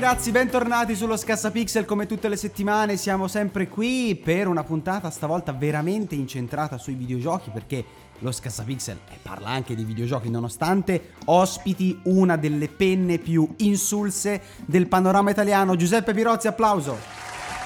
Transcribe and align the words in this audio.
ragazzi, 0.00 0.30
bentornati 0.30 0.94
sullo 0.94 1.16
Scassapixel 1.16 1.84
come 1.84 2.06
tutte 2.06 2.28
le 2.28 2.36
settimane, 2.36 2.96
siamo 2.96 3.26
sempre 3.26 3.66
qui 3.66 4.14
per 4.14 4.46
una 4.46 4.62
puntata 4.62 5.10
stavolta 5.10 5.50
veramente 5.50 6.14
incentrata 6.14 6.78
sui 6.78 6.94
videogiochi 6.94 7.50
perché 7.50 7.84
lo 8.20 8.30
Scassapixel 8.30 8.96
eh, 9.10 9.18
parla 9.20 9.48
anche 9.48 9.74
di 9.74 9.82
videogiochi 9.82 10.30
nonostante 10.30 11.14
ospiti 11.24 11.98
una 12.04 12.36
delle 12.36 12.68
penne 12.68 13.18
più 13.18 13.52
insulse 13.56 14.40
del 14.64 14.86
panorama 14.86 15.30
italiano, 15.30 15.74
Giuseppe 15.74 16.14
Pirozzi, 16.14 16.46
applauso. 16.46 16.96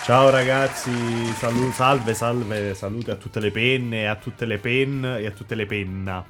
Ciao 0.03 0.31
ragazzi, 0.31 0.91
salu- 1.35 1.71
salve, 1.71 2.15
salve, 2.15 2.75
salute 2.75 3.11
a 3.11 3.17
tutte 3.17 3.41
le 3.41 3.51
penne, 3.51 4.09
a 4.09 4.17
tutte 4.17 4.47
le 4.47 4.57
pen 4.57 5.05
e 5.05 5.27
a 5.27 5.33
tutte 5.33 5.55
le 5.55 5.67
penna. 5.67 6.25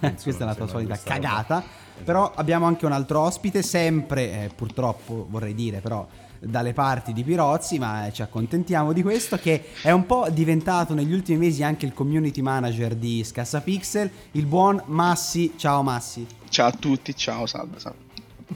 Questa 0.00 0.44
è 0.44 0.46
la 0.46 0.54
tua 0.54 0.66
solita 0.66 0.98
cagata. 1.02 1.62
Però 2.02 2.32
abbiamo 2.34 2.66
anche 2.66 2.86
un 2.86 2.92
altro 2.92 3.20
ospite, 3.20 3.62
sempre, 3.62 4.44
eh, 4.44 4.50
purtroppo 4.54 5.26
vorrei 5.30 5.54
dire, 5.54 5.78
però 5.78 6.06
dalle 6.40 6.72
parti 6.72 7.12
di 7.12 7.22
Pirozzi, 7.22 7.78
ma 7.78 8.06
eh, 8.06 8.12
ci 8.12 8.22
accontentiamo 8.22 8.92
di 8.92 9.02
questo, 9.02 9.36
che 9.36 9.66
è 9.80 9.90
un 9.90 10.04
po' 10.04 10.28
diventato 10.30 10.94
negli 10.94 11.12
ultimi 11.12 11.38
mesi 11.38 11.62
anche 11.62 11.86
il 11.86 11.94
community 11.94 12.40
manager 12.40 12.94
di 12.94 13.22
Scassapixel, 13.22 14.10
il 14.32 14.46
buon 14.46 14.82
Massi. 14.86 15.54
Ciao 15.56 15.82
Massi. 15.82 16.26
Ciao 16.48 16.68
a 16.68 16.72
tutti, 16.72 17.14
ciao, 17.14 17.46
salve, 17.46 17.78
salve. 17.78 18.03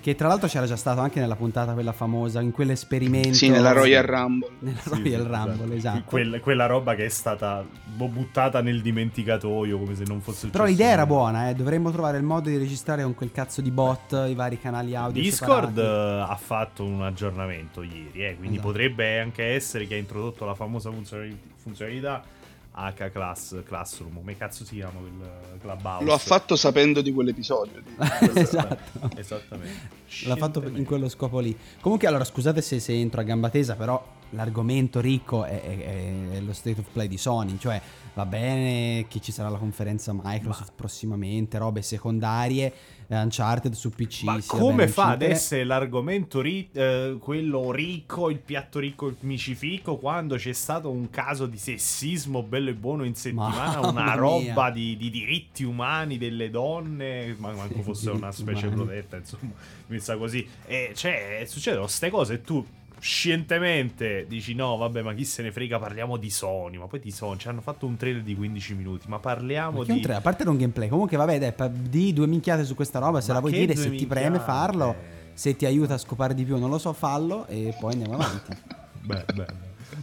Che 0.01 0.15
tra 0.15 0.29
l'altro 0.29 0.49
c'era 0.49 0.67
già 0.67 0.77
stato 0.77 1.01
anche 1.01 1.19
nella 1.19 1.35
puntata 1.35 1.73
quella 1.73 1.93
famosa, 1.93 2.41
in 2.41 2.51
quell'esperimento. 2.51 3.33
Sì, 3.33 3.49
nella 3.49 3.73
Royal 3.73 4.05
Rumble. 4.05 4.49
Nella 4.61 4.79
Sì, 4.81 4.91
Royal 4.91 5.23
sì, 5.23 5.29
Rumble, 5.29 5.77
esatto. 5.77 6.03
Quella, 6.05 6.41
quella 6.41 6.67
roba 6.67 6.95
che 6.95 7.07
è 7.07 7.09
stata 7.09 7.65
buttata 7.97 8.61
nel 8.61 8.81
dimenticatoio 8.83 9.79
come 9.79 9.95
se 9.97 10.05
non 10.07 10.21
fosse 10.21 10.41
successo 10.41 10.53
Però 10.53 10.65
l'idea 10.65 10.91
era 10.91 11.07
buona, 11.07 11.49
eh. 11.49 11.55
dovremmo 11.55 11.91
trovare 11.91 12.19
il 12.19 12.23
modo 12.23 12.49
di 12.49 12.57
registrare 12.59 13.03
con 13.03 13.15
quel 13.15 13.33
cazzo 13.33 13.61
di 13.63 13.71
bot 13.71 14.27
i 14.29 14.35
vari 14.35 14.59
canali 14.61 14.95
audio. 14.95 15.21
Discord 15.23 15.75
separati. 15.77 16.29
eh, 16.29 16.33
ha 16.33 16.37
fatto 16.37 16.85
un 16.85 17.03
aggiornamento 17.03 17.83
ieri, 17.83 18.25
eh, 18.27 18.37
quindi 18.37 18.57
Esatto. 18.57 18.69
potrebbe 18.73 19.21
anche 19.21 19.45
essere 19.45 19.87
che 19.87 19.95
ha 19.95 19.99
introdotto 19.99 20.45
la 20.45 20.55
famosa 20.55 20.91
funzionali- 20.91 21.39
funzionalità 21.57 22.23
H 22.73 23.11
class, 23.11 23.63
Classroom, 23.65 24.15
come 24.15 24.37
cazzo 24.37 24.65
si 24.65 24.77
chiama 24.77 25.01
quel 25.01 25.59
clubhouse? 25.61 26.05
Lo 26.05 26.13
ha 26.13 26.19
fatto 26.19 26.55
sapendo 26.57 27.01
di 27.01 27.13
quell'episodio. 27.13 27.83
di- 27.83 28.39
esatto. 28.41 29.11
Esattamente. 29.19 29.89
L'ha 30.27 30.37
fatto 30.37 30.63
in 30.65 30.85
quello 30.85 31.09
scopo 31.09 31.41
lì. 31.41 31.57
Comunque, 31.81 32.07
allora, 32.07 32.25
scusate 32.25 32.63
se, 32.63 32.79
se 32.79 32.93
entro 32.93 33.21
a 33.21 33.25
gamba 33.25 33.51
tesa, 33.51 33.75
però 33.75 34.17
l'argomento 34.31 35.01
ricco 35.01 35.45
è, 35.45 35.61
è- 35.61 36.31
è 36.33 36.41
lo 36.41 36.53
state 36.53 36.81
of 36.81 36.87
play 36.93 37.09
di 37.09 37.17
Sony. 37.19 37.57
Cioè, 37.59 37.81
va 38.15 38.27
bene 38.27 39.07
che 39.09 39.21
ci 39.21 39.33
sarà 39.33 39.49
la 39.49 39.59
conferenza 39.59 40.13
Microsoft 40.15 40.73
prossimamente, 40.75 41.57
robe 41.59 41.83
secondarie, 41.83 42.73
eh, 43.07 43.17
Uncharted 43.23 43.73
su 43.73 43.91
PC. 43.91 44.23
Ma 44.25 44.39
come 44.47 44.75
bene, 44.75 44.89
fa 44.89 45.09
ad 45.11 45.23
essere 45.23 45.65
l'argomento 45.65 46.41
ri- 46.41 46.69
eh, 46.73 47.17
quello 47.21 47.71
ricco, 47.73 48.29
il 48.29 48.39
piatto 48.39 48.79
ricco, 48.79 49.07
il 49.09 49.17
micifico, 49.21 49.97
quando 49.97 50.37
c'è 50.37 50.53
stato 50.53 50.91
un 50.91 51.09
caso 51.11 51.47
di 51.47 51.57
sessismo 51.57 52.43
bello 52.43 52.71
e 52.71 52.75
buono 52.75 53.05
in 53.05 53.15
settimana, 53.15 53.81
una 53.89 54.03
mia. 54.05 54.15
roba 54.15 54.71
di, 54.71 54.97
di 54.97 55.11
diritti 55.11 55.65
umani 55.65 56.19
delle 56.19 56.51
donne, 56.51 57.35
ma 57.39 57.53
manco 57.53 57.81
fosse 57.83 58.11
una 58.11 58.31
specie 58.33 58.67
umani. 58.67 58.83
protetta, 58.83 59.17
insomma, 59.17 59.53
messa 59.87 60.17
così. 60.17 60.47
E 60.67 60.93
cioè, 60.95 61.45
succedono 61.47 61.85
queste 61.85 62.11
cose 62.11 62.35
e 62.35 62.41
tu 62.43 62.67
scientemente 63.01 64.27
dici 64.29 64.55
no, 64.55 64.77
vabbè, 64.77 65.03
ma 65.03 65.15
chi 65.15 65.25
se 65.25 65.43
ne 65.43 65.53
frega, 65.53 65.79
parliamo 65.79 66.17
di 66.17 66.31
Sony, 66.31 66.77
ma 66.79 66.87
poi 66.87 67.01
di 67.01 67.11
Sony, 67.11 67.39
ci 67.39 67.49
hanno 67.49 67.61
fatto 67.61 67.87
un 67.87 67.97
trailer 67.97 68.23
di 68.23 68.35
15 68.35 68.75
minuti, 68.75 69.09
ma 69.09 69.19
parliamo 69.19 69.79
Ma 69.79 69.85
che 69.85 69.93
un 69.93 69.97
di... 69.97 70.01
tre- 70.01 70.15
a 70.15 70.21
parte 70.21 70.45
non 70.45 70.57
gameplay, 70.57 70.89
comunque 70.89 71.17
vabbè, 71.17 71.39
dai, 71.39 71.71
di 71.89 72.13
due 72.13 72.27
minchiate 72.27 72.65
su 72.65 72.75
questa 72.75 72.99
roba, 72.99 73.21
se 73.21 73.29
Ma 73.29 73.35
la 73.35 73.41
vuoi 73.41 73.53
dire, 73.53 73.75
se 73.77 73.95
ti 73.95 74.07
preme 74.07 74.39
minchiate? 74.39 74.45
farlo, 74.45 74.97
se 75.33 75.57
ti 75.57 75.67
aiuta 75.67 75.95
a 75.95 75.99
scopare 75.99 76.35
di 76.35 76.45
più, 76.45 76.57
non 76.59 76.71
lo 76.71 76.79
so, 76.79 76.93
fallo 76.93 77.47
e 77.47 77.75
poi 77.79 77.93
andiamo 77.93 78.15
avanti. 78.15 78.53
Beh, 79.01 79.27
beh, 79.33 79.47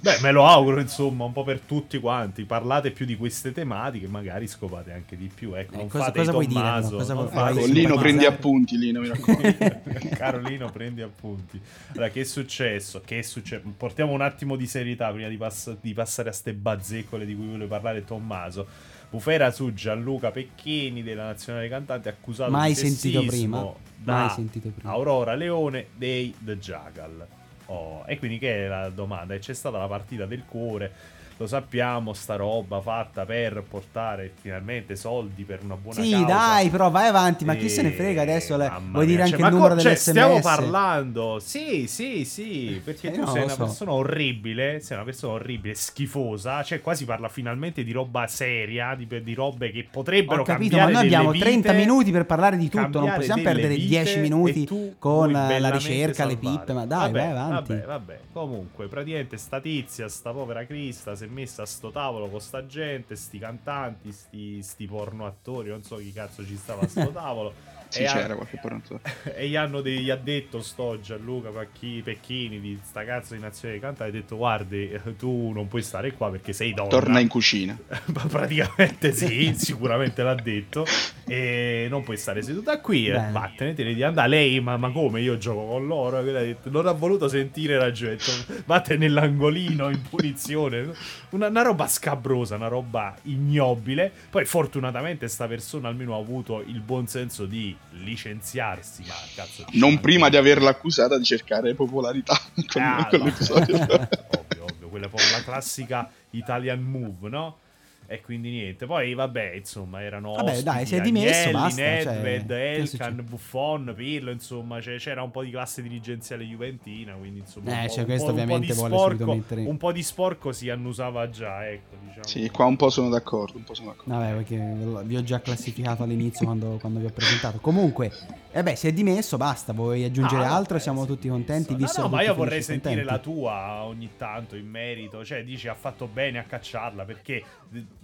beh, 0.02 0.20
me 0.22 0.32
lo 0.32 0.46
auguro, 0.46 0.80
insomma, 0.80 1.26
un 1.26 1.32
po' 1.34 1.44
per 1.44 1.60
tutti 1.60 2.00
quanti. 2.00 2.44
Parlate 2.46 2.92
più 2.92 3.06
di 3.06 3.16
queste 3.16 3.52
tematiche, 3.52 4.08
magari 4.08 4.48
scopate 4.48 4.92
anche 4.92 5.16
di 5.18 5.30
più. 5.34 5.54
Ecco, 5.54 5.74
Eh, 5.74 5.78
non 5.78 5.88
cosa- 5.88 6.06
fate 6.06 6.20
cosa 6.20 6.32
vuoi 6.32 6.48
dire, 6.48 6.60
Tommaso, 6.60 6.88
però? 6.90 6.98
Cosa 7.00 7.14
vuoi- 7.14 7.58
Ecco, 7.58 7.66
Lino, 7.72 7.98
prendi 7.98 8.26
appunti, 8.26 8.78
Lino, 8.78 9.02
mi 9.02 9.08
raccomando. 9.08 9.82
Carolino, 10.16 10.72
prendi 10.72 11.02
appunti. 11.02 11.60
Allora, 11.94 12.10
che 12.10 12.22
è 12.22 12.24
successo? 12.24 13.02
Che 13.06 13.20
è 13.20 13.22
successo? 13.22 13.64
Portiamo 13.78 14.12
un 14.14 14.22
attimo 14.22 14.56
di 14.56 14.68
serietà 14.68 15.12
prima 15.12 15.28
di, 15.28 15.38
pass- 15.38 15.76
di 15.82 15.94
passare 15.94 16.30
a 16.30 16.34
ste 16.34 16.54
bazzecole 16.54 17.26
di 17.26 17.36
cui 17.36 17.46
vuole 17.48 17.66
parlare 17.68 18.04
Tommaso. 18.04 18.68
Bufera 19.10 19.52
su 19.52 19.74
Gianluca 19.74 20.32
Pecchini 20.32 21.02
della 21.04 21.26
Nazionale 21.26 21.70
Cantante 21.70 22.10
accusato 22.10 22.52
Mai 22.52 22.74
di 22.74 22.76
sentito 22.80 23.24
prima. 23.24 23.72
da 23.96 24.14
Mai 24.14 24.30
sentito 24.32 24.70
prima. 24.76 24.92
Aurora 24.92 25.36
Leone 25.36 25.88
dei 25.96 26.34
The 26.38 26.58
Jackal. 26.58 27.26
Oh, 27.68 28.04
e 28.06 28.18
quindi 28.18 28.38
che 28.38 28.66
è 28.66 28.68
la 28.68 28.90
domanda? 28.90 29.38
C'è 29.38 29.54
stata 29.54 29.78
la 29.78 29.88
partita 29.88 30.26
del 30.26 30.44
cuore. 30.46 30.92
Lo 31.38 31.48
sappiamo, 31.48 32.14
sta 32.14 32.38
roba 32.38 32.80
fatta 32.80 33.26
per 33.26 33.62
portare 33.68 34.32
finalmente 34.40 34.96
soldi 34.96 35.44
per 35.44 35.60
una 35.64 35.76
buona 35.76 36.02
Sì, 36.02 36.12
causa. 36.12 36.26
dai, 36.26 36.70
però 36.70 36.90
vai 36.90 37.08
avanti, 37.10 37.44
ma 37.44 37.56
chi 37.56 37.68
se 37.68 37.82
ne 37.82 37.90
Eh, 37.90 37.92
frega 37.92 38.22
adesso? 38.22 38.56
le- 38.56 38.72
vuoi 38.90 39.06
dire 39.06 39.24
anche 39.24 39.36
cioè, 39.36 39.40
il 39.40 39.44
ma 39.44 39.50
numero 39.50 39.70
co- 39.76 39.76
delle 39.82 39.90
cioè, 39.90 39.98
stiamo 39.98 40.40
parlando. 40.40 41.40
Sì, 41.42 41.88
sì, 41.88 42.24
sì, 42.24 42.80
perché 42.82 43.10
Eh, 43.10 43.12
tu 43.12 43.20
no, 43.20 43.28
sei 43.28 43.44
una 43.44 43.52
so. 43.54 43.66
persona 43.66 43.92
orribile, 43.92 44.80
sei 44.80 44.96
una 44.96 45.06
persona 45.06 45.34
orribile, 45.34 45.76
schifosa, 45.76 46.64
cioè 46.64 46.80
qua 46.80 46.94
si 46.96 47.04
parla 47.04 47.28
finalmente 47.28 47.84
di 47.84 47.92
roba 47.92 48.28
seria, 48.28 48.96
di, 48.96 49.06
di 49.22 49.34
robe 49.34 49.72
che 49.72 49.86
potrebbero 49.92 50.40
Ho 50.40 50.46
capito, 50.46 50.78
ma 50.78 50.86
noi 50.88 51.04
abbiamo 51.04 51.32
delle 51.34 51.44
30 51.44 51.72
vite, 51.74 51.86
minuti 51.86 52.12
per 52.12 52.26
parlare 52.26 52.56
di 52.56 52.70
tutto, 52.70 53.02
non 53.02 53.12
possiamo 53.14 53.42
perdere 53.44 53.76
vite 53.76 53.88
10 53.88 54.20
minuti 54.22 54.64
e 54.64 54.96
con 54.98 55.34
la 55.34 55.70
ricerca, 55.70 56.24
le 56.24 56.38
salvare. 56.40 56.58
pippe, 56.60 56.72
ma 56.74 56.86
dai, 56.86 57.12
vabbè, 57.12 57.20
vai 57.20 57.30
avanti. 57.32 57.74
Vabbè, 57.74 57.86
vabbè, 57.86 58.20
comunque, 58.32 58.88
praticamente 58.88 59.36
sta 59.36 59.60
tizia, 59.60 60.08
sta 60.08 60.32
povera 60.32 60.66
Crista, 60.66 61.14
si 61.26 61.32
è 61.32 61.34
messa 61.34 61.64
a 61.64 61.66
sto 61.66 61.92
tavolo 61.92 62.30
con 62.30 62.40
sta 62.40 62.66
gente, 62.66 63.16
sti 63.16 63.40
cantanti, 63.40 64.12
sti, 64.12 64.62
sti 64.62 64.86
porno 64.86 65.26
attori, 65.26 65.70
non 65.70 65.84
so 65.84 65.98
chi 65.98 66.12
cazzo 66.12 66.46
ci 66.46 66.56
stava 66.56 66.84
a 66.84 66.88
sto 66.88 67.10
tavolo. 67.12 67.54
Sì, 67.90 68.04
e 68.04 68.06
c'era 68.06 68.34
ha- 68.34 68.36
qualche 68.36 68.58
porno. 68.62 68.82
e 69.36 69.48
gli 69.48 69.56
hanno 69.56 69.82
de- 69.82 70.00
gli 70.00 70.10
ha 70.10 70.16
detto 70.16 70.62
sto 70.62 71.00
Gianluca 71.00 71.50
Pacchi- 71.50 72.02
Pecchini 72.04 72.60
di 72.60 72.80
sta 72.84 73.04
cazzo 73.04 73.34
di 73.36 73.40
nazione 73.42 73.76
di 73.76 73.80
cantante 73.80 74.04
ha 74.18 74.20
detto 74.22 74.36
guardi 74.38 74.92
tu 75.18 75.52
non 75.52 75.68
puoi 75.68 75.82
stare 75.82 76.12
qua 76.14 76.30
perché 76.32 76.54
sei 76.54 76.74
donna. 76.74 76.90
Torna 76.90 77.20
in 77.20 77.28
cucina. 77.28 77.78
Ma 78.14 78.26
praticamente 78.28 79.12
sì 79.14 79.54
sicuramente 79.56 80.24
l'ha 80.24 80.36
detto. 80.36 80.86
E 81.28 81.88
non 81.90 82.04
puoi 82.04 82.18
stare 82.18 82.42
seduta 82.44 82.80
qui 82.80 83.08
eh, 83.08 83.12
Bene. 83.14 83.32
vattene 83.32 83.74
te 83.74 83.84
ne 83.84 83.94
di 83.94 84.04
andare. 84.04 84.28
Lei 84.30 84.60
ma, 84.60 84.78
ma 84.78 84.92
come? 84.92 85.22
Io 85.22 85.38
gioco 85.38 85.66
con 85.66 85.88
loro 85.88 86.22
detto, 86.22 86.70
non 86.70 86.86
ha 86.88 86.92
voluto 86.92 87.28
sentire 87.28 87.78
ragione 87.78 88.14
ha 88.14 88.16
detto, 88.16 88.32
vattene 88.66 89.00
nell'angolino 89.08 89.90
in 89.90 90.02
punizione. 90.08 90.92
Una, 91.30 91.48
una 91.48 91.62
roba 91.62 91.88
scabrosa 91.88 92.56
una 92.56 92.68
roba 92.68 93.16
ignobile. 93.24 94.12
Poi 94.30 94.46
fortunatamente 94.46 95.28
sta 95.28 95.48
persona 95.48 95.88
almeno 95.88 96.16
ha 96.16 96.20
avuto 96.20 96.62
il 96.66 96.80
buon 96.82 97.08
senso 97.08 97.46
di 97.46 97.75
licenziarsi 97.92 99.04
ma 99.08 99.14
cazzo 99.36 99.66
Non 99.74 100.00
prima 100.00 100.30
di 100.30 100.38
averla 100.38 100.70
accusata 100.70 101.18
di 101.18 101.24
cercare 101.24 101.74
popolarità 101.76 102.38
con, 102.68 102.82
Ah, 102.82 103.08
con 103.10 103.20
no. 103.20 103.26
l'episodio. 103.26 103.76
ovvio, 103.82 104.64
ovvio, 104.64 104.90
quella 104.90 105.08
è 105.08 105.10
la 105.32 105.44
classica 105.44 106.10
Italian 106.32 106.82
move, 106.82 107.30
no? 107.30 107.58
E 108.08 108.22
quindi 108.22 108.52
niente, 108.52 108.86
poi 108.86 109.14
vabbè, 109.16 109.54
insomma, 109.54 110.02
erano 110.02 110.34
Vabbè, 110.34 110.50
ospiti, 110.52 110.64
dai, 110.64 110.86
si 110.86 110.96
è 110.96 111.02
dimesso, 111.02 111.50
Agnelli, 111.50 111.52
basta, 111.52 111.76
cioè, 111.76 112.14
Nedved, 112.14 112.48
che 112.48 112.74
Elkan? 112.76 113.26
Buffon, 113.28 113.94
Pirlo, 113.96 114.32
insomma, 114.32 114.80
c'è- 114.80 114.98
c'era 114.98 115.24
un 115.24 115.32
po' 115.32 115.44
di 115.44 115.50
classe 115.50 115.82
dirigenziale 115.82 116.44
juventina, 116.44 117.14
quindi 117.14 117.40
insomma, 117.40 117.72
Eh, 117.72 117.74
un, 117.82 117.88
po', 117.88 117.92
cioè, 117.94 118.00
un 118.02 118.06
questo 118.06 118.26
po'- 118.26 118.32
un 118.32 118.36
po' 118.38 118.42
ovviamente 118.44 118.74
sporco, 118.74 119.44
un 119.56 119.78
po' 119.78 119.92
di 119.92 120.04
sporco 120.04 120.52
si 120.52 120.70
annusava 120.70 121.30
già, 121.32 121.68
ecco, 121.68 121.96
diciamo. 122.06 122.28
Sì, 122.28 122.50
qua 122.52 122.66
un 122.66 122.76
po' 122.76 122.90
sono 122.92 123.10
d'accordo, 123.10 123.58
un 123.58 123.64
po' 123.64 123.74
sono 123.74 123.90
d'accordo. 123.90 124.14
Vabbè, 124.14 124.34
perché 124.36 125.04
vi 125.06 125.16
ho 125.18 125.24
già 125.24 125.42
classificato 125.42 126.04
all'inizio 126.04 126.46
quando, 126.46 126.78
quando 126.80 127.00
vi 127.00 127.06
ho 127.08 127.12
presentato. 127.12 127.60
Comunque, 127.60 128.12
eh 128.52 128.62
beh, 128.62 128.76
si 128.76 128.88
è 128.88 128.94
dimesso, 128.94 129.38
basta. 129.38 129.74
Vuoi 129.74 130.04
aggiungere 130.04 130.44
Ah, 130.44 130.54
altro? 130.56 130.74
vabbè, 130.76 130.80
Siamo 130.80 131.06
tutti 131.08 131.28
contenti. 131.28 131.72
No, 131.72 131.78
visto 131.78 132.02
no, 132.04 132.10
ma 132.10 132.22
io 132.22 132.36
vorrei 132.36 132.62
sentire 132.62 133.04
la 133.04 133.14
contenti. 133.14 133.40
tua 133.40 133.84
ogni 133.84 134.12
tanto 134.16 134.56
in 134.56 134.68
merito. 134.70 135.26
Cioè, 135.26 135.44
dici 135.44 135.68
ha 135.68 135.74
fatto 135.76 136.08
bene 136.08 136.38
a 136.38 136.44
cacciarla 136.44 137.04
perché 137.04 137.44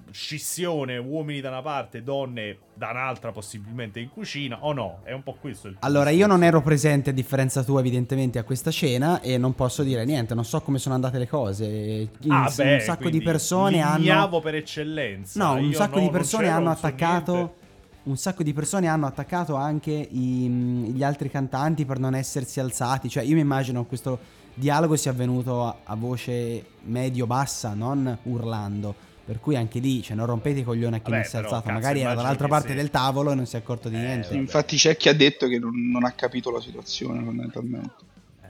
scissione, 0.09 0.98
uomini 0.98 1.42
da 1.42 1.50
una 1.50 1.62
parte, 1.62 2.01
donne 2.03 2.57
da 2.74 2.89
un'altra, 2.89 3.31
possibilmente 3.31 4.00
in 4.00 4.09
cucina, 4.09 4.59
o 4.62 4.74
no? 4.74 5.00
È 5.03 5.12
un 5.12 5.24
po' 5.24 5.38
questo 5.39 5.68
il 5.68 5.77
Allora, 5.80 6.09
io 6.09 6.27
non 6.27 6.44
ero 6.44 6.62
presente, 6.62 7.12
a 7.12 7.13
differenza 7.13 7.63
tua, 7.63 7.80
evidentemente, 7.80 8.39
a 8.39 8.44
questa 8.44 8.71
scena 8.71 9.21
e 9.21 9.38
non 9.38 9.53
posso 9.53 9.83
dire 9.83 10.03
niente, 10.06 10.33
non 10.33 10.45
so 10.45 10.62
come 10.62 10.80
sono 10.80 10.95
andate 10.95 11.18
le 11.18 11.27
cose. 11.27 12.09
Ah, 12.27 12.48
un, 12.48 12.53
beh, 12.56 12.74
un 12.74 12.80
sacco 12.80 13.09
di 13.09 13.21
persone 13.21 13.81
hanno... 13.81 14.39
per 14.39 14.56
eccellenza. 14.56 15.44
No, 15.44 15.53
un 15.53 15.65
Io 15.65 15.74
sacco 15.74 16.00
no, 16.00 16.06
di 16.06 16.09
persone 16.09 16.48
hanno 16.48 16.71
attaccato... 16.71 17.33
niente. 17.33 17.59
Un 18.03 18.18
sacco 18.18 18.42
di 18.42 18.51
persone 18.51 18.88
hanno 18.88 19.06
attaccato 19.06 19.53
anche 19.53 19.92
i- 19.92 20.92
gli 20.92 21.03
altri 21.03 21.30
cantanti 21.30 21.86
per 21.86 22.00
non 22.00 22.15
essersi 22.15 22.59
alzati. 22.59 23.07
Cioè, 23.07 23.21
io 23.21 23.36
mi 23.36 23.42
immagino 23.42 23.86
questo 23.86 24.18
dialogo 24.56 24.95
sia 24.95 25.12
avvenuto 25.12 25.68
a, 25.68 25.75
a 25.83 25.95
voce 25.95 26.65
medio-bassa, 26.81 27.75
non 27.75 28.18
urlando. 28.24 28.95
Per 29.31 29.39
cui 29.39 29.56
anche 29.56 29.80
lì, 29.80 30.01
cioè, 30.04 30.18
non 30.18 30.25
rompete 30.25 30.60
i 30.60 30.63
coglioni 30.63 30.95
a 30.95 30.98
chi 30.98 31.04
Vabbè, 31.10 31.16
non 31.16 31.24
si 31.24 31.30
è 31.30 31.39
però, 31.39 31.44
alzato. 31.48 31.62
cazzo, 31.68 31.74
Magari 31.80 32.00
era 32.01 32.13
dall'altra 32.16 32.48
parte 32.50 32.68
se- 32.69 32.74
del 32.75 32.89
tavolo 32.89 33.31
e 33.31 33.36
non 33.36 33.45
si 33.45 33.56
è 33.56 33.60
accorto 33.60 33.88
di 33.88 33.95
Eh, 33.95 34.00
niente. 34.00 34.28
vabbè. 34.28 34.39
Infatti 34.42 34.75
c'è 34.75 34.98
chi 34.98 35.07
ha 35.07 35.13
detto 35.13 35.48
che 35.48 35.57
non, 35.57 35.72
non 35.89 36.04
ha 36.04 36.12
capito 36.12 36.51
la 36.51 36.60
situazione 36.60 37.24
fondamentalmente. 37.24 37.94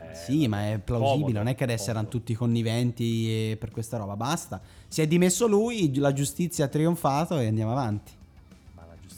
Eh, 0.10 0.16
Sì, 0.16 0.48
ma 0.48 0.72
è 0.72 0.80
plausibile, 0.80 1.20
comodo, 1.20 1.38
non 1.38 1.48
è 1.50 1.54
che 1.56 1.64
adesso 1.66 1.92
erano 1.92 2.08
comodo. 2.08 2.18
tutti 2.18 2.34
conniventi 2.34 3.56
per 3.60 3.70
questa 3.70 3.98
roba, 3.98 4.16
basta. 4.16 4.60
Si 4.88 5.02
è 5.04 5.08
dimesso 5.08 5.46
lui, 5.46 5.94
la 5.98 6.14
giustizia 6.14 6.66
ha 6.66 6.68
trionfato 6.68 7.38
e 7.38 7.46
andiamo 7.46 7.72
avanti. 7.74 8.12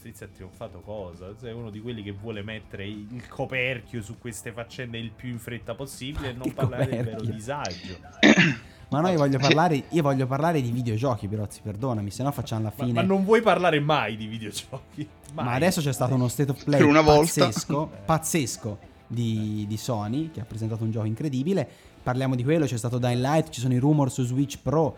Ma 0.04 0.10
giustizia 0.10 0.26
ha 0.26 0.30
trionfato 0.30 0.82
cosa? 0.82 1.34
Sei 1.40 1.54
uno 1.54 1.70
di 1.70 1.80
quelli 1.80 2.04
che 2.04 2.12
vuole 2.12 2.44
mettere 2.44 2.86
il 2.86 3.26
coperchio 3.30 4.02
su 4.02 4.18
queste 4.20 4.52
faccende 4.52 4.98
il 4.98 5.12
più 5.12 5.30
in 5.30 5.40
fretta 5.40 5.76
possibile 5.76 6.32
e 6.32 6.34
non 6.34 6.48
Il 6.48 6.54
parlare 6.54 6.88
del 6.88 7.04
vero 7.06 7.22
disagio. 7.24 7.98
Ma 8.90 9.00
no, 9.00 9.08
io 9.10 9.18
voglio 9.18 9.40
parlare, 9.40 9.84
io 9.90 10.02
voglio 10.04 10.28
parlare 10.28 10.62
di 10.62 10.70
videogiochi, 10.70 11.28
Pirozzi, 11.28 11.62
perdonami, 11.64 12.12
se 12.12 12.22
no 12.22 12.32
facciamo 12.32 12.64
la 12.64 12.74
Ma, 12.76 12.84
fine. 12.84 12.94
ma 12.94 13.02
non 13.02 13.24
vuoi 13.24 13.42
parlare 13.42 13.80
mai 13.80 14.16
di 14.18 14.28
videogiochi? 14.28 15.08
Mai. 15.34 15.46
Ma 15.46 15.54
adesso 15.54 15.82
c'è 15.82 15.94
stato 15.94 16.14
uno 16.14 16.28
state 16.28 16.52
of 16.52 16.64
play 16.64 16.80
Per 16.80 16.88
una 16.88 17.02
volta. 17.02 17.46
pazzesco, 17.46 17.90
pazzesco 18.06 18.78
di, 19.08 19.66
di 19.68 19.78
Sony 19.78 20.30
che 20.32 20.42
ha 20.42 20.46
presentato 20.46 20.84
un 20.84 20.92
gioco 20.92 21.06
incredibile. 21.08 21.68
Parliamo 22.04 22.36
di 22.36 22.44
quello, 22.44 22.66
c'è 22.66 22.78
stato 22.78 23.00
Dying 23.00 23.22
Light, 23.22 23.50
ci 23.50 23.62
sono 23.62 23.74
i 23.74 23.78
rumor 23.78 24.12
su 24.12 24.24
Switch 24.26 24.60
Pro. 24.62 24.96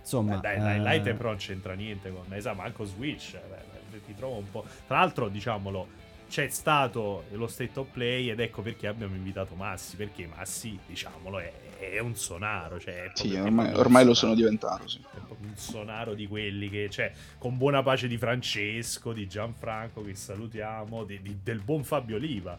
Insomma, 0.00 0.36
Eh, 0.36 0.40
dai, 0.40 0.58
dai, 0.58 0.80
Light 0.80 1.06
eh, 1.06 1.14
però 1.14 1.30
non 1.30 1.38
c'entra 1.38 1.72
niente 1.74 2.10
con 2.12 2.24
esatto, 2.34 2.56
manco 2.56 2.84
Switch. 2.84 3.32
eh, 3.34 3.40
beh, 3.48 3.77
ti 4.04 4.14
trovo 4.14 4.36
un 4.36 4.50
po'. 4.50 4.64
Tra 4.86 4.98
l'altro, 4.98 5.28
diciamolo, 5.28 6.06
c'è 6.28 6.48
stato 6.48 7.24
lo 7.32 7.46
state 7.46 7.78
of 7.78 7.88
play 7.90 8.28
ed 8.28 8.38
ecco 8.40 8.60
perché 8.60 8.86
abbiamo 8.86 9.14
invitato 9.14 9.54
Massi. 9.54 9.96
Perché 9.96 10.26
Massi, 10.26 10.78
diciamolo, 10.86 11.38
è, 11.38 11.52
è 11.78 11.98
un 12.00 12.14
sonaro. 12.14 12.78
Cioè, 12.78 13.04
è 13.04 13.10
Sì, 13.14 13.34
ormai, 13.34 13.72
ormai 13.74 14.04
lo 14.04 14.12
sono 14.14 14.34
diventato, 14.34 14.86
sì. 14.86 14.98
È 14.98 15.16
proprio 15.16 15.48
un 15.48 15.56
sonaro 15.56 16.14
di 16.14 16.26
quelli 16.26 16.68
che, 16.68 16.88
cioè, 16.90 17.10
con 17.38 17.56
buona 17.56 17.82
pace 17.82 18.08
di 18.08 18.18
Francesco, 18.18 19.12
di 19.12 19.26
Gianfranco, 19.26 20.02
che 20.04 20.14
salutiamo, 20.14 21.04
di- 21.04 21.22
di- 21.22 21.38
del 21.42 21.60
buon 21.60 21.82
Fabio 21.82 22.16
Oliva. 22.16 22.58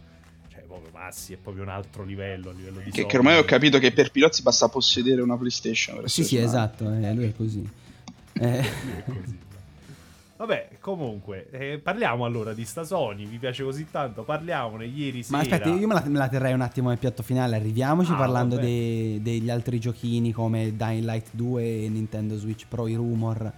Cioè, 0.52 0.62
proprio 0.62 0.90
Massi 0.92 1.34
è 1.34 1.38
proprio 1.38 1.62
un 1.64 1.70
altro 1.70 2.04
livello, 2.04 2.50
a 2.50 2.54
livello 2.54 2.80
di 2.80 2.90
Che, 2.90 3.06
che 3.06 3.18
ormai 3.18 3.38
ho 3.38 3.44
capito 3.46 3.78
che 3.78 3.92
per 3.92 4.10
Pilozzi 4.10 4.42
basta 4.42 4.68
possedere 4.68 5.22
una 5.22 5.38
PlayStation. 5.38 6.08
Sì, 6.08 6.24
sì, 6.24 6.38
esatto, 6.38 6.92
eh, 6.92 7.14
lui 7.14 7.26
è 7.26 7.36
così. 7.36 7.70
Eh, 8.34 8.60
È 8.62 9.04
così. 9.06 9.48
Vabbè, 10.40 10.70
comunque, 10.80 11.50
eh, 11.52 11.80
parliamo 11.80 12.24
allora 12.24 12.54
di 12.54 12.64
sta 12.64 12.86
Sony. 12.86 13.26
Vi 13.26 13.38
piace 13.40 13.62
così 13.62 13.88
tanto? 13.92 14.24
Parliamone 14.24 14.86
ieri 14.86 15.22
sera. 15.22 15.36
Ma 15.36 15.44
aspetta, 15.44 15.68
io 15.68 15.86
me 15.86 15.94
la, 15.96 16.04
me 16.06 16.18
la 16.18 16.30
terrei 16.30 16.54
un 16.54 16.62
attimo 16.62 16.88
nel 16.88 16.98
piatto 16.98 17.24
finale. 17.24 17.58
Arriviamoci 17.58 18.14
Ah, 18.14 18.16
parlando 18.16 18.56
dei- 18.56 19.22
degli 19.22 19.50
altri 19.50 19.82
giochini 19.82 20.32
come 20.32 20.78
Dying 20.78 21.04
Light 21.04 21.28
2 21.32 21.84
e 21.84 21.90
Nintendo 21.90 22.38
Switch 22.38 22.68
Pro, 22.70 22.88
i 22.88 22.96
rumor 22.96 23.52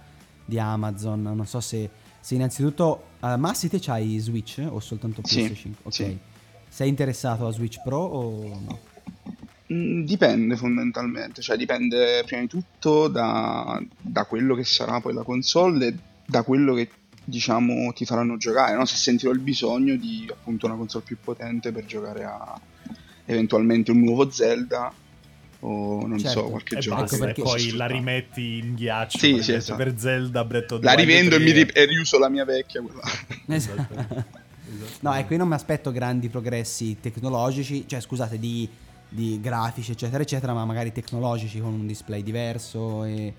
di 0.44 0.58
Amazon. 0.58 1.22
Non 1.22 1.46
so 1.46 1.60
se, 1.60 1.88
se 2.18 2.34
innanzitutto. 2.34 3.04
Uh, 3.20 3.36
Massi, 3.36 3.68
te 3.68 3.78
c'hai 3.80 4.18
Switch 4.18 4.60
o 4.68 4.80
soltanto 4.80 5.20
Sì, 5.22 5.34
PlayStation? 5.36 5.76
Ok. 5.84 5.92
sì. 5.94 6.18
Sei 6.66 6.88
interessato 6.88 7.46
a 7.46 7.52
Switch 7.52 7.80
Pro 7.84 7.98
o 7.98 8.58
no? 8.66 8.78
Mm, 9.72 10.02
Dipende 10.02 10.56
fondamentalmente, 10.56 11.42
cioè 11.42 11.56
dipende 11.56 12.24
prima 12.26 12.42
di 12.42 12.48
tutto 12.48 13.06
da, 13.06 13.80
da 14.00 14.24
quello 14.24 14.56
che 14.56 14.64
sarà 14.64 15.00
poi 15.00 15.14
la 15.14 15.22
console 15.22 15.86
e 15.86 15.94
da 16.32 16.42
quello 16.42 16.72
che 16.74 16.88
diciamo 17.24 17.92
ti 17.92 18.04
faranno 18.06 18.36
giocare, 18.38 18.74
no? 18.74 18.84
se 18.86 18.96
sentirò 18.96 19.30
il 19.32 19.38
bisogno 19.38 19.94
di 19.96 20.26
appunto 20.30 20.66
una 20.66 20.74
console 20.74 21.04
più 21.04 21.18
potente 21.22 21.70
per 21.70 21.84
giocare 21.84 22.24
a 22.24 22.58
eventualmente 23.26 23.90
un 23.90 24.00
nuovo 24.00 24.30
Zelda 24.30 24.92
o 25.60 26.06
non 26.06 26.18
Certo. 26.18 26.40
so, 26.40 26.48
qualche 26.48 26.76
E 26.76 26.80
gioco. 26.80 27.02
Ecco 27.04 27.18
perché- 27.18 27.42
poi 27.42 27.70
la 27.76 27.86
rimetti 27.86 28.58
in 28.58 28.74
ghiaccio 28.74 29.18
Sì, 29.18 29.34
per, 29.34 29.44
sì, 29.44 29.52
esatto. 29.52 29.76
per 29.76 29.94
Zelda 29.98 30.44
Breath 30.44 30.72
of 30.72 30.80
the 30.80 30.84
La 30.86 30.94
rivendo 30.94 31.36
e, 31.36 31.38
3. 31.38 31.44
mi 31.44 31.52
ri- 31.52 31.70
e 31.72 31.84
riuso 31.84 32.18
la 32.18 32.28
mia 32.28 32.44
vecchia. 32.44 32.80
Quella. 32.82 33.00
Esatto. 33.46 34.40
No, 35.00 35.14
ecco, 35.14 35.32
io 35.32 35.38
non 35.38 35.48
mi 35.48 35.54
aspetto 35.54 35.92
grandi 35.92 36.28
progressi 36.30 36.96
tecnologici, 37.00 37.86
cioè 37.86 38.00
scusate, 38.00 38.38
di, 38.38 38.66
di 39.08 39.38
grafici, 39.40 39.92
eccetera, 39.92 40.22
eccetera, 40.22 40.54
ma 40.54 40.64
magari 40.64 40.90
tecnologici 40.92 41.60
con 41.60 41.74
un 41.74 41.86
display 41.86 42.22
diverso 42.22 43.04
e 43.04 43.32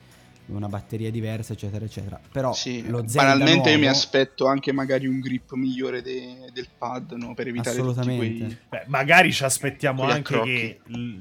una 0.48 0.68
batteria 0.68 1.10
diversa, 1.10 1.54
eccetera, 1.54 1.86
eccetera. 1.86 2.20
Però 2.32 2.54
Sì, 2.54 2.88
lo 2.88 3.08
Zelda 3.08 3.34
banalmente 3.34 3.70
io 3.70 3.76
mi 3.76 3.84
nuovo- 3.84 3.98
aspetto 3.98 4.46
anche 4.48 4.72
magari 4.72 5.08
un 5.08 5.20
grip 5.20 5.52
migliore 5.54 6.02
de- 6.02 6.50
del 6.54 6.68
pad 6.78 7.12
no? 7.14 7.34
per 7.34 7.48
evitare 7.48 7.76
tutti 7.78 7.90
Assolutamente. 7.90 8.38
quei... 8.46 8.58
Beh, 8.70 8.84
magari 8.88 9.32
ci 9.34 9.44
aspettiamo 9.44 10.04
anche 10.04 10.34
accrocchi. 10.34 10.50
che 10.54 10.80
l- 10.92 11.20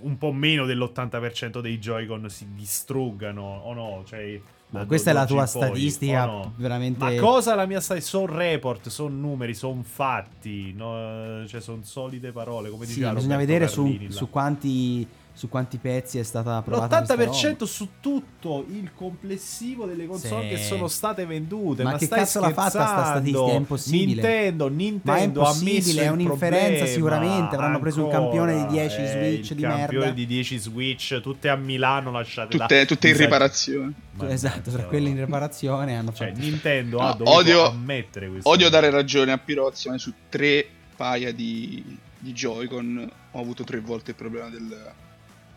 un 0.00 0.18
po' 0.18 0.32
meno 0.32 0.66
dell'80% 0.66 1.60
dei 1.60 1.78
Joy-Con 1.78 2.28
si 2.28 2.46
distruggano 2.54 3.42
o 3.42 3.72
no, 3.72 4.04
cioè 4.06 4.38
Ma 4.70 4.84
questa 4.84 5.10
è 5.10 5.12
la 5.12 5.24
tua 5.26 5.46
statistica 5.46 6.26
no? 6.26 6.52
veramente... 6.56 7.02
Ma 7.02 7.14
cosa 7.14 7.54
la 7.54 7.66
mia 7.66 7.80
statistica? 7.80 8.18
Sono 8.18 8.36
report, 8.38 8.88
sono 8.88 9.14
numeri, 9.14 9.54
sono 9.54 9.82
fatti, 9.82 10.72
no? 10.74 11.44
cioè 11.46 11.60
sono 11.60 11.80
solide 11.82 12.30
parole, 12.30 12.68
come 12.70 12.84
Sì, 12.86 12.94
diceva 12.94 13.14
bisogna 13.14 13.36
Roberto 13.36 13.52
vedere 13.84 14.08
su, 14.10 14.16
su 14.16 14.30
quanti, 14.30 15.06
su 15.32 15.48
quanti 15.48 15.78
pezzi 15.78 16.18
è 16.18 16.22
stata 16.22 16.60
questa 16.64 16.86
L'80% 16.86 17.46
roba. 17.50 17.64
su 17.66 17.88
tutto 18.00 18.66
il 18.68 18.90
complessivo 18.94 19.86
delle 19.86 20.06
console 20.06 20.42
Sì. 20.42 20.48
che 20.48 20.56
sono 20.62 20.86
state 20.88 21.24
vendute. 21.24 21.82
Ma 21.82 21.92
Ma, 21.92 21.96
che 21.98 22.04
stai 22.06 22.18
cazzo 22.20 22.40
l'ha 22.40 22.52
fatta 22.52 22.68
sta 22.70 23.04
statistica? 23.04 23.50
È 23.52 23.54
impossibile. 23.54 24.04
Nintendo, 24.22 24.68
Nintendo 24.68 25.10
Ma 25.12 25.18
è 25.18 25.22
impossibile, 25.22 26.02
è 26.02 26.08
un'inferenza 26.08 26.86
sicuramente, 26.86 27.54
avranno 27.54 27.78
preso 27.80 28.04
un 28.04 28.10
campione 28.10 28.66
di 28.66 28.66
10 28.72 28.96
Eh, 29.00 29.06
Switch 29.06 29.50
il 29.50 29.56
di 29.56 29.62
campione 29.62 29.98
merda. 30.06 30.10
di 30.14 30.26
10 30.26 30.58
Switch, 30.58 31.20
tutte 31.20 31.48
a 31.48 31.56
Milano 31.56 32.10
lasciate 32.10 32.56
là. 32.56 32.66
Tutte, 32.66 32.86
tutte 32.86 33.08
in 33.08 33.16
riparazione. 33.16 33.92
Mannaggia, 34.12 34.34
Esatto, 34.34 34.70
tra 34.70 34.82
quelli 34.84 35.10
in 35.10 35.18
riparazione 35.24 35.96
hanno 35.96 36.12
Cioè, 36.12 36.28
fatto... 36.32 36.40
Nintendo 36.40 36.98
No, 36.98 37.06
ha 37.06 37.12
dovuto 37.14 37.30
odio- 37.36 37.66
ammettere 37.68 38.28
questo. 38.28 38.48
Odio 38.48 38.68
dare 38.68 38.90
ragione 38.90 39.32
a 39.32 39.38
Pirozzi, 39.38 39.88
ma 39.88 39.96
su 39.96 40.12
tre 40.28 40.66
paia 40.96 41.32
di, 41.32 41.96
di 42.18 42.32
Joy-Con 42.32 43.10
ho 43.30 43.40
avuto 43.40 43.64
tre 43.64 43.80
volte 43.80 44.10
il 44.10 44.16
problema 44.16 44.48
del, 44.50 44.92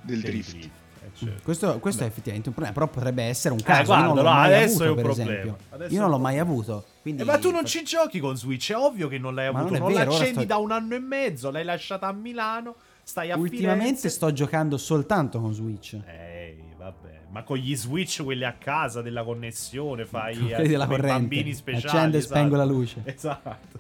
del 0.04 0.20
Del 0.22 0.32
drift. 0.32 0.50
drift, 0.52 0.70
eh, 1.02 1.10
certo. 1.16 1.42
Questo, 1.44 1.80
questo 1.80 2.04
è 2.04 2.06
effettivamente 2.08 2.50
un 2.50 2.56
problema, 2.56 2.80
però 2.80 2.92
potrebbe 2.92 3.24
essere 3.24 3.54
un 3.54 3.60
Eh, 3.60 3.64
caso. 3.64 3.94
io 3.94 4.00
non 4.04 4.16
l'ho 4.16 4.24
mai 4.24 4.54
adesso 4.54 4.84
avuto, 4.84 4.84
è 4.84 4.88
un 4.90 4.96
per 4.96 5.04
problema. 5.04 5.88
Io 5.90 6.02
non 6.02 6.10
l'ho 6.10 6.20
mai 6.20 6.40
avuto. 6.40 6.86
Quindi 7.02 7.22
Eh, 7.22 7.26
ma 7.26 7.38
tu 7.38 7.52
non 7.52 7.66
ci 7.66 7.84
giochi 7.84 8.20
con 8.20 8.38
Switch, 8.38 8.72
è 8.72 8.76
ovvio 8.78 9.08
che 9.08 9.18
non 9.18 9.34
l'hai 9.36 9.52
Ma 9.52 9.60
avuto. 9.60 9.74
non 9.74 9.76
è 9.76 9.80
Non, 9.84 9.94
vero, 9.94 10.02
ora 10.02 10.10
l'accendi 10.20 10.40
sto- 10.40 10.48
da 10.48 10.58
un 10.58 10.72
anno 10.72 10.96
e 10.96 11.00
mezzo, 11.00 11.52
l'hai 11.52 11.64
lasciata 11.66 12.08
a 12.08 12.12
Milano, 12.14 12.76
stai 13.04 13.32
a 13.32 13.38
Ultimamente 13.38 13.84
Firenze. 13.86 14.10
sto 14.10 14.32
giocando 14.32 14.78
soltanto 14.78 15.40
con 15.42 15.54
Switch. 15.54 15.98
Ehi, 16.06 16.64
vabbè. 16.78 17.12
Ma 17.32 17.42
con 17.44 17.58
gli 17.58 17.76
switch 17.76 18.22
quelli 18.24 18.44
a 18.46 18.54
casa 18.54 19.02
della 19.02 19.24
connessione 19.24 20.06
fai 20.06 20.38
della 20.38 20.86
per 20.86 20.98
corrente. 21.00 21.08
bambini 21.08 21.54
speciali. 21.54 21.88
Accendo 21.88 22.16
e 22.16 22.20
esatto. 22.20 22.36
spengo 22.36 22.56
la 22.56 22.64
luce. 22.66 23.02
Esatto. 23.06 23.80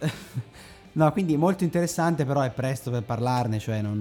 No, 0.96 1.10
quindi 1.10 1.36
molto 1.36 1.64
interessante, 1.64 2.24
però 2.24 2.42
è 2.42 2.50
presto 2.50 2.90
per 2.90 3.02
parlarne, 3.02 3.58
cioè 3.58 3.82
non, 3.82 4.00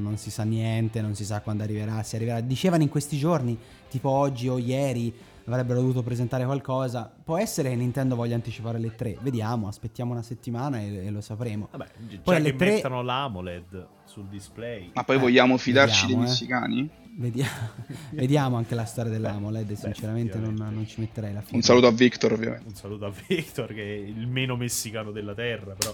non 0.00 0.16
si 0.16 0.30
sa 0.30 0.44
niente, 0.44 1.00
non 1.00 1.14
si 1.16 1.24
sa 1.24 1.40
quando 1.40 1.64
arriverà, 1.64 2.02
se 2.04 2.16
arriverà. 2.16 2.40
Dicevano 2.40 2.82
in 2.84 2.88
questi 2.88 3.18
giorni, 3.18 3.58
tipo 3.88 4.10
oggi 4.10 4.48
o 4.48 4.56
ieri, 4.56 5.12
avrebbero 5.46 5.80
dovuto 5.80 6.02
presentare 6.04 6.44
qualcosa. 6.44 7.10
Può 7.24 7.36
essere 7.36 7.70
che 7.70 7.74
Nintendo 7.74 8.14
voglia 8.14 8.36
anticipare 8.36 8.78
le 8.78 8.94
3, 8.94 9.18
vediamo, 9.22 9.66
aspettiamo 9.66 10.12
una 10.12 10.22
settimana 10.22 10.78
e, 10.80 11.06
e 11.06 11.10
lo 11.10 11.20
sapremo. 11.20 11.66
Vabbè, 11.72 11.86
già 12.08 12.18
Poi 12.22 12.34
che 12.36 12.40
alle 12.40 12.56
tre- 12.56 12.70
mettono 12.74 13.02
l'AMOLED 13.02 13.86
sul 14.04 14.26
display. 14.26 14.90
Ma 14.94 15.02
poi 15.02 15.16
Eh, 15.16 15.18
vogliamo 15.18 15.56
fidarci 15.56 16.02
vediamo, 16.02 16.22
dei 16.22 16.28
eh. 16.28 16.32
messicani? 16.32 16.90
Vediamo, 17.16 17.50
vediamo 18.12 18.56
anche 18.56 18.76
la 18.76 18.84
storia 18.84 19.10
dell'AMOLED, 19.10 19.66
beh, 19.66 19.74
sinceramente 19.74 20.34
non, 20.36 20.44
effettivamente. 20.44 20.74
non 20.76 20.86
ci 20.86 21.00
metterei 21.00 21.32
la 21.32 21.40
fine. 21.40 21.56
Un 21.56 21.62
saluto 21.62 21.88
a 21.88 21.90
Victor, 21.92 22.32
ovviamente. 22.34 22.68
Un 22.68 22.74
saluto 22.76 23.06
a 23.06 23.12
Victor, 23.26 23.74
che 23.74 23.82
è 23.82 23.96
il 23.98 24.28
meno 24.28 24.54
messicano 24.54 25.10
della 25.10 25.34
terra, 25.34 25.74
però. 25.74 25.92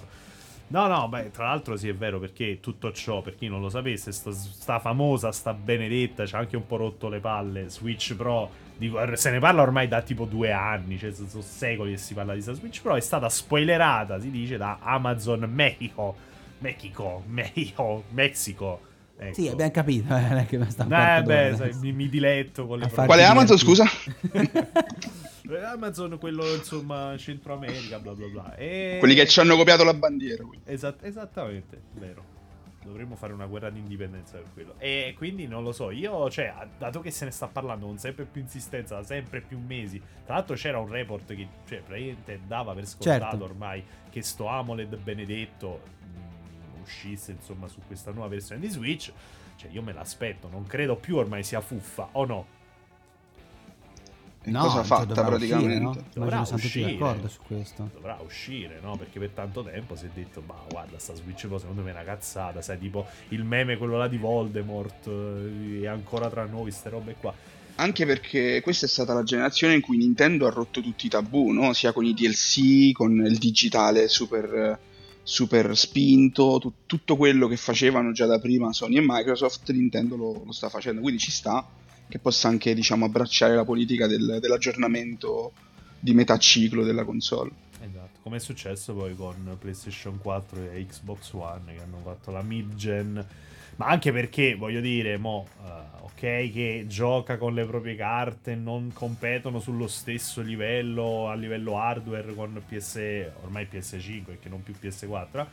No, 0.69 0.89
no, 0.89 1.07
beh, 1.09 1.31
tra 1.31 1.45
l'altro 1.47 1.77
sì 1.77 1.87
è 1.89 1.95
vero 1.95 2.19
perché 2.19 2.59
tutto 2.59 2.91
ciò, 2.93 3.23
per 3.23 3.37
chi 3.37 3.47
non 3.47 3.61
lo 3.61 3.69
sapesse, 3.69 4.11
sta, 4.11 4.33
sta 4.33 4.81
famosa, 4.81 5.31
sta 5.31 5.55
benedetta, 5.55 6.25
c'ha 6.27 6.39
anche 6.39 6.57
un 6.57 6.67
po' 6.67 6.77
rotto 6.77 7.09
le 7.09 7.21
palle, 7.21 7.69
Switch 7.69 8.17
Pro, 8.17 8.51
di- 8.77 8.93
se 9.15 9.31
ne 9.31 9.39
parla 9.39 9.63
ormai 9.63 9.87
da 9.87 10.03
tipo 10.03 10.25
due 10.25 10.51
anni, 10.51 10.99
cioè 10.99 11.13
sono 11.13 11.41
secoli 11.41 11.93
che 11.93 11.99
si 11.99 12.15
parla 12.15 12.35
di 12.35 12.43
sta 12.43 12.53
Switch 12.53 12.83
Pro, 12.83 12.97
è 12.97 13.01
stata 13.01 13.29
spoilerata, 13.29 14.19
si 14.19 14.29
dice, 14.33 14.57
da 14.57 14.79
Amazon 14.81 15.49
Mexico, 15.49 16.17
Mexico, 16.59 17.23
Mexico, 17.27 18.03
Mexico, 18.11 18.81
Ecco. 19.19 19.35
Sì, 19.35 19.49
abbiamo 19.49 19.71
capito. 19.71 20.15
Eh, 20.15 20.21
non 20.21 20.39
è 20.39 20.47
che 20.47 20.71
sta 20.71 20.85
Eh, 21.19 21.23
beh, 21.23 21.55
sai, 21.57 21.75
mi, 21.81 21.93
mi 21.93 22.09
diletto 22.09 22.67
con 22.67 22.79
le 22.79 22.89
Quale 22.89 23.25
Amazon, 23.25 23.59
scusa? 23.59 23.85
Eh, 25.49 25.63
Amazon, 25.63 26.19
quello 26.19 26.45
insomma 26.55 27.17
Centro 27.17 27.55
America, 27.55 28.01
bla 28.01 28.15
bla 28.15 28.27
bla. 28.27 28.57
E... 28.57 28.97
Quelli 28.99 29.15
che 29.15 29.29
ci 29.29 29.39
hanno 29.39 29.55
copiato 29.57 29.85
la 29.85 29.95
bandiera. 29.95 30.45
Esat- 30.65 31.05
esattamente, 31.05 31.83
vero. 31.93 32.35
Dovremmo 32.83 33.15
fare 33.15 33.33
una 33.33 33.47
guerra 33.47 33.71
di 33.71 33.79
indipendenza 33.79 34.39
per 34.39 34.47
quello. 34.53 34.75
E 34.79 35.15
quindi 35.17 35.47
non 35.47 35.63
lo 35.63 35.71
so, 35.71 35.91
io, 35.93 36.29
cioè, 36.31 36.53
dato 36.79 37.01
che 37.01 37.13
se 37.13 37.25
ne 37.27 37.31
sta 37.31 37.47
parlando 37.47 37.87
con 37.87 37.97
sempre 37.99 38.25
più 38.25 38.41
insistenza, 38.41 38.97
da 38.97 39.05
sempre 39.05 39.41
più 39.41 39.59
mesi. 39.59 40.01
Tra 40.25 40.35
l'altro 40.35 40.57
c'era 40.57 40.79
un 40.79 40.89
report 40.89 41.35
che, 41.35 41.47
cioè, 41.69 41.81
praticamente 41.81 42.41
dava 42.47 42.75
per 42.75 42.87
scontato 42.87 43.31
Certo. 43.31 43.45
ormai 43.45 43.85
che 44.11 44.23
sto 44.23 44.49
AMOLED 44.49 44.97
benedetto 44.97 45.95
uscisse, 46.87 47.33
insomma, 47.33 47.69
su 47.69 47.81
questa 47.87 48.13
nuova 48.13 48.29
versione 48.29 48.61
di 48.61 48.69
Switch. 48.69 49.13
Cioè, 49.57 49.71
io 49.71 49.83
me 49.83 49.93
l'aspetto, 49.93 50.49
non 50.49 50.67
credo 50.67 50.97
più 50.97 51.17
ormai 51.17 51.43
sia 51.43 51.61
fuffa, 51.61 52.09
o 52.13 52.25
no? 52.25 52.47
No, 54.47 54.61
cosa 54.61 54.77
cioè, 54.77 54.85
fatta 54.85 55.05
dovrà 55.07 55.25
praticamente? 55.25 55.75
uscire, 55.75 55.81
no? 55.81 56.05
Dovrà 56.15 56.41
uscire. 56.41 56.93
d'accordo 56.93 57.29
su 57.29 57.41
questo. 57.45 57.91
dovrà 57.93 58.19
uscire, 58.25 58.79
no? 58.81 58.97
Perché 58.97 59.19
per 59.19 59.31
tanto 59.31 59.65
tempo 59.65 59.97
si 59.97 60.07
è 60.07 60.11
detto, 60.15 60.43
ma 60.47 60.55
guarda, 60.69 60.99
sta 60.99 61.15
Switch 61.15 61.49
Pro 61.49 61.59
secondo 61.59 61.83
me 61.83 61.91
è 61.91 61.93
una 61.93 62.05
cazzata, 62.05 62.63
sai, 62.63 62.79
tipo 62.79 63.07
il 63.31 63.43
meme 63.43 63.77
quello 63.77 63.97
là 63.97 64.07
di 64.07 64.19
Voldemort, 64.19 65.09
eh, 65.09 65.81
è 65.83 65.87
ancora 65.87 66.29
tra 66.29 66.45
noi, 66.45 66.71
ste 66.71 66.91
robe 66.91 67.17
qua. 67.19 67.35
Anche 67.79 68.07
perché 68.07 68.61
questa 68.63 68.87
è 68.87 68.89
stata 68.89 69.13
la 69.13 69.25
generazione 69.25 69.75
in 69.75 69.81
cui 69.81 69.97
Nintendo 69.97 70.47
ha 70.47 70.51
rotto 70.51 70.81
tutti 70.81 71.07
i 71.07 71.09
tabù, 71.09 71.51
no? 71.51 71.73
Sia 71.73 71.93
con 71.93 72.05
i 72.05 72.15
DLC, 72.15 72.93
con 72.93 73.27
il 73.27 73.39
digitale 73.39 74.07
super, 74.07 74.79
super 75.29 75.77
spinto, 75.77 76.59
tu- 76.61 76.73
tutto 76.87 77.17
quello 77.17 77.49
che 77.49 77.57
facevano 77.57 78.13
già 78.13 78.27
da 78.27 78.39
prima 78.39 78.73
Sony 78.73 78.99
e 78.99 79.03
Microsoft, 79.05 79.69
Nintendo 79.73 80.15
lo, 80.15 80.43
lo 80.45 80.53
sta 80.53 80.69
facendo. 80.69 81.01
Quindi 81.01 81.21
ci 81.21 81.33
sta 81.33 81.67
che 82.09 82.21
possa 82.21 82.47
anche, 82.47 82.75
diciamo, 82.75 83.05
abbracciare 83.07 83.57
la 83.57 83.65
politica 83.65 84.07
del- 84.07 84.39
dell'aggiornamento 84.41 85.51
di 85.99 86.15
metà 86.15 86.39
ciclo 86.39 86.85
della 86.85 87.05
console. 87.05 87.51
Esatto, 87.81 88.21
come 88.23 88.37
è 88.37 88.41
successo 88.41 88.95
poi 88.95 89.17
con 89.17 89.57
PlayStation 89.59 90.19
4 90.19 90.71
e 90.71 90.87
Xbox 90.87 91.33
One 91.33 91.75
che 91.75 91.83
hanno 91.83 91.99
fatto 92.05 92.31
la 92.31 92.43
mid-gen, 92.43 93.27
ma 93.77 93.87
anche 93.87 94.13
perché, 94.13 94.55
voglio 94.55 94.81
dire, 94.81 95.17
mo, 95.17 95.47
eh, 95.65 96.03
ok 96.03 96.53
che 96.53 96.85
gioca 96.87 97.37
con 97.37 97.55
le 97.55 97.65
proprie 97.65 97.95
carte, 97.95 98.55
non 98.55 98.91
competono 98.93 99.61
sullo 99.61 99.87
stesso 99.87 100.41
livello 100.41 101.29
a 101.29 101.35
livello 101.35 101.79
hardware 101.79 102.35
con 102.35 102.63
PS, 102.67 103.31
ormai 103.43 103.69
PS5 103.71 104.25
perché 104.25 104.49
non 104.49 104.63
più 104.63 104.75
PS4 104.81 105.47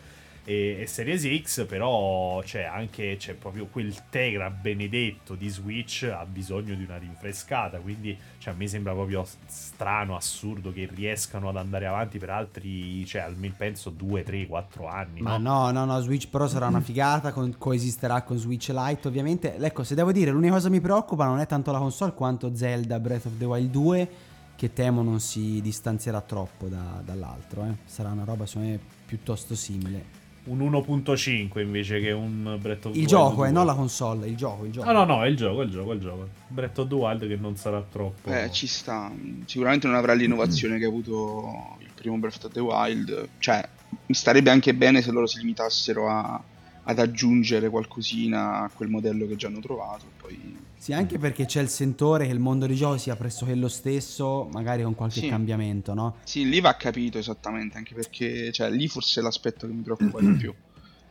e, 0.45 0.77
e 0.81 0.87
Series 0.87 1.41
X, 1.41 1.65
però 1.65 2.41
c'è 2.43 2.63
anche 2.63 3.15
c'è 3.17 3.33
proprio 3.33 3.67
quel 3.67 3.93
Tegra 4.09 4.49
benedetto 4.49 5.35
di 5.35 5.47
Switch 5.47 6.03
ha 6.13 6.25
bisogno 6.25 6.75
di 6.75 6.83
una 6.83 6.97
rinfrescata, 6.97 7.79
quindi 7.79 8.17
cioè, 8.37 8.53
a 8.53 8.57
me 8.57 8.67
sembra 8.67 8.93
proprio 8.93 9.25
strano, 9.45 10.15
assurdo 10.15 10.73
che 10.73 10.89
riescano 10.93 11.49
ad 11.49 11.57
andare 11.57 11.85
avanti 11.85 12.17
per 12.17 12.29
altri, 12.29 13.05
cioè 13.05 13.21
almeno 13.21 13.53
penso 13.57 13.89
2, 13.89 14.23
3, 14.23 14.47
4 14.47 14.87
anni. 14.87 15.21
Ma 15.21 15.37
no? 15.37 15.71
no, 15.71 15.71
no, 15.71 15.85
no, 15.85 16.01
Switch 16.01 16.27
Pro 16.29 16.47
sarà 16.47 16.67
una 16.67 16.81
figata, 16.81 17.31
con- 17.31 17.55
coesisterà 17.57 18.21
con 18.23 18.37
Switch 18.37 18.69
Lite 18.73 19.07
ovviamente. 19.07 19.55
Ecco, 19.55 19.83
se 19.83 19.95
devo 19.95 20.11
dire, 20.11 20.31
l'unica 20.31 20.53
cosa 20.53 20.67
che 20.67 20.73
mi 20.73 20.81
preoccupa 20.81 21.25
non 21.25 21.39
è 21.39 21.45
tanto 21.45 21.71
la 21.71 21.79
console 21.79 22.13
quanto 22.13 22.53
Zelda 22.53 22.99
Breath 22.99 23.25
of 23.25 23.37
the 23.37 23.45
Wild 23.45 23.69
2, 23.71 24.09
che 24.55 24.73
temo 24.73 25.01
non 25.01 25.19
si 25.19 25.61
distanzierà 25.61 26.19
troppo 26.21 26.67
da- 26.67 27.01
dall'altro. 27.03 27.63
eh. 27.63 27.75
Sarà 27.85 28.09
una 28.09 28.23
roba, 28.25 28.45
secondo 28.45 28.69
me, 28.69 28.79
piuttosto 29.05 29.55
simile. 29.55 30.22
Un 30.45 30.59
1.5 30.59 31.61
invece 31.61 32.01
che 32.01 32.11
un 32.11 32.57
Breath 32.59 32.85
of 32.87 32.91
the 32.91 32.97
Il 32.99 33.05
Wild 33.05 33.07
gioco, 33.07 33.35
2. 33.35 33.47
eh, 33.47 33.51
non 33.51 33.65
la 33.65 33.73
console, 33.75 34.27
il 34.27 34.35
gioco, 34.35 34.65
il 34.65 34.71
gioco. 34.73 34.91
No, 34.91 34.99
no, 34.99 35.05
no, 35.05 35.23
è 35.23 35.27
il 35.27 35.37
gioco, 35.37 35.61
è 35.61 35.65
il 35.65 35.71
gioco, 35.71 35.91
è 35.91 35.95
il 35.95 36.01
gioco. 36.01 36.27
Breath 36.49 36.77
of 36.79 36.87
the 36.89 36.95
Wild 36.95 37.27
che 37.27 37.35
non 37.37 37.55
sarà 37.55 37.81
troppo... 37.81 38.29
Eh, 38.29 38.51
ci 38.51 38.67
sta. 38.67 39.09
Sicuramente 39.45 39.87
non 39.87 39.95
avrà 39.95 40.13
l'innovazione 40.13 40.77
che 40.79 40.83
ha 40.85 40.89
avuto 40.89 41.77
il 41.79 41.89
primo 41.95 42.17
Breath 42.17 42.43
of 42.43 42.51
the 42.51 42.59
Wild. 42.59 43.29
Cioè, 43.39 43.67
mi 44.07 44.13
starebbe 44.15 44.49
anche 44.49 44.73
bene 44.73 45.01
se 45.01 45.11
loro 45.11 45.27
si 45.27 45.37
limitassero 45.37 46.09
a- 46.09 46.41
ad 46.83 46.99
aggiungere 46.99 47.69
qualcosina 47.69 48.63
a 48.63 48.69
quel 48.73 48.89
modello 48.89 49.25
che 49.27 49.37
già 49.37 49.47
hanno 49.47 49.61
trovato. 49.61 50.03
Poi... 50.19 50.57
Sì, 50.83 50.91
anche 50.91 51.17
perché 51.17 51.45
c'è 51.45 51.61
il 51.61 51.69
sentore 51.69 52.25
che 52.25 52.33
il 52.33 52.39
mondo 52.39 52.65
di 52.65 52.75
gioco 52.75 52.97
sia 52.97 53.15
pressoché 53.15 53.55
lo 53.55 53.69
stesso, 53.69 54.49
magari 54.51 54.83
con 54.83 54.95
qualche 54.95 55.21
Sì. 55.21 55.29
cambiamento, 55.29 55.93
no? 55.93 56.17
Sì, 56.25 56.49
lì 56.49 56.59
va 56.59 56.75
capito 56.75 57.17
esattamente, 57.17 57.77
anche 57.77 57.95
perché 57.95 58.51
cioè, 58.51 58.69
lì 58.69 58.89
forse 58.89 59.21
è 59.21 59.23
l'aspetto 59.23 59.65
che 59.65 59.71
mi 59.71 59.81
preoccupa 59.81 60.19
di 60.19 60.33
più. 60.33 60.53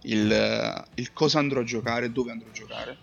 Il, 0.02 0.85
il 0.97 1.12
cosa 1.14 1.38
andrò 1.38 1.61
a 1.61 1.64
giocare, 1.64 2.12
dove 2.12 2.33
andrò 2.33 2.49
a 2.50 2.52
giocare. 2.52 2.97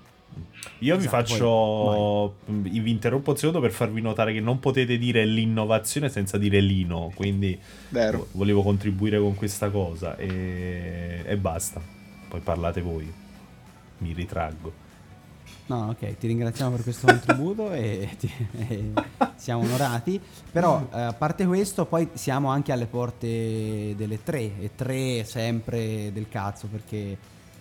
Io 0.81 0.95
vi 0.95 1.05
Esatto, 1.05 1.25
faccio. 1.25 2.35
Vi 2.45 2.91
interrompo 2.91 3.31
un 3.31 3.37
secondo 3.37 3.61
per 3.61 3.71
farvi 3.71 4.01
notare 4.01 4.31
che 4.31 4.39
non 4.39 4.59
potete 4.59 4.99
dire 4.99 5.25
l'innovazione 5.25 6.07
senza 6.07 6.37
dire 6.37 6.59
lino. 6.59 7.11
Quindi 7.15 7.57
Vero. 7.89 8.17
vo- 8.19 8.27
volevo 8.33 8.61
contribuire 8.61 9.19
con 9.19 9.33
questa 9.33 9.71
cosa. 9.71 10.15
E, 10.17 11.23
e 11.25 11.35
basta. 11.35 11.81
Poi 12.27 12.41
parlate 12.41 12.81
voi. 12.81 13.11
Mi 13.97 14.13
ritraggo. 14.13 14.85
No, 15.67 15.89
ok, 15.89 16.17
ti 16.17 16.25
ringraziamo 16.27 16.71
per 16.71 16.81
questo 16.83 17.05
contributo 17.05 17.71
e, 17.71 18.09
ti- 18.17 18.31
e 18.67 18.91
siamo 19.35 19.61
onorati. 19.63 20.19
Però, 20.51 20.87
eh, 20.93 20.99
a 21.01 21.13
parte 21.13 21.45
questo, 21.45 21.85
poi 21.85 22.09
siamo 22.13 22.49
anche 22.49 22.71
alle 22.71 22.87
porte 22.87 23.93
delle 23.95 24.23
tre, 24.23 24.59
e 24.59 24.71
tre 24.75 25.23
sempre 25.25 26.11
del 26.11 26.27
cazzo 26.27 26.65
perché 26.67 27.15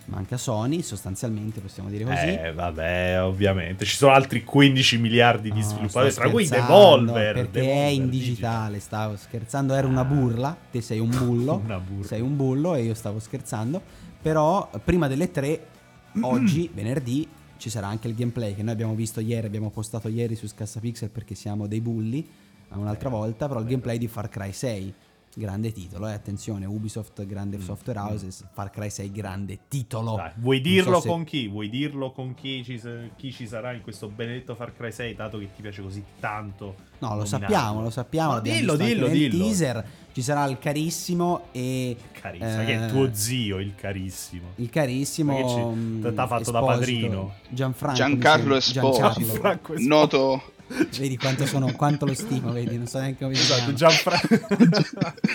manca 0.07 0.39
Sony, 0.39 0.81
sostanzialmente 0.81 1.61
possiamo 1.61 1.91
dire 1.91 2.05
così. 2.05 2.29
Eh, 2.29 2.53
vabbè, 2.55 3.23
ovviamente. 3.23 3.85
Ci 3.85 3.97
sono 3.97 4.13
altri 4.13 4.43
15 4.43 4.97
miliardi 4.97 5.51
di 5.53 5.61
No, 5.61 5.65
sviluppatori, 5.67 6.15
tra 6.15 6.31
cui 6.31 6.49
Devolver. 6.49 7.35
Perché 7.35 7.51
Devolver 7.61 7.77
è 7.85 7.89
in 7.89 8.09
Digital. 8.09 8.29
digitale, 8.31 8.81
stavo 8.81 9.17
scherzando, 9.17 9.75
era 9.75 9.87
una 9.87 10.05
burla, 10.07 10.57
te 10.71 10.81
sei 10.81 10.99
un 10.99 11.11
bullo, 11.11 11.59
burla. 11.61 12.07
sei 12.07 12.23
un 12.23 12.37
bullo 12.37 12.75
e 12.75 12.85
io 12.85 12.95
stavo 12.95 13.19
scherzando, 13.19 13.83
però 14.23 14.71
prima 14.83 15.09
delle 15.09 15.31
tre, 15.31 15.67
oggi, 16.23 16.71
venerdì, 16.73 17.29
ci 17.59 17.69
sarà 17.71 17.89
anche 17.89 18.09
il 18.09 18.15
gameplay 18.15 18.55
che 18.55 18.63
noi 18.63 18.73
abbiamo 18.73 18.95
visto 18.95 19.21
ieri, 19.21 19.47
abbiamo 19.47 19.71
postato 19.71 20.09
ieri 20.09 20.35
su 20.35 20.47
Scassapixel 20.47 21.11
perché 21.11 21.35
siamo 21.35 21.67
dei 21.67 21.81
bulli, 21.81 22.27
Eh, 22.71 22.77
un'altra 22.77 23.09
volta, 23.09 23.49
però 23.49 23.61
il 23.61 23.67
gameplay 23.67 23.97
di 23.99 24.09
Far 24.09 24.29
Cry 24.29 24.53
6. 24.53 24.95
Grande 25.39 25.71
titolo, 25.71 26.09
eh, 26.09 26.15
attenzione, 26.15 26.67
Ubisoft, 26.67 27.25
grande 27.25 27.61
software 27.61 28.01
houses, 28.01 28.45
Far 28.53 28.71
Cry 28.71 28.91
6, 28.91 29.13
grande 29.13 29.61
titolo. 29.69 30.15
Mm. 30.15 30.17
Dai, 30.17 30.31
vuoi 30.35 30.61
dirlo 30.61 30.95
so 30.95 31.01
se- 31.03 31.09
con 31.09 31.23
chi? 31.23 31.47
Vuoi 31.47 31.69
dirlo 31.69 32.11
con 32.11 32.35
chi 32.35 32.65
ci, 32.65 32.81
chi 33.15 33.31
ci 33.33 33.47
sarà 33.47 33.73
in 33.73 33.83
questo 33.83 34.09
benedetto 34.09 34.57
Far 34.57 34.75
Cry 34.75 34.91
6, 34.91 35.15
dato 35.15 35.39
che 35.39 35.49
ti 35.55 35.63
piace 35.63 35.81
così 35.81 36.03
tanto? 36.19 36.75
No, 36.99 37.11
lo 37.11 37.15
nominarlo? 37.19 37.27
sappiamo, 37.27 37.83
lo 37.83 37.91
sappiamo. 37.91 38.29
Ma 38.31 38.35
l'abbiamo 38.35 38.59
dillo, 38.59 38.77
dillo, 38.77 39.07
nel 39.07 39.17
dillo. 39.17 39.45
teaser. 39.45 39.87
Ci 40.13 40.23
sarà 40.23 40.45
il 40.47 40.59
carissimo 40.59 41.43
e. 41.53 41.97
Carissimo, 42.21 42.61
eh, 42.61 42.65
che 42.65 42.85
è 42.87 42.89
tuo 42.89 43.09
zio, 43.13 43.59
il 43.61 43.75
carissimo. 43.77 44.49
Il 44.57 44.71
carissimo. 44.71 45.49
Ci- 45.49 45.79
mm, 45.79 46.03
t'ha 46.17 46.27
fatto 46.27 46.51
da 46.51 46.59
Esposito, 46.59 46.65
padrino? 46.67 47.35
Gianfranco. 47.49 47.97
Giancarlo. 47.97 48.57
Esposito. 48.57 48.91
Giancarlo. 48.91 49.25
Gianfranco 49.25 49.73
Esposito. 49.75 49.95
Noto 49.95 50.43
Vedi 50.99 51.17
quanto, 51.17 51.47
sono, 51.47 51.73
quanto 51.73 52.05
lo 52.05 52.15
stimo, 52.15 52.53
vedi, 52.53 52.77
non 52.77 52.87
so 52.87 52.99
neanche 52.99 53.25
come 53.25 53.35
si 53.35 53.41
Esatto, 53.43 53.73
chiama. 53.73 53.75
Gianfranco. 53.75 54.47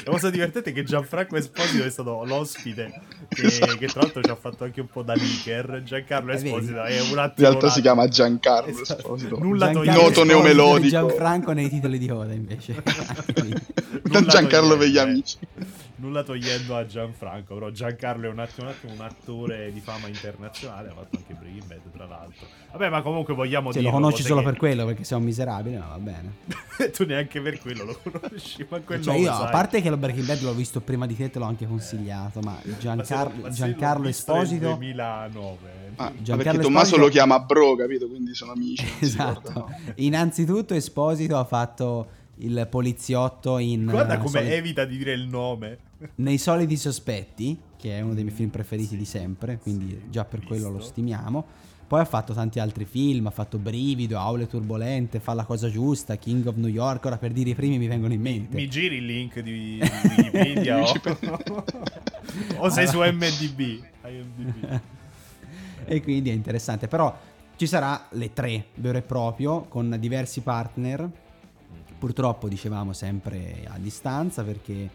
La 0.04 0.12
cosa 0.12 0.30
divertente 0.30 0.70
è 0.70 0.74
che 0.74 0.84
Gianfranco 0.84 1.36
Esposito 1.38 1.84
è 1.84 1.90
stato 1.90 2.24
l'ospite 2.24 3.02
che, 3.30 3.48
che 3.78 3.88
tra 3.88 4.02
l'altro 4.02 4.22
ci 4.22 4.30
ha 4.30 4.36
fatto 4.36 4.64
anche 4.64 4.82
un 4.82 4.88
po' 4.88 5.02
da 5.02 5.16
leaker. 5.16 5.82
Giancarlo 5.84 6.32
Eh? 6.32 6.36
Esposito 6.36 6.84
è 6.84 7.00
un 7.02 7.18
attimo. 7.18 7.48
in 7.48 7.54
realtà 7.54 7.70
si 7.70 7.82
chiama 7.82 8.08
Giancarlo 8.08 8.70
Esatto. 8.70 9.00
Esposito. 9.02 9.40
Nulla 9.40 9.72
Giancarlo. 9.72 10.02
Noto 10.02 10.24
neomelodico. 10.24 10.90
Gianfranco 10.90 11.52
nei 11.54 11.70
titoli 11.70 11.98
di 11.98 12.08
coda 12.08 12.34
invece. 12.34 12.84
Giancarlo 14.28 14.78
per 14.78 14.88
gli 14.88 14.98
eh. 14.98 15.24
Nulla 16.04 16.22
togliendo 16.24 16.76
a 16.76 16.86
Gianfranco, 16.86 17.54
però 17.54 17.70
Giancarlo 17.70 18.28
è 18.28 18.30
un 18.30 18.40
attimo, 18.40 18.68
un 18.68 18.74
attimo 18.74 18.92
un 18.94 19.00
attore 19.00 19.72
di 19.72 19.80
fama 19.80 20.08
internazionale, 20.08 20.90
ha 20.90 20.94
fatto 20.94 21.16
anche 21.16 21.34
Breaking 21.34 21.64
Bad 21.66 21.80
tra 21.94 22.06
l'altro. 22.06 22.46
Vabbè, 22.72 22.90
ma 22.90 23.02
comunque 23.02 23.34
vogliamo 23.34 23.72
Se 23.72 23.80
dire... 23.80 23.90
lo 23.90 23.98
conosci 23.98 24.22
solo 24.22 24.42
per 24.44 24.58
quello 24.58 24.86
perché 24.86 25.06
sei 25.06 25.18
un 25.18 25.24
miserabile, 25.24 25.78
ma 25.78 25.88
va 25.88 26.00
bene. 26.00 26.34
tu 26.92 27.06
neanche 27.06 27.40
per 27.40 27.58
quello 27.60 27.86
lo 27.86 27.98
conosci, 28.04 28.66
ma 28.70 28.82
quello 28.82 29.02
Cioè 29.02 29.16
io, 29.16 29.32
a 29.32 29.48
parte 29.50 29.82
che 29.82 29.90
lo 29.90 29.96
Breaking 29.96 30.26
Bad 30.26 30.42
l'ho 30.42 30.54
visto 30.54 30.82
prima 30.82 31.08
di 31.08 31.16
te, 31.16 31.30
te 31.30 31.40
l'ho 31.40 31.46
anche 31.46 31.66
consigliato, 31.66 32.42
ma 32.42 32.52
Ma 32.52 32.60
se 32.62 32.68
lo- 32.70 32.78
Giancarlo, 32.78 33.42
ma 33.44 33.52
se 33.52 33.56
Giancarlo 33.56 34.08
Esposito... 34.10 34.68
2009. 34.74 35.58
Ah, 35.96 36.12
Giancarlo 36.20 36.44
perché 36.44 36.60
Tommaso 36.60 36.84
Esposito- 36.96 36.98
lo 36.98 37.08
chiama 37.08 37.40
Bro, 37.40 37.76
capito? 37.76 38.08
Quindi 38.10 38.36
sono 38.36 38.52
amici. 38.52 38.86
Esatto. 39.00 39.40
ricordano. 39.48 39.78
Innanzitutto 39.96 40.74
Esposito 40.74 41.38
ha 41.38 41.46
fatto 41.46 42.08
il 42.38 42.66
poliziotto 42.70 43.60
in 43.60 43.86
Guarda 43.86 44.16
eh, 44.16 44.18
come 44.18 44.30
soli- 44.42 44.52
evita 44.52 44.86
di 44.86 44.98
dire 44.98 45.14
il 45.14 45.28
nome. 45.28 45.78
Nei 46.16 46.38
soliti 46.38 46.78
sospetti, 46.78 47.58
che 47.78 47.98
è 47.98 48.02
uno 48.02 48.14
dei 48.14 48.24
miei 48.24 48.36
film 48.36 48.50
preferiti 48.50 48.96
di 48.98 49.06
sempre, 49.06 49.58
quindi 49.58 50.04
già 50.10 50.26
per 50.26 50.44
quello 50.44 50.70
lo 50.70 50.80
stimiamo. 50.80 51.46
Poi 51.86 52.02
ha 52.02 52.06
fatto 52.06 52.34
tanti 52.34 52.60
altri 52.60 52.86
film, 52.86 53.28
ha 53.28 53.32
fatto 53.32 53.60
Brivido, 53.60 54.18
Aule 54.18 54.48
Turbolente, 54.48 55.20
Fa 55.20 55.34
la 55.34 55.46
cosa 55.46 55.70
giusta, 55.70 56.16
King 56.16 56.48
of 56.48 56.56
New 56.56 56.70
York, 56.70 57.06
ora 57.06 57.18
per 57.18 57.32
dire 57.32 57.52
i 57.52 57.56
primi 57.56 57.78
mi 57.78 57.88
vengono 57.88 58.14
in 58.14 58.22
mente. 58.22 58.56
Mi 58.56 58.68
giri 58.68 58.96
il 58.96 59.06
link 59.06 59.40
di, 59.42 59.80
di 59.80 59.82
Wikipedia 60.18 60.82
o... 60.82 61.66
o 62.58 62.70
sei 62.70 62.88
su 62.88 63.00
MDB. 63.00 63.60
IMDb. 64.06 64.82
e 65.86 66.02
quindi 66.02 66.30
è 66.30 66.34
interessante. 66.34 66.88
Però 66.88 67.16
ci 67.56 67.68
sarà 67.68 68.08
le 68.12 68.34
tre 68.34 68.66
vero 68.76 68.98
e 68.98 69.02
proprio 69.02 69.64
con 69.64 69.96
diversi 70.00 70.42
partner. 70.42 71.08
Purtroppo 72.00 72.48
dicevamo 72.48 72.92
sempre 72.94 73.66
a 73.68 73.78
distanza 73.78 74.44
perché, 74.44 74.90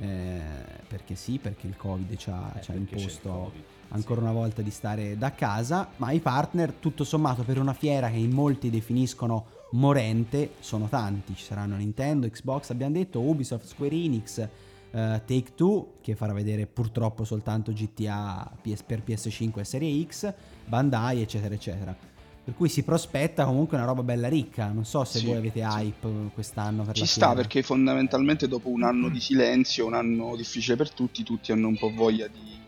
eh, 0.00 0.40
perché 0.88 1.14
sì, 1.14 1.38
perché 1.38 1.66
il 1.66 1.76
Covid 1.76 2.16
ci 2.16 2.30
ha, 2.30 2.52
Eh, 2.56 2.62
ci 2.62 2.70
ha 2.70 2.74
imposto 2.74 3.52
ancora 3.88 4.20
sì. 4.20 4.26
una 4.26 4.32
volta 4.32 4.62
di 4.62 4.70
stare 4.70 5.16
da 5.18 5.32
casa, 5.32 5.88
ma 5.96 6.10
i 6.12 6.20
partner 6.20 6.72
tutto 6.72 7.04
sommato 7.04 7.42
per 7.42 7.58
una 7.58 7.74
fiera 7.74 8.10
che 8.10 8.16
in 8.16 8.30
molti 8.30 8.70
definiscono 8.70 9.46
morente 9.72 10.52
sono 10.60 10.86
tanti, 10.88 11.34
ci 11.34 11.44
saranno 11.44 11.76
Nintendo, 11.76 12.28
Xbox, 12.28 12.70
abbiamo 12.70 12.92
detto, 12.94 13.20
Ubisoft, 13.20 13.66
Square 13.66 13.94
Enix, 13.94 14.38
eh, 14.38 14.48
Take 14.90 15.54
Two 15.54 15.94
che 16.00 16.14
farà 16.14 16.32
vedere 16.32 16.66
purtroppo 16.66 17.24
soltanto 17.24 17.72
GTA 17.72 18.50
PS 18.60 18.82
per 18.82 19.02
PS5 19.06 19.58
e 19.58 19.64
Serie 19.64 20.06
X, 20.06 20.32
Bandai 20.66 21.22
eccetera 21.22 21.54
eccetera. 21.54 22.10
Per 22.44 22.54
cui 22.54 22.68
si 22.68 22.82
prospetta 22.82 23.44
comunque 23.44 23.76
una 23.76 23.86
roba 23.86 24.02
bella 24.02 24.28
ricca, 24.28 24.66
non 24.72 24.84
so 24.84 25.04
se 25.04 25.20
Sì, 25.20 25.26
voi 25.26 25.36
avete 25.36 25.60
sì. 25.60 25.66
hype 25.66 26.08
quest'anno 26.34 26.82
per 26.82 26.96
Ci 26.96 27.06
sta 27.06 27.34
perché 27.34 27.62
fondamentalmente 27.62 28.48
dopo 28.48 28.68
un 28.68 28.82
anno 28.82 29.08
di 29.08 29.20
silenzio, 29.20 29.86
un 29.86 29.94
anno 29.94 30.34
difficile 30.34 30.74
per 30.74 30.90
tutti, 30.90 31.22
tutti 31.22 31.52
hanno 31.52 31.68
un 31.68 31.78
po' 31.78 31.92
voglia 31.94 32.26
di, 32.26 32.58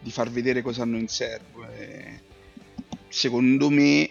di 0.00 0.10
far 0.10 0.30
vedere 0.30 0.62
cosa 0.62 0.82
hanno 0.82 0.96
in 0.96 1.08
serbo. 1.08 1.68
E 1.68 2.22
secondo 3.08 3.68
me, 3.68 4.08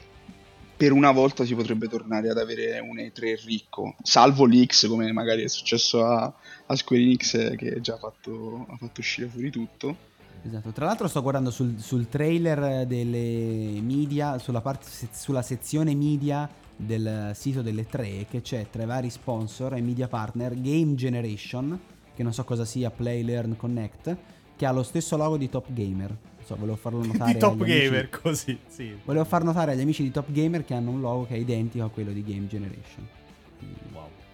per 0.77 0.91
una 0.91 1.09
volta 1.11 1.43
si 1.43 1.55
potrebbe 1.55 1.87
tornare 1.87 2.29
ad 2.29 2.37
avere 2.37 2.77
un 2.79 2.97
E3 2.97 3.45
ricco, 3.45 3.95
salvo 4.03 4.45
l'X 4.45 4.87
come 4.87 5.11
magari 5.11 5.41
è 5.41 5.47
successo 5.47 6.05
a, 6.05 6.31
a 6.67 6.75
Square 6.75 7.01
Enix 7.01 7.33
eh, 7.33 7.55
che 7.55 7.81
già 7.81 7.95
ha 7.95 7.97
fatto, 7.97 8.67
ha 8.69 8.77
fatto 8.77 8.99
uscire 8.99 9.27
fuori 9.27 9.49
tutto. 9.49 10.07
Esatto, 10.41 10.71
tra 10.71 10.85
l'altro 10.85 11.07
sto 11.07 11.21
guardando 11.21 11.51
sul, 11.51 11.79
sul 11.79 12.07
trailer 12.07 12.85
delle 12.85 13.79
media, 13.81 14.37
sulla, 14.37 14.61
parte, 14.61 14.87
sulla 15.11 15.41
sezione 15.41 15.93
media 15.95 16.49
del 16.75 17.31
sito 17.33 17.61
delle 17.61 17.85
tre, 17.85 18.25
che 18.29 18.41
c'è 18.41 18.67
tra 18.69 18.83
i 18.83 18.85
vari 18.85 19.09
sponsor 19.09 19.75
e 19.75 19.81
media 19.81 20.07
partner 20.07 20.53
Game 20.59 20.95
Generation, 20.95 21.77
che 22.15 22.23
non 22.23 22.33
so 22.33 22.43
cosa 22.45 22.63
sia, 22.63 22.89
Play, 22.89 23.23
Learn, 23.23 23.57
Connect, 23.57 24.17
che 24.55 24.65
ha 24.65 24.71
lo 24.71 24.83
stesso 24.83 25.17
logo 25.17 25.37
di 25.37 25.49
Top 25.49 25.71
Gamer. 25.73 26.15
So, 26.43 26.55
volevo 26.55 26.77
farlo 26.77 27.03
notare 27.05 27.33
Di 27.33 27.39
Top 27.39 27.61
agli 27.61 27.71
amici- 27.71 27.83
Gamer, 27.83 28.09
così, 28.09 28.59
sì. 28.67 28.97
Volevo 29.03 29.25
far 29.25 29.43
notare 29.43 29.73
agli 29.73 29.81
amici 29.81 30.03
di 30.03 30.11
Top 30.11 30.31
Gamer 30.31 30.63
che 30.63 30.73
hanno 30.73 30.91
un 30.91 31.01
logo 31.01 31.25
che 31.25 31.35
è 31.35 31.37
identico 31.37 31.83
a 31.83 31.89
quello 31.89 32.11
di 32.11 32.23
Game 32.23 32.47
Generation. 32.47 33.07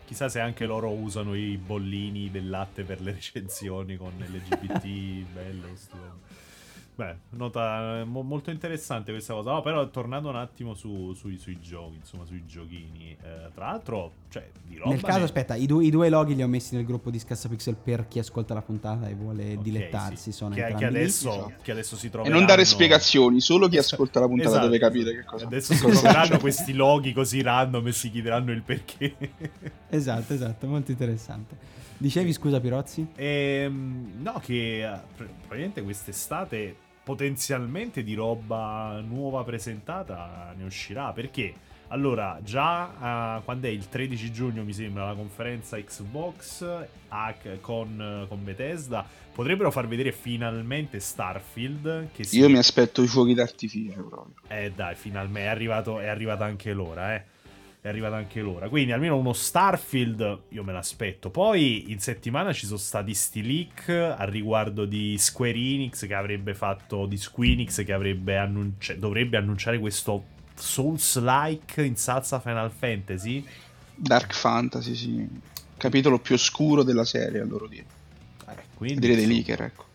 Chissà 0.06 0.30
se 0.30 0.40
anche 0.40 0.66
loro 0.66 0.92
usano 0.92 1.36
i 1.36 1.58
bollini 1.58 2.30
del 2.30 2.50
latte 2.50 2.84
per 2.84 3.02
le 3.02 3.12
recensioni 3.14 3.98
con 3.98 4.14
LGBT, 4.18 4.84
bello, 5.34 5.76
stupendo. 5.76 6.20
Beh, 6.98 7.14
nota 7.32 8.04
mo- 8.06 8.22
molto 8.22 8.52
interessante 8.52 9.12
questa 9.12 9.34
cosa. 9.34 9.52
No, 9.52 9.62
però 9.62 9.86
tornando 9.90 10.30
un 10.30 10.38
attimo 10.38 10.74
su- 10.76 11.12
sui, 11.14 11.38
sui 11.38 11.60
giochi, 11.60 11.96
insomma, 11.98 12.24
sui 12.26 12.46
giochini. 12.46 13.18
eh, 13.22 13.50
tra 13.54 13.66
l'altro, 13.72 14.14
cioè, 14.30 14.50
di 14.64 14.78
roba 14.78 14.92
Nel 14.92 15.02
caso, 15.02 15.18
ne- 15.20 15.24
aspetta, 15.26 15.56
i, 15.56 15.66
due- 15.66 15.84
i 15.84 15.90
due 15.90 16.08
loghi 16.08 16.36
li 16.36 16.42
ho 16.44 16.48
messi 16.48 16.74
nel 16.76 16.86
gruppo 16.86 17.10
di 17.10 17.20
Scassapixel 17.20 17.76
per 17.76 18.08
chi 18.08 18.20
ascolta 18.20 18.54
la 18.54 18.62
puntata 18.62 19.10
e 19.10 19.14
vuole 19.14 19.56
Ok, 19.56 19.62
dilettarsi. 19.62 20.16
sì. 20.16 20.32
Sono 20.32 20.56
che, 20.56 20.62
che 20.62 20.68
entrambi 20.68 20.94
lì. 20.96 21.00
adesso, 21.02 21.30
esatto. 21.32 21.54
che 21.64 21.72
adesso 21.72 21.96
si 21.98 22.06
E 22.06 22.10
troveranno... 22.12 22.38
non 22.40 22.48
dare 22.48 22.64
spiegazioni, 22.66 23.42
solo 23.42 23.68
chi 23.68 23.78
ascolta 23.78 24.22
la 24.22 24.28
puntata 24.28 24.50
Esatto, 24.50 24.66
deve 24.66 24.80
capire 24.80 25.14
che 25.16 25.24
cosa 25.26 25.46
Adesso 25.48 25.74
si 25.74 25.80
troveranno 25.82 26.38
questi 26.40 26.72
loghi 26.74 27.12
così 27.12 27.42
random 27.42 27.88
e 27.88 27.92
si 27.92 28.10
chiederanno 28.10 28.52
il 28.54 28.62
perché. 28.62 29.16
Esatto, 29.90 30.34
esatto, 30.34 30.66
molto 30.68 30.92
interessante. 30.92 31.74
Dicevi 31.98 32.34
scusa 32.34 32.60
Pirozzi? 32.60 33.08
Ehm, 33.16 34.14
no, 34.22 34.40
che 34.44 34.84
eh, 34.86 35.00
pr- 35.16 35.30
probabilmente 35.40 35.82
quest'estate 35.82 36.76
potenzialmente 37.06 38.04
di 38.04 38.16
roba 38.16 39.00
nuova 39.06 39.44
presentata 39.44 40.54
ne 40.58 40.64
uscirà. 40.66 41.14
Perché? 41.14 41.54
Allora, 41.90 42.40
già 42.44 43.38
eh, 43.38 43.44
quando 43.44 43.68
è 43.68 43.70
il 43.70 43.88
13 43.88 44.32
giugno, 44.32 44.64
mi 44.64 44.74
sembra, 44.74 45.06
la 45.06 45.14
conferenza 45.14 45.78
Xbox 45.78 46.66
con, 47.62 48.26
con 48.28 48.44
Bethesda, 48.44 49.06
potrebbero 49.32 49.70
far 49.70 49.88
vedere 49.88 50.12
finalmente 50.12 51.00
Starfield. 51.00 52.08
Che 52.12 52.24
si... 52.24 52.40
Io 52.40 52.50
mi 52.50 52.58
aspetto 52.58 53.04
i 53.04 53.08
fuochi 53.08 53.36
d'artificio 53.36 54.04
proprio. 54.04 54.34
Eh 54.48 54.72
dai, 54.76 54.96
finalmente 54.96 55.48
è, 55.48 55.52
arrivato, 55.52 56.00
è 56.00 56.08
arrivata 56.08 56.44
anche 56.44 56.74
l'ora, 56.74 57.14
eh. 57.14 57.24
È 57.86 57.90
arrivata 57.90 58.16
anche 58.16 58.42
l'ora. 58.42 58.68
Quindi 58.68 58.94
almeno 58.94 59.16
uno 59.16 59.32
Starfield 59.32 60.40
io 60.50 60.64
me 60.64 60.74
l'aspetto. 60.74 61.30
Poi 61.30 61.92
in 61.92 62.00
settimana 62.00 62.52
ci 62.52 62.66
sono 62.66 62.80
stati 62.80 63.14
sti 63.14 63.44
leak 63.44 63.90
al 63.90 64.26
riguardo 64.26 64.86
di 64.86 65.16
Square 65.20 65.54
Enix 65.54 66.08
che 66.08 66.16
avrebbe 66.16 66.56
fatto 66.56 67.06
di 67.06 67.16
Squeenix 67.16 67.86
che 67.86 67.94
avrebbe 67.94 68.38
annunci- 68.38 68.98
dovrebbe 68.98 69.38
annunciare 69.38 69.78
questo 69.78 70.24
Souls-like 70.56 71.84
in 71.84 71.96
salsa 71.96 72.40
Final 72.40 72.72
Fantasy. 72.72 73.46
Dark 73.94 74.34
Fantasy, 74.34 74.96
sì. 74.96 75.28
Capitolo 75.78 76.18
più 76.18 76.34
oscuro 76.34 76.82
della 76.82 77.06
serie, 77.06 77.42
a 77.42 77.46
loro 77.46 77.68
dire. 77.68 77.86
Eh, 78.50 78.64
quindi, 78.74 79.00
Dire 79.00 79.16
dei 79.16 79.28
leaker, 79.28 79.62
ecco. 79.62 79.86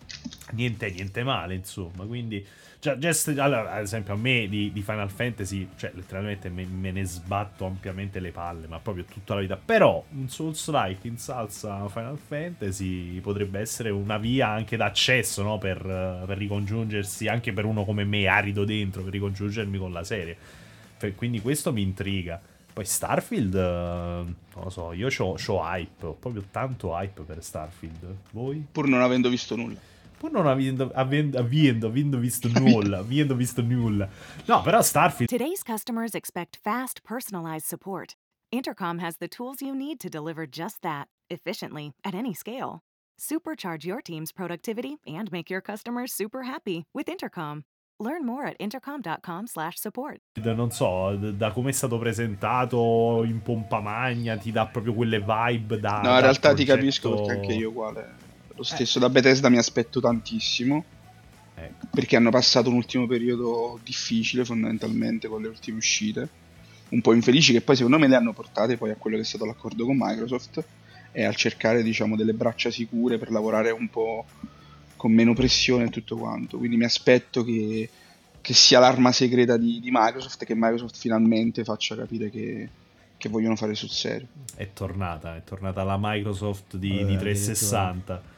Niente, 0.52 0.90
niente 0.90 1.22
male, 1.22 1.54
insomma. 1.54 2.04
Quindi, 2.04 2.44
già, 2.80 2.96
just- 2.96 3.28
allora, 3.38 3.72
ad 3.72 3.82
esempio, 3.82 4.14
a 4.14 4.16
me 4.16 4.48
di, 4.48 4.72
di 4.72 4.82
Final 4.82 5.10
Fantasy, 5.10 5.68
cioè, 5.76 5.92
letteralmente 5.94 6.48
me, 6.48 6.64
me 6.64 6.90
ne 6.92 7.04
sbatto 7.04 7.64
ampiamente 7.64 8.20
le 8.20 8.30
palle, 8.30 8.66
ma 8.66 8.78
proprio 8.78 9.04
tutta 9.04 9.34
la 9.34 9.40
vita. 9.40 9.56
Però, 9.56 10.04
un 10.10 10.28
Souls-like 10.28 11.06
in 11.06 11.18
salsa 11.18 11.88
Final 11.88 12.18
Fantasy 12.18 13.20
potrebbe 13.20 13.60
essere 13.60 13.90
una 13.90 14.18
via 14.18 14.48
anche 14.48 14.76
d'accesso, 14.76 15.42
no? 15.42 15.58
Per, 15.58 15.80
per 16.26 16.36
ricongiungersi, 16.36 17.28
anche 17.28 17.52
per 17.52 17.64
uno 17.64 17.84
come 17.84 18.04
me, 18.04 18.26
arido 18.26 18.64
dentro, 18.64 19.02
per 19.02 19.12
ricongiungermi 19.12 19.78
con 19.78 19.92
la 19.92 20.04
serie. 20.04 20.36
Quindi 21.16 21.40
questo 21.40 21.72
mi 21.72 21.82
intriga. 21.82 22.40
Poi 22.72 22.84
Starfield, 22.84 23.54
eh, 23.54 23.58
non 23.58 24.34
lo 24.54 24.70
so, 24.70 24.92
io 24.92 25.08
ho 25.18 25.60
hype, 25.62 26.06
ho 26.06 26.12
proprio 26.12 26.44
tanto 26.50 26.94
hype 26.94 27.22
per 27.22 27.42
Starfield. 27.42 28.16
Voi? 28.30 28.64
Pur 28.70 28.86
non 28.86 29.00
avendo 29.00 29.28
visto 29.28 29.56
nulla. 29.56 29.78
Pur 30.20 30.30
non 30.30 30.46
avendo, 30.46 30.90
avendo, 30.92 31.38
avendo, 31.38 31.86
avendo 31.86 32.18
visto 32.18 32.46
nulla, 32.48 32.98
avendo 33.08 33.34
visto 33.34 33.62
nulla. 33.62 34.06
No, 34.44 34.60
però 34.60 34.82
Starfield 34.82 35.30
Today's 35.30 35.62
customers 35.62 36.14
expect 36.14 36.58
fast, 36.62 37.00
personalized 37.02 37.66
support. 37.66 38.16
Intercom 38.52 38.98
has 38.98 39.16
the 39.16 39.28
tools 39.28 39.62
you 39.62 39.74
need 39.74 39.98
to 39.98 40.10
deliver 40.10 40.46
just 40.46 40.82
that, 40.82 41.08
efficiently, 41.30 41.92
at 42.04 42.14
any 42.14 42.34
scale. 42.34 42.80
Supercharge 43.18 43.86
your 43.86 44.02
team's 44.02 44.30
productivity 44.30 44.98
and 45.06 45.32
make 45.32 45.48
your 45.48 45.62
customers 45.62 46.12
super 46.12 46.42
happy 46.42 46.84
with 46.92 47.08
Intercom. 47.08 47.62
Learn 47.98 48.26
more 48.26 48.46
at 48.46 48.56
intercom.com/support. 48.58 50.18
non 50.54 50.70
so, 50.70 51.16
da 51.16 51.50
come 51.52 51.70
è 51.70 51.72
stato 51.72 51.98
presentato 51.98 53.24
in 53.24 53.40
pompa 53.40 53.80
magna, 53.80 54.36
ti 54.36 54.52
dà 54.52 54.66
proprio 54.66 54.92
quelle 54.92 55.20
vibe 55.20 55.80
da... 55.80 56.02
No, 56.02 56.14
in 56.14 56.20
realtà 56.20 56.52
ti 56.52 56.64
progetto- 56.66 56.74
capisco 56.74 57.14
perché 57.14 57.30
anche 57.32 57.52
io 57.54 57.70
uguale. 57.70 58.28
Lo 58.60 58.66
stesso 58.66 58.98
da 58.98 59.08
Bethesda 59.08 59.48
mi 59.48 59.56
aspetto 59.56 60.00
tantissimo. 60.00 60.84
Ecco. 61.54 61.86
Perché 61.90 62.16
hanno 62.16 62.28
passato 62.28 62.68
un 62.68 62.76
ultimo 62.76 63.06
periodo 63.06 63.80
difficile 63.82 64.44
fondamentalmente 64.44 65.28
con 65.28 65.40
le 65.40 65.48
ultime 65.48 65.78
uscite. 65.78 66.28
Un 66.90 67.00
po' 67.00 67.14
infelici 67.14 67.52
che 67.52 67.62
poi 67.62 67.74
secondo 67.74 67.98
me 67.98 68.06
le 68.06 68.16
hanno 68.16 68.34
portate 68.34 68.76
poi 68.76 68.90
a 68.90 68.96
quello 68.96 69.16
che 69.16 69.22
è 69.22 69.24
stato 69.24 69.46
l'accordo 69.46 69.86
con 69.86 69.96
Microsoft 69.98 70.62
e 71.10 71.24
al 71.24 71.36
cercare 71.36 71.82
diciamo 71.82 72.16
delle 72.16 72.34
braccia 72.34 72.70
sicure 72.70 73.16
per 73.16 73.30
lavorare 73.30 73.70
un 73.70 73.88
po' 73.88 74.26
con 74.94 75.10
meno 75.10 75.32
pressione 75.32 75.84
e 75.84 75.88
tutto 75.88 76.16
quanto. 76.18 76.58
Quindi 76.58 76.76
mi 76.76 76.84
aspetto 76.84 77.42
che, 77.42 77.88
che 78.42 78.52
sia 78.52 78.78
l'arma 78.78 79.10
segreta 79.10 79.56
di, 79.56 79.80
di 79.80 79.88
Microsoft 79.90 80.42
e 80.42 80.44
che 80.44 80.54
Microsoft 80.54 80.98
finalmente 80.98 81.64
faccia 81.64 81.96
capire 81.96 82.28
che, 82.28 82.68
che 83.16 83.28
vogliono 83.30 83.56
fare 83.56 83.74
sul 83.74 83.88
serio. 83.88 84.26
È 84.54 84.68
tornata, 84.74 85.36
è 85.36 85.44
tornata 85.44 85.82
la 85.82 85.96
Microsoft 85.98 86.76
di, 86.76 86.98
Eh, 86.98 87.06
di 87.06 87.16
360. 87.16 88.29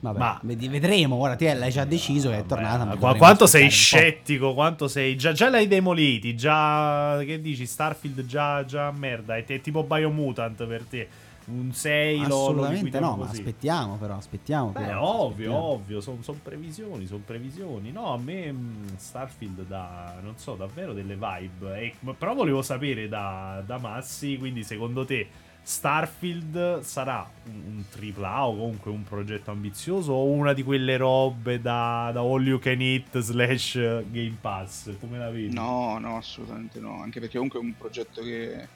Vabbè, 0.00 0.18
Ma- 0.18 0.40
ved- 0.42 0.68
vedremo. 0.68 1.16
Ora 1.16 1.36
ti 1.36 1.44
l'hai 1.44 1.70
già 1.70 1.84
deciso 1.84 2.28
che 2.30 2.36
è 2.36 2.38
Vabbè, 2.38 2.48
tornata. 2.48 2.78
ma 2.78 2.84
qua- 2.90 2.96
dovremo 2.98 3.18
quanto 3.18 3.46
sei 3.46 3.68
scettico, 3.70 4.54
quanto 4.54 4.88
sei... 4.88 5.16
Già, 5.16 5.32
già 5.32 5.48
l'hai 5.50 5.68
demoliti, 5.68 6.34
già... 6.36 7.18
Che 7.24 7.40
dici? 7.40 7.66
Starfield 7.66 8.24
già, 8.24 8.64
già 8.64 8.90
merda, 8.90 9.36
è, 9.36 9.44
è 9.44 9.60
tipo 9.60 9.82
Biomutant 9.84 10.66
per 10.66 10.82
te. 10.84 11.08
Un 11.46 11.72
6 11.72 12.18
lo, 12.18 12.26
lo 12.28 12.34
Assolutamente 12.34 12.76
liquidiamo 12.84 13.06
no, 13.10 13.16
ma 13.16 13.26
così. 13.26 13.38
aspettiamo 13.38 13.96
però, 13.96 14.16
aspettiamo. 14.16 14.68
Beh, 14.68 14.80
però, 14.84 15.00
ovvio, 15.02 15.26
aspettiamo. 15.28 15.58
ovvio, 15.64 16.00
sono 16.00 16.38
previsioni, 16.42 17.06
sono 17.06 17.22
previsioni. 17.26 17.90
No, 17.90 18.12
a 18.12 18.18
me 18.18 18.52
mh, 18.52 18.96
Starfield 18.96 19.66
dà, 19.66 20.14
non 20.22 20.34
so, 20.36 20.54
davvero 20.54 20.92
delle 20.92 21.14
vibe. 21.16 21.76
E- 21.80 21.94
però 22.16 22.34
volevo 22.34 22.62
sapere 22.62 23.08
da, 23.08 23.62
da 23.66 23.78
Massi, 23.78 24.36
quindi 24.38 24.62
secondo 24.62 25.04
te 25.04 25.26
Starfield 25.62 26.80
sarà 26.80 27.28
un, 27.44 27.82
AAA 27.90 28.46
o 28.48 28.56
comunque 28.56 28.90
un 28.90 29.04
progetto 29.04 29.50
ambizioso 29.50 30.12
o 30.12 30.24
una 30.24 30.52
di 30.52 30.62
quelle 30.62 30.96
robe 30.96 31.60
da, 31.60 32.10
da 32.12 32.20
all 32.20 32.46
you 32.46 32.58
can 32.58 32.80
eat 32.80 33.18
slash 33.18 33.74
Game 34.10 34.36
Pass? 34.40 34.90
Come 34.98 35.18
la 35.18 35.30
vedi? 35.30 35.52
No, 35.52 35.98
no, 35.98 36.16
assolutamente 36.16 36.80
no. 36.80 37.00
Anche 37.02 37.20
perché 37.20 37.34
comunque 37.36 37.60
è 37.60 37.62
un 37.62 37.76
progetto 37.76 38.22
che, 38.22 38.68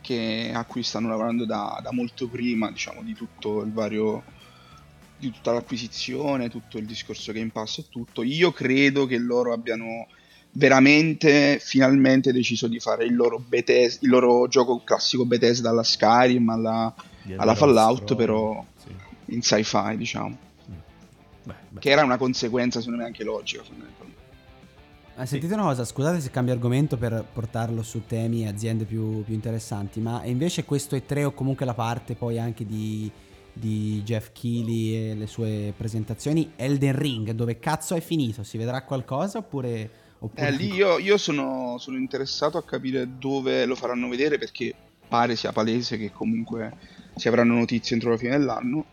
che- 0.00 0.50
a 0.54 0.64
cui 0.64 0.82
stanno 0.82 1.08
lavorando 1.08 1.46
da, 1.46 1.80
da 1.82 1.92
molto 1.92 2.28
prima, 2.28 2.70
diciamo, 2.70 3.02
di 3.02 3.14
tutto 3.14 3.62
il 3.62 3.72
vario 3.72 4.22
di 5.16 5.30
tutta 5.30 5.52
l'acquisizione, 5.52 6.50
tutto 6.50 6.78
il 6.78 6.84
discorso 6.84 7.32
Game 7.32 7.50
Pass 7.50 7.78
e 7.78 7.88
tutto, 7.88 8.24
io 8.24 8.50
credo 8.50 9.06
che 9.06 9.18
loro 9.18 9.52
abbiano 9.52 10.08
veramente 10.52 11.58
finalmente 11.60 12.32
deciso 12.32 12.68
di 12.68 12.78
fare 12.78 13.04
il 13.04 13.14
loro, 13.14 13.38
Bethesda, 13.38 14.00
il 14.02 14.10
loro 14.10 14.48
gioco 14.48 14.82
classico 14.84 15.24
Bethesda 15.24 15.70
alla 15.70 15.82
Skyrim, 15.82 16.48
alla, 16.50 16.94
alla 17.36 17.54
Fallout, 17.54 18.14
però 18.14 18.64
sì. 18.76 18.94
in 19.34 19.42
sci-fi, 19.42 19.96
diciamo. 19.96 20.36
Mm. 20.70 20.74
Beh, 21.44 21.54
beh. 21.70 21.80
Che 21.80 21.90
era 21.90 22.04
una 22.04 22.18
conseguenza, 22.18 22.80
secondo 22.80 23.00
me, 23.00 23.06
anche 23.06 23.24
logica. 23.24 23.62
Ah, 25.16 25.26
sentite 25.26 25.52
una 25.54 25.64
cosa, 25.64 25.84
scusate 25.84 26.20
se 26.20 26.30
cambio 26.30 26.54
argomento 26.54 26.96
per 26.96 27.24
portarlo 27.30 27.82
su 27.82 28.06
temi 28.06 28.44
e 28.44 28.48
aziende 28.48 28.84
più, 28.84 29.22
più 29.24 29.34
interessanti, 29.34 30.00
ma 30.00 30.24
invece 30.24 30.64
questo 30.64 30.96
è 30.96 31.04
tre 31.04 31.24
o 31.24 31.32
comunque 31.32 31.66
la 31.66 31.74
parte 31.74 32.14
poi 32.14 32.38
anche 32.38 32.64
di, 32.64 33.10
di 33.52 34.02
Jeff 34.04 34.30
Keighley 34.32 35.10
e 35.10 35.14
le 35.14 35.26
sue 35.26 35.74
presentazioni, 35.76 36.52
Elden 36.56 36.96
Ring, 36.96 37.30
dove 37.32 37.58
cazzo 37.58 37.94
è 37.94 38.00
finito? 38.00 38.42
Si 38.42 38.58
vedrà 38.58 38.82
qualcosa 38.82 39.38
oppure... 39.38 40.01
oppure... 40.22 40.46
Eh, 40.46 40.50
lì 40.52 40.72
io, 40.72 40.98
io 40.98 41.16
sono, 41.16 41.76
sono 41.78 41.96
interessato 41.96 42.58
a 42.58 42.64
capire 42.64 43.18
dove 43.18 43.66
lo 43.66 43.74
faranno 43.74 44.08
vedere 44.08 44.38
perché 44.38 44.74
pare 45.08 45.36
sia 45.36 45.52
palese 45.52 45.98
che 45.98 46.10
comunque 46.10 46.72
si 47.16 47.28
avranno 47.28 47.54
notizie 47.54 47.94
entro 47.94 48.10
la 48.10 48.16
fine 48.16 48.38
dell'anno 48.38 48.84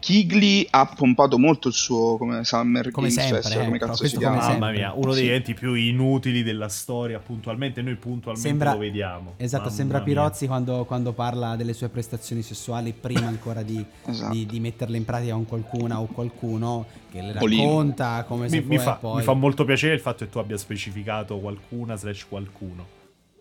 Kigli 0.00 0.66
ha 0.70 0.86
pompato 0.86 1.38
molto 1.38 1.68
il 1.68 1.74
suo 1.74 2.16
come 2.16 2.44
Summer 2.44 2.90
come 2.90 3.08
Games 3.08 3.20
sempre, 3.20 3.42
Festival, 3.42 3.62
eh, 3.62 3.66
come 3.66 3.78
cazzo 3.78 4.06
si 4.06 4.16
chiama. 4.16 4.36
Mamma 4.36 4.70
mia, 4.70 4.92
uno 4.94 5.12
dei 5.12 5.26
eventi 5.26 5.54
più 5.54 5.74
inutili 5.74 6.42
della 6.42 6.68
storia, 6.68 7.18
puntualmente 7.18 7.82
noi 7.82 7.96
puntualmente 7.96 8.48
sembra, 8.48 8.72
lo 8.72 8.78
vediamo. 8.78 9.34
Esatto, 9.36 9.64
Mamma 9.64 9.74
sembra. 9.74 10.00
Pirozzi 10.00 10.46
quando, 10.46 10.84
quando, 10.84 11.12
parla 11.12 11.56
delle 11.56 11.72
sue 11.72 11.88
prestazioni 11.88 12.42
sessuali 12.42 12.92
prima 12.92 13.26
ancora 13.26 13.62
di, 13.62 13.84
esatto. 14.06 14.32
di, 14.32 14.46
di, 14.46 14.60
metterle 14.60 14.96
in 14.96 15.04
pratica 15.04 15.32
con 15.32 15.46
qualcuna 15.46 16.00
o 16.00 16.06
qualcuno 16.06 16.86
che 17.10 17.20
le 17.20 17.32
racconta 17.32 18.24
come 18.26 18.44
mi, 18.44 18.50
se 18.50 18.60
mi 18.62 18.78
fa, 18.78 18.94
poi... 18.94 19.16
mi 19.16 19.22
fa 19.22 19.32
molto 19.32 19.64
piacere 19.64 19.94
il 19.94 20.00
fatto 20.00 20.24
che 20.24 20.30
tu 20.30 20.38
abbia 20.38 20.56
specificato 20.56 21.38
qualcuna 21.38 21.96
slash 21.96 22.26
qualcuno. 22.28 22.97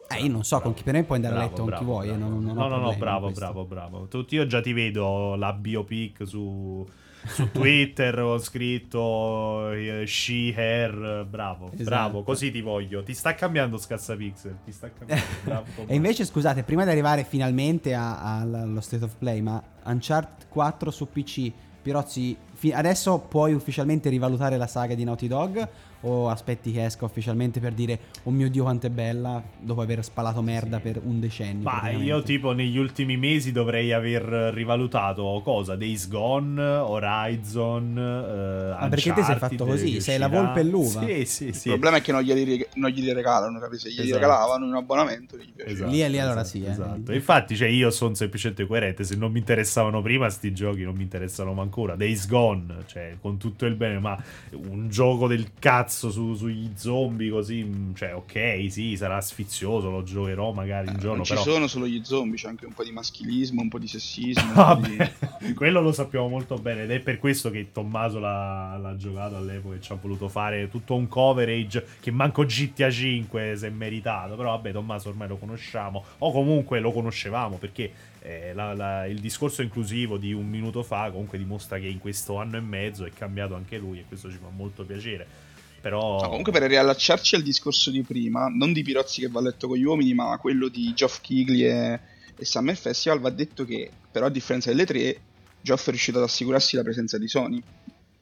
Eh, 0.09 0.23
io 0.23 0.31
non 0.31 0.43
so, 0.43 0.59
con 0.61 0.73
chi 0.73 0.83
per 0.83 0.93
me 0.93 1.03
puoi 1.03 1.17
andare 1.17 1.35
bravo, 1.35 1.47
a 1.47 1.51
letto 1.51 1.69
con 1.69 1.77
chi 1.77 1.83
vuoi. 1.83 2.07
Bravo. 2.07 2.23
Non, 2.23 2.43
non 2.43 2.55
no, 2.55 2.67
no, 2.67 2.77
no, 2.77 2.95
bravo, 2.95 3.31
bravo, 3.31 3.65
bravo. 3.65 4.07
Io 4.29 4.47
già 4.47 4.61
ti 4.61 4.73
vedo 4.73 5.35
la 5.35 5.53
biopic 5.53 6.25
su 6.25 6.85
su 7.25 7.49
Twitter 7.51 8.19
ho 8.19 8.37
scritto 8.37 9.71
eh, 9.71 10.05
she, 10.05 10.53
her, 10.55 11.25
bravo, 11.29 11.67
esatto. 11.67 11.83
bravo, 11.83 12.23
così 12.23 12.51
ti 12.51 12.61
voglio. 12.61 13.03
Ti 13.03 13.13
sta 13.13 13.35
cambiando 13.35 13.77
Scassapixel, 13.77 14.57
ti 14.63 14.71
sta 14.71 14.89
cambiando. 14.91 15.25
bravo, 15.43 15.65
e 15.85 15.95
invece 15.95 16.25
scusate, 16.25 16.63
prima 16.63 16.83
di 16.83 16.89
arrivare 16.91 17.23
finalmente 17.23 17.93
allo 17.93 18.81
State 18.81 19.03
of 19.03 19.15
Play, 19.17 19.41
ma 19.41 19.61
Uncharted 19.85 20.47
4 20.49 20.91
su 20.91 21.09
PC, 21.09 21.51
Pirozzi, 21.81 22.35
fi- 22.53 22.71
adesso 22.71 23.19
puoi 23.19 23.53
ufficialmente 23.53 24.09
rivalutare 24.09 24.57
la 24.57 24.67
saga 24.67 24.95
di 24.95 25.03
Naughty 25.03 25.27
Dog 25.27 25.69
o 26.01 26.29
aspetti 26.29 26.71
che 26.71 26.85
esca 26.85 27.05
ufficialmente 27.05 27.59
per 27.59 27.73
dire 27.73 27.99
oh 28.23 28.31
mio 28.31 28.49
dio 28.49 28.63
quanto 28.63 28.87
è 28.87 28.89
bella 28.89 29.41
dopo 29.59 29.81
aver 29.81 30.03
spalato 30.03 30.41
merda 30.41 30.77
sì. 30.77 30.83
per 30.83 31.01
un 31.03 31.19
decennio 31.19 31.63
ma 31.63 31.89
io 31.89 32.21
tipo 32.21 32.51
negli 32.51 32.77
ultimi 32.77 33.17
mesi 33.17 33.51
dovrei 33.51 33.91
aver 33.91 34.23
rivalutato 34.53 35.41
cosa 35.43 35.75
Days 35.75 36.07
Gone 36.07 36.61
Horizon 36.61 37.91
uh, 37.91 38.79
ma 38.79 38.87
perché 38.89 39.13
te 39.13 39.23
sei 39.23 39.35
fatto 39.37 39.65
così 39.65 39.99
sei 39.99 40.17
la 40.19 40.27
volpe 40.27 40.59
e 40.59 40.63
l'uva 40.63 41.03
sì 41.03 41.25
sì 41.25 41.51
sì 41.51 41.69
il 41.69 41.73
problema 41.73 41.97
è 41.97 42.01
che 42.01 42.11
non 42.11 42.21
glieli, 42.21 42.65
non 42.75 42.91
glieli 42.91 43.13
regalano 43.13 43.59
capisci? 43.59 43.87
se 43.87 43.93
glieli 43.95 44.09
esatto. 44.09 44.21
regalavano 44.21 44.65
in 44.65 44.71
un 44.71 44.77
abbonamento 44.77 45.37
esatto, 45.55 45.89
lì 45.89 46.03
e 46.03 46.09
lì 46.09 46.19
allora 46.19 46.41
esatto, 46.41 46.57
sì 46.57 46.63
eh. 46.63 46.69
esatto. 46.69 47.11
infatti 47.13 47.55
cioè, 47.55 47.69
io 47.69 47.89
sono 47.89 48.13
semplicemente 48.13 48.67
coerente 48.67 49.03
se 49.03 49.15
non 49.15 49.31
mi 49.31 49.39
interessavano 49.39 50.01
prima 50.01 50.29
sti 50.29 50.53
giochi 50.53 50.83
non 50.83 50.95
mi 50.95 51.03
interessano 51.03 51.59
ancora 51.59 51.95
Days 51.95 52.27
Gone 52.27 52.75
cioè 52.85 53.17
con 53.19 53.37
tutto 53.37 53.65
il 53.65 53.75
bene 53.75 53.99
ma 53.99 54.21
un 54.51 54.89
gioco 54.89 55.27
del 55.27 55.51
cazzo 55.57 55.86
cazzo 55.87 56.11
su, 56.11 56.35
sugli 56.35 56.71
zombie 56.75 57.29
così, 57.29 57.63
mm, 57.63 57.93
cioè 57.93 58.13
ok, 58.13 58.67
sì, 58.69 58.97
sarà 58.97 59.21
sfizioso, 59.21 59.89
lo 59.89 60.03
giocherò 60.03 60.51
magari 60.51 60.89
un 60.89 60.95
eh, 60.95 60.99
giorno, 60.99 61.15
non 61.17 61.25
ci 61.25 61.31
però... 61.31 61.43
sono 61.43 61.67
solo 61.67 61.87
gli 61.87 62.01
zombie, 62.03 62.35
c'è 62.35 62.49
anche 62.49 62.65
un 62.65 62.73
po' 62.73 62.83
di 62.83 62.91
maschilismo, 62.91 63.61
un 63.61 63.69
po' 63.69 63.79
di 63.79 63.87
sessismo. 63.87 64.51
Vabbè, 64.53 65.13
di... 65.39 65.53
quello 65.55 65.81
lo 65.81 65.93
sappiamo 65.93 66.27
molto 66.27 66.55
bene 66.57 66.83
ed 66.83 66.91
è 66.91 66.99
per 66.99 67.19
questo 67.19 67.49
che 67.49 67.71
Tommaso 67.71 68.19
l'ha, 68.19 68.77
l'ha 68.77 68.97
giocato 68.97 69.37
all'epoca 69.37 69.75
e 69.75 69.81
ci 69.81 69.93
ha 69.93 69.95
voluto 69.95 70.27
fare 70.27 70.69
tutto 70.69 70.93
un 70.93 71.07
coverage 71.07 71.85
che 72.01 72.11
manco 72.11 72.43
GTA 72.43 72.91
5 72.91 73.55
si 73.55 73.65
è 73.65 73.69
meritato, 73.69 74.35
però 74.35 74.51
vabbè 74.51 74.73
Tommaso 74.73 75.07
ormai 75.07 75.29
lo 75.29 75.37
conosciamo, 75.37 76.03
o 76.17 76.31
comunque 76.33 76.81
lo 76.81 76.91
conoscevamo 76.91 77.55
perché 77.55 77.91
eh, 78.19 78.51
la, 78.53 78.73
la, 78.73 79.05
il 79.05 79.19
discorso 79.19 79.61
inclusivo 79.61 80.17
di 80.17 80.33
un 80.33 80.47
minuto 80.47 80.83
fa 80.83 81.09
comunque 81.11 81.37
dimostra 81.37 81.79
che 81.79 81.87
in 81.87 81.99
questo 81.99 82.35
anno 82.37 82.57
e 82.57 82.61
mezzo 82.61 83.05
è 83.05 83.11
cambiato 83.11 83.55
anche 83.55 83.77
lui 83.77 83.99
e 83.99 84.05
questo 84.05 84.29
ci 84.29 84.37
fa 84.37 84.49
molto 84.53 84.83
piacere. 84.83 85.46
Però... 85.87 86.19
No, 86.21 86.27
comunque 86.27 86.51
per 86.51 86.63
riallacciarci 86.63 87.35
al 87.35 87.43
discorso 87.43 87.91
di 87.91 88.01
prima, 88.01 88.49
non 88.49 88.73
di 88.73 88.83
Pirozzi 88.83 89.21
che 89.21 89.29
va 89.29 89.39
letto 89.39 89.69
con 89.69 89.77
gli 89.77 89.85
uomini, 89.85 90.13
ma 90.13 90.37
quello 90.37 90.67
di 90.67 90.93
Geoff 90.93 91.21
Keighley 91.21 91.63
e, 91.63 91.99
e 92.35 92.45
Summer 92.45 92.75
Festival, 92.75 93.21
va 93.21 93.29
detto 93.29 93.63
che 93.63 93.89
però 94.11 94.25
a 94.25 94.29
differenza 94.29 94.69
delle 94.69 94.85
tre, 94.85 95.17
Geoff 95.61 95.87
è 95.87 95.91
riuscito 95.91 96.17
ad 96.17 96.25
assicurarsi 96.25 96.75
la 96.75 96.83
presenza 96.83 97.17
di 97.17 97.29
Sony, 97.29 97.63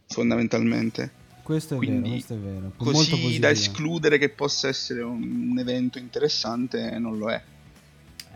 fondamentalmente. 0.08 1.23
Questo 1.41 1.73
è 1.73 1.78
Quindi, 1.78 2.01
vero, 2.01 2.12
questo 2.12 2.34
è 2.34 2.38
vero. 2.38 2.71
Così 2.78 3.39
da 3.39 3.49
escludere 3.49 4.19
che 4.19 4.30
possa 4.30 4.67
essere 4.67 5.01
un, 5.01 5.49
un 5.49 5.58
evento 5.58 5.97
interessante 5.97 6.99
non 6.99 7.17
lo 7.17 7.32
è. 7.32 7.41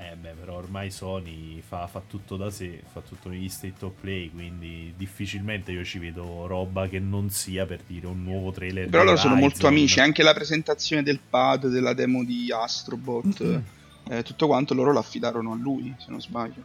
Eh 0.02 0.16
beh, 0.16 0.32
però 0.32 0.56
ormai 0.56 0.92
Sony 0.92 1.60
fa, 1.60 1.86
fa, 1.88 2.02
tutto 2.08 2.38
da 2.38 2.50
sé, 2.50 2.82
fa 2.90 3.02
tutto 3.02 3.28
negli 3.28 3.50
state 3.50 3.84
of 3.84 3.92
play, 4.00 4.32
quindi 4.32 4.94
difficilmente 4.96 5.74
io 5.74 5.84
ci 5.84 6.00
vedo 6.00 6.48
roba 6.48 6.88
che 6.88 7.00
non 7.00 7.30
sia 7.30 7.66
per 7.66 7.82
dire 7.86 8.08
un 8.08 8.24
nuovo 8.24 8.52
trailer. 8.52 8.88
Però 8.88 9.04
loro 9.04 9.18
sono 9.18 9.36
molto 9.36 9.68
amici, 9.68 10.00
anche 10.00 10.24
la 10.24 10.34
presentazione 10.34 11.04
del 11.04 11.20
pad, 11.20 11.68
della 11.68 11.94
demo 11.94 12.24
di 12.24 12.50
Astrobot, 12.50 13.44
mm-hmm. 13.44 13.60
eh, 14.10 14.24
tutto 14.24 14.48
quanto 14.48 14.74
loro 14.74 14.94
l'affidarono 14.94 15.52
a 15.52 15.56
lui, 15.56 15.94
se 15.98 16.10
non 16.10 16.22
sbaglio. 16.22 16.64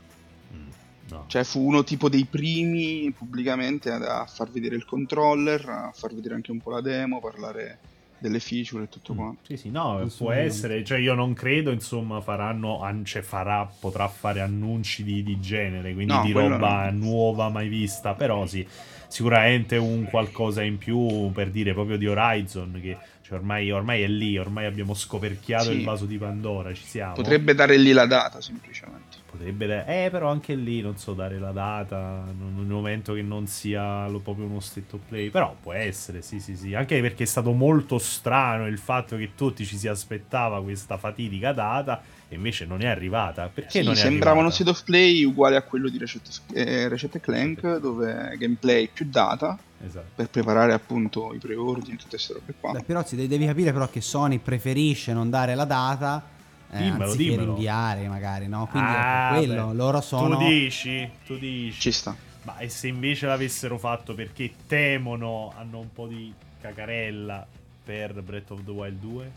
Mm, 0.55 0.69
no. 1.09 1.25
Cioè 1.27 1.43
fu 1.43 1.61
uno 1.61 1.83
tipo 1.83 2.09
dei 2.09 2.27
primi 2.27 3.11
pubblicamente 3.11 3.91
a, 3.91 4.21
a 4.21 4.27
far 4.27 4.49
vedere 4.53 4.77
il 4.77 4.85
controller, 4.85 5.69
a 5.69 5.93
far 5.93 6.15
vedere 6.15 6.37
anche 6.37 6.53
un 6.53 6.61
po' 6.61 6.71
la 6.71 6.81
demo, 6.81 7.19
parlare 7.19 7.81
delle 8.19 8.41
feature 8.41 8.85
e 8.85 8.89
tutto 8.89 9.13
mm. 9.13 9.17
quanto. 9.17 9.41
Sì, 9.47 9.57
sì, 9.57 9.71
no, 9.71 10.07
può 10.17 10.33
essere, 10.33 10.85
cioè 10.85 10.99
io 10.99 11.15
non 11.15 11.35
credo, 11.35 11.71
insomma, 11.71 12.21
faranno, 12.21 12.81
cioè 13.05 13.23
farà, 13.23 13.69
potrà 13.79 14.09
fare 14.09 14.41
annunci 14.41 15.05
di, 15.05 15.23
di 15.23 15.41
genere, 15.41 15.93
quindi 15.95 16.15
no, 16.15 16.23
di 16.23 16.33
roba 16.33 16.91
no. 16.91 17.07
nuova 17.07 17.49
mai 17.49 17.69
vista, 17.69 18.15
però 18.15 18.47
sì, 18.47 18.67
sicuramente 19.09 19.77
un 19.77 20.05
qualcosa 20.05 20.63
in 20.63 20.79
più 20.79 21.31
per 21.33 21.51
dire 21.51 21.73
proprio 21.73 21.97
di 21.97 22.07
Horizon 22.07 22.79
che 22.83 22.97
cioè 23.35 23.39
ormai, 23.39 23.71
ormai 23.71 24.03
è 24.03 24.07
lì, 24.07 24.39
ormai 24.39 24.67
abbiamo 24.67 24.95
scoperchiato 24.95 25.65
sì. 25.65 25.79
il 25.79 25.85
vaso 25.85 26.07
di 26.07 26.17
Pandora, 26.17 26.73
ci 26.73 26.85
siamo. 26.85 27.15
Potrebbe 27.15 27.55
dare 27.55 27.77
lì 27.77 27.93
la 27.93 28.07
data 28.07 28.41
semplicemente. 28.41 29.23
Potrebbe 29.29 29.67
dare, 29.67 30.05
eh, 30.05 30.11
però 30.11 30.31
anche 30.31 30.55
lì 30.55 30.81
non 30.81 30.97
so 30.97 31.13
dare 31.13 31.41
la 31.41 31.51
data 31.51 32.25
nel 32.25 32.67
momento 32.67 33.15
che 33.15 33.23
non 33.23 33.49
sia 33.49 34.07
lo, 34.07 34.21
proprio 34.21 34.47
uno 34.47 34.61
state 34.61 34.95
of 34.95 35.01
play. 35.09 35.31
Però 35.31 35.57
può 35.61 35.73
essere, 35.73 36.23
sì, 36.23 36.39
sì, 36.39 36.57
sì. 36.57 36.75
Anche 36.75 37.01
perché 37.01 37.25
è 37.25 37.27
stato 37.27 37.51
molto 37.51 37.99
strano 37.99 38.69
il 38.69 38.79
fatto 38.79 39.17
che 39.17 39.33
tutti 39.35 39.67
ci 39.67 39.77
si 39.77 39.89
aspettava 39.89 40.63
questa 40.63 40.97
fatidica 40.97 41.53
data 41.53 42.01
e 42.35 42.37
invece 42.37 42.67
non 42.67 42.83
è 42.83 42.87
arrivata. 42.87 43.49
Perché 43.53 43.79
sì, 43.81 43.83
non 43.83 43.95
è 43.95 43.97
sembrava 43.97 44.41
uno 44.41 44.51
state 44.51 44.71
of 44.71 44.83
play 44.83 45.25
uguale 45.25 45.57
a 45.57 45.63
quello 45.63 45.89
di 45.89 45.99
Recette, 45.99 46.31
eh, 46.53 46.89
Recette 46.89 47.21
Clank, 47.21 47.79
dove 47.79 48.35
gameplay 48.37 48.89
più 48.93 49.07
data. 49.09 49.57
Esatto. 49.85 50.07
Per 50.15 50.29
preparare 50.29 50.73
appunto 50.73 51.33
i 51.35 51.39
preordini, 51.39 51.97
tutte 51.97 52.11
queste 52.11 52.33
robe 52.33 52.55
qua. 52.59 52.73
Beh, 52.73 52.83
però 52.83 53.05
devi 53.09 53.47
capire 53.47 53.73
però 53.73 53.89
che 53.89 54.01
Sony 54.01 54.39
preferisce 54.39 55.13
non 55.13 55.31
dare 55.31 55.55
la 55.55 55.65
data 55.65 56.25
eh, 56.71 56.79
dimmelo, 56.79 57.05
anziché 57.05 57.23
dimmelo. 57.31 57.55
rinviare 57.55 58.09
magari, 58.09 58.49
no? 58.49 58.67
Quindi 58.67 58.89
ah, 58.91 59.27
ecco, 59.27 59.47
quello, 59.47 59.67
beh. 59.69 59.75
loro 59.75 60.01
sono... 60.01 60.39
Tu 60.39 60.45
dici, 60.45 61.11
tu 61.27 61.39
dici. 61.39 61.81
Ci 61.81 61.93
sta. 61.93 62.17
Ma 62.43 62.59
e 62.59 62.69
se 62.69 62.89
invece 62.89 63.27
l'avessero 63.27 63.79
fatto 63.79 64.15
perché 64.15 64.53
temono, 64.67 65.53
hanno 65.57 65.79
un 65.79 65.93
po' 65.93 66.07
di 66.07 66.33
cacarella 66.61 67.47
per 67.85 68.21
Breath 68.23 68.51
of 68.51 68.65
the 68.65 68.71
Wild 68.71 68.99
2? 69.01 69.31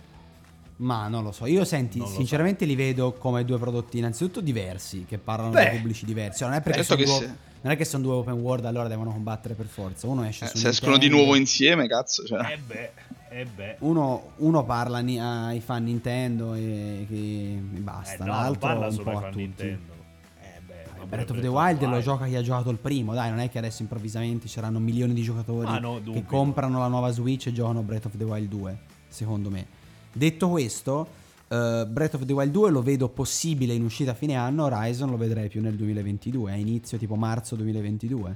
Ma 0.78 1.08
non 1.08 1.24
lo 1.24 1.32
so, 1.32 1.48
io 1.48 1.66
senti, 1.66 2.04
sinceramente 2.06 2.63
so. 2.63 2.70
li 2.70 2.76
vedo 2.76 3.13
come 3.13 3.44
due 3.44 3.58
prodotti 3.58 3.98
innanzitutto 3.98 4.42
diversi, 4.42 5.06
che 5.08 5.18
parlano 5.18 5.52
Beh. 5.52 5.72
di 5.72 5.78
pubblici 5.78 6.06
diversi. 6.06 6.44
Non 6.44 6.54
è 6.54 6.62
perché 6.62 6.84
sono 6.84 7.04
due, 7.04 7.13
se... 7.13 7.36
non 7.62 7.74
è 7.74 7.76
che 7.76 7.84
sono 7.84 8.04
due 8.04 8.13
open 8.13 8.36
world, 8.36 8.66
allora 8.66 8.88
devono 8.88 9.12
combattere 9.12 9.56
per 9.56 9.66
forza. 9.66 10.06
Uno 10.06 10.24
esce 10.26 10.46
eh, 10.46 10.48
su 10.50 10.58
Se 10.58 10.70
escono 10.70 10.98
di 10.98 11.10
nuovo 11.10 11.36
insieme, 11.36 11.88
cazzo. 11.88 12.24
Cioè. 12.24 12.54
Eh 12.54 12.58
beh. 12.58 12.92
Eh 13.30 13.76
uno, 13.80 14.32
uno, 14.38 14.63
parla 14.66 15.00
ni- 15.00 15.20
ai 15.20 15.60
fan 15.60 15.84
Nintendo 15.84 16.54
e, 16.54 17.06
e 17.10 17.60
basta, 17.62 18.24
eh 18.24 18.28
no, 18.28 18.34
l'altro 18.34 18.68
parla 18.68 18.86
un 18.86 18.92
solo 18.92 19.04
po' 19.04 19.18
ai 19.18 19.24
a 19.24 19.28
tutti. 19.28 19.38
Nintendo. 19.38 19.94
Eh 20.42 20.62
beh, 20.66 21.06
Breath 21.08 21.32
of 21.32 21.40
the 21.42 21.48
Wild 21.48 21.84
lo 21.84 22.00
gioca 22.02 22.26
chi 22.26 22.36
ha 22.36 22.42
giocato 22.42 22.70
il 22.70 22.78
primo, 22.78 23.13
dai, 23.13 23.30
non 23.30 23.40
è 23.40 23.50
che 23.50 23.58
adesso 23.58 23.82
improvvisamente 23.82 24.48
c'erano 24.48 24.80
milioni 24.80 25.13
di 25.13 25.24
giocatori 25.24 25.68
ah, 25.68 25.80
no, 25.80 26.02
che 26.02 26.24
comprano 26.24 26.80
la 26.80 26.88
nuova 26.88 27.12
Switch 27.12 27.48
e 27.48 27.52
giocano 27.52 27.82
Breath 27.82 28.06
of 28.06 28.16
the 28.16 28.24
Wild 28.24 28.48
2, 28.48 28.78
secondo 29.10 29.50
me. 29.50 29.77
Detto 30.12 30.50
questo, 30.50 31.08
uh, 31.48 31.86
Breath 31.86 32.15
of 32.15 32.26
the 32.26 32.34
Wild 32.34 32.52
2 32.52 32.72
lo 32.72 32.82
vedo 32.82 33.10
possibile 33.10 33.74
in 33.74 33.84
uscita 33.84 34.12
a 34.12 34.13
fine 34.13 34.36
anno, 34.36 34.65
Horizon 34.65 35.10
lo 35.10 35.17
vedrei 35.17 35.50
più 35.50 35.62
nel 35.62 35.76
2022, 35.76 36.52
a 36.52 36.56
inizio 36.56 36.98
tipo 36.98 37.15
marzo 37.15 37.56
2022. 37.56 38.36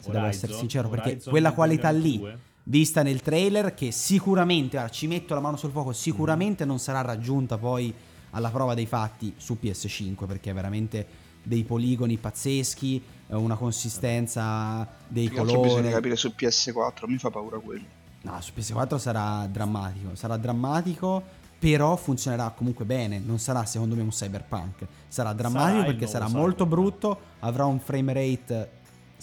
se 0.00 0.10
devo 0.10 0.26
essere 0.26 0.46
Horizon? 0.46 0.58
sincero, 0.58 0.88
perché 0.88 1.10
Horizon 1.10 1.30
quella 1.30 1.48
del 1.48 1.56
qualità 1.56 1.90
lì 1.90 2.18
2022? 2.18 2.54
vista 2.68 3.02
nel 3.02 3.22
trailer 3.22 3.74
che 3.74 3.92
sicuramente, 3.92 4.76
ora 4.78 4.88
ci 4.88 5.06
metto 5.06 5.34
la 5.34 5.40
mano 5.40 5.56
sul 5.56 5.70
fuoco, 5.70 5.92
sicuramente 5.92 6.64
non 6.64 6.78
sarà 6.78 7.00
raggiunta 7.00 7.58
poi 7.58 7.94
alla 8.30 8.50
prova 8.50 8.74
dei 8.74 8.86
fatti 8.86 9.32
su 9.36 9.56
PS5 9.60 10.26
perché 10.26 10.50
è 10.50 10.54
veramente 10.54 11.06
dei 11.42 11.62
poligoni 11.62 12.16
pazzeschi, 12.16 13.00
eh, 13.28 13.34
una 13.34 13.54
consistenza 13.54 14.86
dei 15.06 15.26
Più 15.26 15.34
che 15.34 15.40
altro 15.40 15.60
bisogna 15.60 15.82
colori. 15.82 15.94
capire 15.94 16.16
su 16.16 16.32
PS4, 16.36 17.06
mi 17.06 17.18
fa 17.18 17.30
paura 17.30 17.58
quello. 17.58 17.84
No, 18.26 18.40
su 18.40 18.52
PS4 18.56 18.98
sarà 18.98 19.46
drammatico, 19.46 20.16
sarà 20.16 20.36
drammatico, 20.36 21.22
però 21.60 21.94
funzionerà 21.94 22.50
comunque 22.50 22.84
bene, 22.84 23.20
non 23.20 23.38
sarà 23.38 23.64
secondo 23.64 23.94
me 23.94 24.02
un 24.02 24.08
cyberpunk, 24.08 24.84
sarà 25.06 25.32
drammatico 25.32 25.74
Sarà 25.78 25.86
perché 25.86 26.06
sarà 26.08 26.24
cyberpunk. 26.26 26.44
molto 26.44 26.66
brutto, 26.66 27.20
avrà 27.40 27.66
un 27.66 27.78
frame 27.78 28.12
rate 28.12 28.70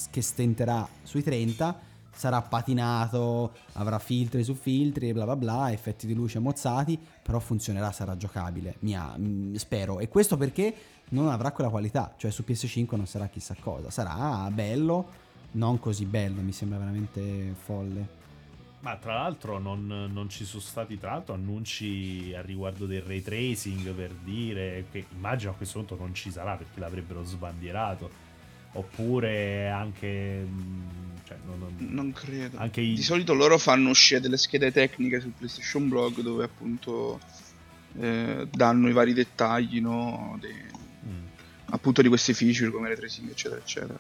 che 0.10 0.22
stenterà 0.22 0.88
sui 1.04 1.22
30, 1.22 1.78
sarà 2.16 2.42
patinato, 2.42 3.52
avrà 3.74 4.00
filtri 4.00 4.42
su 4.46 4.54
filtri, 4.54 5.12
bla 5.12 5.26
bla 5.26 5.36
bla, 5.36 5.72
effetti 5.74 6.08
di 6.08 6.14
luce 6.14 6.40
mozzati, 6.40 6.98
però 7.22 7.40
funzionerà, 7.40 7.92
sarà 7.92 8.16
giocabile, 8.16 8.78
mia, 8.80 9.14
spero. 9.56 10.00
E 10.00 10.08
questo 10.08 10.38
perché 10.38 10.74
non 11.10 11.28
avrà 11.28 11.52
quella 11.52 11.70
qualità, 11.70 12.14
cioè 12.16 12.32
su 12.32 12.46
PS5 12.48 12.96
non 12.96 13.06
sarà 13.06 13.28
chissà 13.28 13.54
cosa, 13.60 13.90
sarà 13.90 14.50
bello, 14.50 15.06
non 15.52 15.78
così 15.78 16.06
bello, 16.06 16.42
mi 16.42 16.54
sembra 16.54 16.78
veramente 16.78 17.54
folle. 17.66 18.22
Ma 18.84 18.98
tra 18.98 19.14
l'altro 19.14 19.60
non, 19.60 20.10
non 20.12 20.30
ci 20.30 20.44
sono 20.44 20.62
stati 20.62 21.00
tra 21.00 21.12
l'altro 21.12 21.34
annunci 21.34 22.34
a 22.36 22.42
riguardo 22.42 22.86
del 22.86 23.02
ray 23.02 23.22
tracing 23.22 23.92
per 23.94 24.12
dire 24.12 24.86
che 24.92 25.06
immagino 25.16 25.52
a 25.52 25.54
questo 25.54 25.80
punto 25.80 25.96
non 25.96 26.14
ci 26.14 26.30
sarà 26.32 26.56
perché 26.58 26.82
l'avrebbero 26.82 27.24
sbandierato. 27.24 28.12
Oppure 28.74 29.70
anche... 29.70 30.42
mh, 30.46 31.12
Cioè, 31.26 31.38
non- 31.46 31.60
non- 31.60 31.76
Non 31.94 32.12
credo. 32.12 32.58
anche 32.58 32.82
i- 32.82 32.94
Di 32.96 33.02
solito 33.04 33.34
loro 33.34 33.58
fanno 33.58 33.90
uscire 33.90 34.20
delle 34.20 34.36
schede 34.38 34.72
tecniche 34.74 35.22
sul 35.22 35.32
PlayStation 35.38 35.88
Blog 35.88 36.20
dove 36.20 36.44
appunto 36.44 37.22
eh, 38.00 38.48
danno 38.52 38.90
i 38.90 38.92
vari 38.92 39.14
dettagli 39.14 39.80
no, 39.80 40.38
dei- 40.42 40.72
Mm. 41.06 41.26
appunto 41.72 42.02
di 42.02 42.08
questi 42.10 42.34
feature 42.34 42.70
come 42.72 42.90
le 42.90 42.96
tracing 42.96 43.30
eccetera 43.30 43.62
eccetera. 43.62 43.98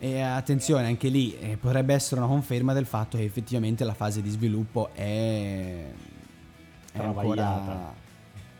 E 0.00 0.20
attenzione, 0.20 0.86
anche 0.86 1.08
lì 1.08 1.36
eh, 1.38 1.56
potrebbe 1.56 1.92
essere 1.92 2.20
una 2.20 2.28
conferma 2.28 2.72
del 2.72 2.86
fatto 2.86 3.16
che 3.16 3.24
effettivamente 3.24 3.82
la 3.84 3.94
fase 3.94 4.22
di 4.22 4.30
sviluppo 4.30 4.90
è, 4.94 5.90
è 6.92 6.98
ancora... 6.98 8.06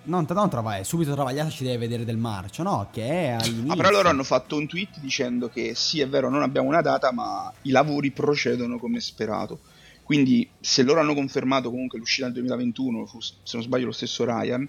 Non, 0.05 0.25
non 0.27 0.49
travagliata, 0.49 0.85
subito 0.85 1.13
travagliata 1.13 1.51
ci 1.51 1.65
deve 1.65 1.77
vedere 1.77 2.05
del 2.05 2.17
marcio, 2.17 2.63
no? 2.63 2.89
Che 2.91 3.07
è 3.07 3.29
all'inizio. 3.29 3.73
Ah, 3.73 3.77
però 3.77 3.91
loro 3.91 4.09
hanno 4.09 4.25
fatto 4.25 4.57
un 4.57 4.67
tweet 4.67 4.99
dicendo 5.01 5.49
che 5.49 5.75
sì, 5.75 6.01
è 6.01 6.09
vero, 6.09 6.31
non 6.31 6.43
abbiamo 6.43 6.67
una 6.67 6.81
data, 6.81 7.13
ma 7.13 7.53
i 7.63 7.71
lavori 7.71 8.11
procedono 8.11 8.79
come 8.79 9.01
sperato. 9.01 9.61
Quindi, 10.03 10.49
se 10.59 10.83
loro 10.83 11.01
hanno 11.01 11.13
confermato 11.13 11.71
comunque 11.71 11.99
l'uscita 11.99 12.25
nel 12.25 12.35
2021, 12.37 13.05
fu, 13.05 13.21
se 13.21 13.35
non 13.53 13.63
sbaglio 13.63 13.85
lo 13.85 13.93
stesso 13.93 14.25
Ryan, 14.25 14.67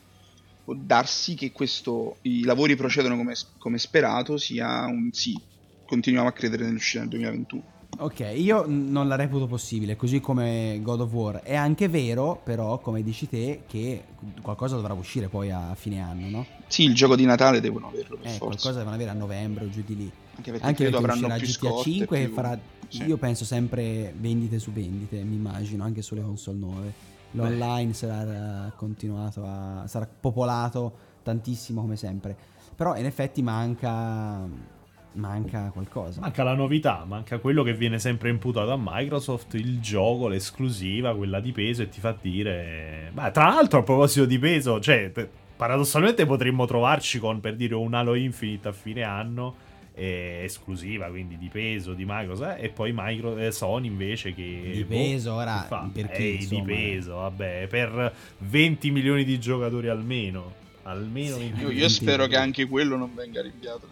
può 0.65 0.75
darsi 0.77 1.35
che 1.35 1.53
questo, 1.53 2.17
i 2.23 2.43
lavori 2.43 2.75
procedono 2.75 3.15
come, 3.15 3.33
come 3.57 3.77
sperato 3.77 4.37
sia 4.37 4.85
un 4.85 5.09
sì. 5.13 5.39
Continuiamo 5.89 6.27
a 6.27 6.31
credere 6.31 6.65
nell'uscita 6.65 6.99
nel 6.99 7.09
2021. 7.09 7.63
Ok, 7.97 8.31
io 8.35 8.63
non 8.67 9.07
la 9.07 9.15
reputo 9.15 9.47
possibile, 9.47 9.95
così 9.95 10.19
come 10.19 10.79
God 10.83 11.01
of 11.01 11.11
War. 11.11 11.37
È 11.41 11.55
anche 11.55 11.87
vero, 11.87 12.39
però, 12.43 12.77
come 12.77 13.01
dici 13.01 13.27
te, 13.27 13.63
che 13.67 14.03
qualcosa 14.43 14.75
dovrà 14.75 14.93
uscire 14.93 15.29
poi 15.29 15.49
a 15.49 15.73
fine 15.73 15.99
anno, 15.99 16.29
no? 16.29 16.45
Sì, 16.67 16.83
il 16.83 16.93
gioco 16.93 17.15
di 17.15 17.25
Natale 17.25 17.59
devono 17.59 17.87
averlo 17.87 18.17
per 18.17 18.27
Eh, 18.27 18.29
forza. 18.29 18.45
qualcosa 18.45 18.77
devono 18.77 18.93
avere 18.93 19.09
a 19.09 19.13
novembre 19.13 19.65
o 19.65 19.69
giù 19.69 19.81
di 19.83 19.95
lì. 19.95 20.11
Anche 20.35 20.51
perché 20.51 20.65
Anche 20.67 20.83
perché 20.83 20.97
avranno 20.97 21.27
più 21.35 21.47
GTA 21.47 21.51
scotte, 21.51 21.89
5 21.89 22.17
che 22.19 22.25
più- 22.25 22.33
farà, 22.35 22.59
sì. 22.87 23.03
io 23.05 23.17
penso 23.17 23.43
sempre 23.43 24.13
vendite 24.15 24.59
su 24.59 24.71
vendite, 24.71 25.23
mi 25.23 25.35
immagino, 25.37 25.83
anche 25.83 26.03
sulle 26.03 26.21
console 26.21 26.57
nuove. 26.59 26.93
L'online 27.31 27.93
sarà 27.93 28.67
eh, 28.67 28.71
continuato 28.75 29.43
a... 29.43 29.85
sarà 29.87 30.07
popolato 30.07 30.93
tantissimo 31.23 31.81
come 31.81 31.95
sempre. 31.95 32.37
Però 32.75 32.95
in 32.95 33.05
effetti 33.05 33.41
manca... 33.41 34.77
manca 35.13 35.69
qualcosa. 35.73 36.21
Manca 36.21 36.43
la 36.43 36.53
novità, 36.53 37.03
manca 37.05 37.39
quello 37.39 37.63
che 37.63 37.73
viene 37.73 37.99
sempre 37.99 38.29
imputato 38.29 38.71
a 38.71 38.77
Microsoft, 38.79 39.55
il 39.55 39.79
gioco, 39.79 40.27
l'esclusiva, 40.27 41.15
quella 41.15 41.39
di 41.39 41.51
peso 41.51 41.81
e 41.81 41.89
ti 41.89 41.99
fa 41.99 42.15
dire... 42.19 43.11
Ma 43.13 43.31
tra 43.31 43.45
l'altro 43.45 43.79
a 43.79 43.83
proposito 43.83 44.25
di 44.25 44.37
peso, 44.39 44.79
cioè 44.79 45.11
paradossalmente 45.55 46.25
potremmo 46.25 46.65
trovarci 46.65 47.19
con 47.19 47.39
per 47.39 47.55
dire 47.55 47.75
un 47.75 47.93
Halo 47.93 48.15
Infinite 48.15 48.69
a 48.69 48.71
fine 48.71 49.03
anno 49.03 49.67
eh, 49.93 50.41
esclusiva, 50.45 51.07
quindi 51.07 51.37
di 51.37 51.49
peso 51.49 51.93
di 51.93 52.05
Microsoft 52.07 52.57
e 52.61 52.69
poi 52.69 52.91
Micro- 52.95 53.37
eh, 53.37 53.51
Sony 53.51 53.87
invece 53.87 54.33
che... 54.33 54.71
Di 54.73 54.83
boh, 54.83 54.95
peso, 54.95 55.33
ora, 55.33 55.61
che 55.61 55.67
fa? 55.67 55.89
per 55.91 56.11
chi, 56.11 56.23
Eh, 56.23 56.29
insomma. 56.35 56.61
di 56.61 56.73
peso, 56.73 57.15
vabbè, 57.15 57.67
per 57.69 58.13
20 58.37 58.91
milioni 58.91 59.23
di 59.25 59.37
giocatori 59.39 59.89
almeno. 59.89 60.53
Almeno 60.83 61.35
Sì, 61.35 61.49
20 61.49 61.61
Io, 61.61 61.71
io 61.71 61.89
spero 61.89 62.25
che 62.27 62.37
anche 62.37 62.65
quello 62.65 62.95
non 62.95 63.13
venga 63.13 63.41
rinviato. 63.41 63.87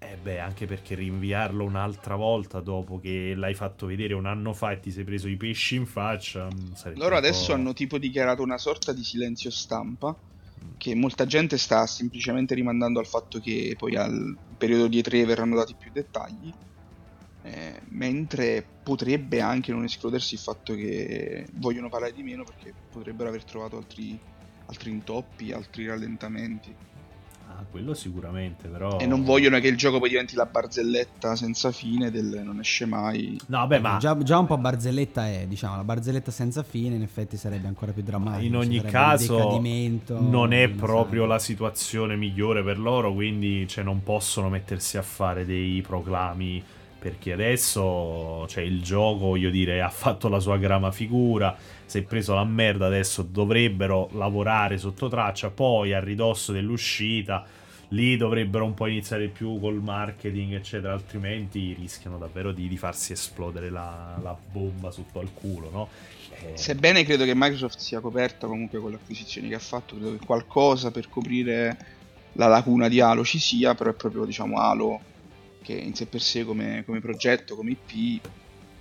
Eh 0.00 0.16
beh, 0.16 0.38
anche 0.38 0.66
perché 0.66 0.94
rinviarlo 0.94 1.64
un'altra 1.64 2.14
volta 2.14 2.60
dopo 2.60 3.00
che 3.00 3.34
l'hai 3.34 3.54
fatto 3.54 3.86
vedere 3.86 4.14
un 4.14 4.26
anno 4.26 4.52
fa 4.52 4.70
e 4.70 4.80
ti 4.80 4.92
sei 4.92 5.02
preso 5.02 5.26
i 5.26 5.36
pesci 5.36 5.74
in 5.74 5.86
faccia. 5.86 6.46
mm, 6.46 6.94
Loro 6.94 7.16
adesso 7.16 7.52
hanno 7.52 7.72
tipo 7.72 7.98
dichiarato 7.98 8.42
una 8.42 8.58
sorta 8.58 8.92
di 8.92 9.02
silenzio 9.02 9.50
stampa 9.50 10.16
che 10.76 10.94
molta 10.94 11.26
gente 11.26 11.58
sta 11.58 11.86
semplicemente 11.86 12.54
rimandando 12.54 13.00
al 13.00 13.06
fatto 13.06 13.40
che 13.40 13.74
poi 13.76 13.96
al 13.96 14.36
periodo 14.56 14.86
di 14.86 15.00
E3 15.00 15.26
verranno 15.26 15.56
dati 15.56 15.74
più 15.76 15.90
dettagli, 15.92 16.52
eh, 17.42 17.80
mentre 17.88 18.64
potrebbe 18.82 19.40
anche 19.40 19.72
non 19.72 19.82
escludersi 19.82 20.34
il 20.34 20.40
fatto 20.40 20.74
che 20.74 21.46
vogliono 21.54 21.88
parlare 21.88 22.12
di 22.12 22.22
meno 22.22 22.44
perché 22.44 22.72
potrebbero 22.90 23.28
aver 23.28 23.42
trovato 23.42 23.76
altri, 23.76 24.16
altri 24.66 24.90
intoppi, 24.90 25.50
altri 25.50 25.86
rallentamenti 25.86 26.74
quello 27.68 27.94
sicuramente, 27.94 28.68
però... 28.68 28.98
e 28.98 29.06
non 29.06 29.24
vogliono 29.24 29.58
che 29.58 29.68
il 29.68 29.76
gioco 29.76 29.98
poi 29.98 30.10
diventi 30.10 30.34
la 30.34 30.46
barzelletta 30.46 31.36
senza 31.36 31.72
fine 31.72 32.10
del 32.10 32.42
non 32.44 32.60
esce 32.60 32.86
mai. 32.86 33.40
No, 33.46 33.66
beh, 33.66 33.78
ma 33.78 33.96
già, 33.98 34.16
già 34.22 34.38
un 34.38 34.46
po' 34.46 34.58
barzelletta 34.58 35.26
è, 35.28 35.46
diciamo, 35.46 35.76
la 35.76 35.84
barzelletta 35.84 36.30
senza 36.30 36.62
fine 36.62 36.94
in 36.94 37.02
effetti 37.02 37.36
sarebbe 37.36 37.66
ancora 37.68 37.92
più 37.92 38.02
drammatica. 38.02 38.44
in 38.44 38.56
ogni 38.56 38.80
caso 38.82 39.60
non 40.08 40.52
è 40.52 40.68
proprio 40.68 41.22
saga. 41.22 41.34
la 41.34 41.38
situazione 41.38 42.16
migliore 42.16 42.62
per 42.62 42.78
loro, 42.78 43.12
quindi 43.12 43.66
cioè, 43.68 43.84
non 43.84 44.02
possono 44.02 44.48
mettersi 44.48 44.96
a 44.96 45.02
fare 45.02 45.44
dei 45.44 45.82
proclami 45.82 46.62
perché 47.08 47.32
adesso 47.32 48.46
cioè, 48.48 48.62
il 48.62 48.82
gioco, 48.82 49.26
voglio 49.26 49.48
dire, 49.48 49.80
ha 49.80 49.88
fatto 49.88 50.28
la 50.28 50.40
sua 50.40 50.58
grama 50.58 50.92
figura, 50.92 51.56
si 51.86 51.98
è 51.98 52.02
preso 52.02 52.34
la 52.34 52.44
merda, 52.44 52.84
adesso 52.84 53.22
dovrebbero 53.22 54.10
lavorare 54.12 54.76
sotto 54.76 55.08
traccia, 55.08 55.48
poi 55.48 55.94
a 55.94 56.00
ridosso 56.00 56.52
dell'uscita 56.52 57.46
lì 57.92 58.18
dovrebbero 58.18 58.66
un 58.66 58.74
po' 58.74 58.86
iniziare 58.86 59.28
più 59.28 59.58
col 59.58 59.80
marketing, 59.80 60.52
eccetera, 60.52 60.92
altrimenti 60.92 61.72
rischiano 61.72 62.18
davvero 62.18 62.52
di, 62.52 62.68
di 62.68 62.76
farsi 62.76 63.12
esplodere 63.12 63.70
la, 63.70 64.18
la 64.22 64.36
bomba 64.52 64.90
sotto 64.90 65.20
al 65.20 65.32
culo, 65.32 65.70
no? 65.70 65.88
Eh, 66.42 66.54
Sebbene 66.58 67.04
credo 67.04 67.24
che 67.24 67.32
Microsoft 67.34 67.78
sia 67.78 68.00
coperta 68.00 68.46
comunque 68.46 68.78
con 68.78 68.90
le 68.90 68.96
acquisizioni 68.96 69.48
che 69.48 69.54
ha 69.54 69.60
fatto, 69.60 69.94
credo 69.96 70.18
che 70.18 70.26
qualcosa 70.26 70.90
per 70.90 71.08
coprire 71.08 71.76
la 72.32 72.48
lacuna 72.48 72.88
di 72.88 73.00
Halo 73.00 73.24
ci 73.24 73.38
sia, 73.38 73.74
però 73.74 73.88
è 73.88 73.94
proprio 73.94 74.26
diciamo 74.26 74.58
Halo 74.58 75.00
che 75.68 75.74
in 75.74 75.94
sé 75.94 76.06
per 76.06 76.22
sé 76.22 76.46
come, 76.46 76.82
come 76.86 76.98
progetto, 77.00 77.54
come 77.54 77.72
IP, 77.72 78.26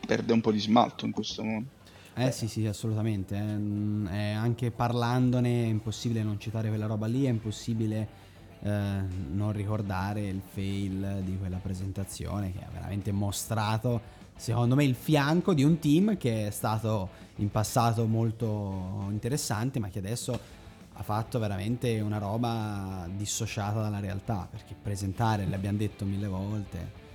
perde 0.08 0.32
un 0.32 0.40
po' 0.40 0.54
di 0.54 0.60
smalto 0.60 1.06
in 1.06 1.12
questo 1.12 1.44
mondo. 1.44 1.68
Eh 2.16 2.32
sì, 2.32 2.48
sì, 2.48 2.66
assolutamente. 2.66 3.36
eh. 3.36 4.10
È 4.10 4.32
anche 4.32 4.72
parlandone 4.72 5.66
è 5.66 5.68
impossibile 5.68 6.24
non 6.24 6.40
citare 6.40 6.70
quella 6.70 6.86
roba 6.86 7.06
lì, 7.06 7.26
è 7.26 7.30
impossibile 7.30 8.08
eh, 8.62 8.70
non 9.34 9.52
ricordare 9.52 10.28
il 10.28 10.42
fail 10.42 11.24
di 11.26 11.38
quella 11.38 11.58
presentazione 11.58 12.54
che 12.54 12.60
ha 12.60 12.70
veramente 12.72 13.12
mostrato, 13.12 14.00
secondo 14.38 14.76
me, 14.76 14.86
il 14.86 14.96
fianco 14.96 15.54
di 15.54 15.64
un 15.64 15.80
team 15.80 16.16
che 16.16 16.48
è 16.48 16.52
stato 16.52 17.10
in 17.36 17.52
passato 17.52 18.06
molto 18.06 19.08
interessante, 19.10 19.80
ma 19.80 19.90
che 19.90 20.00
adesso 20.00 20.40
ha 21.00 21.04
fatto 21.04 21.38
veramente 21.38 22.00
una 22.00 22.18
roba 22.18 23.08
dissociata 23.16 23.82
dalla 23.82 24.00
realtà, 24.00 24.48
perché 24.50 24.76
presentare, 24.82 25.46
l'abbiamo 25.46 25.78
detto 25.78 26.06
mille 26.06 26.28
volte, 26.28 27.06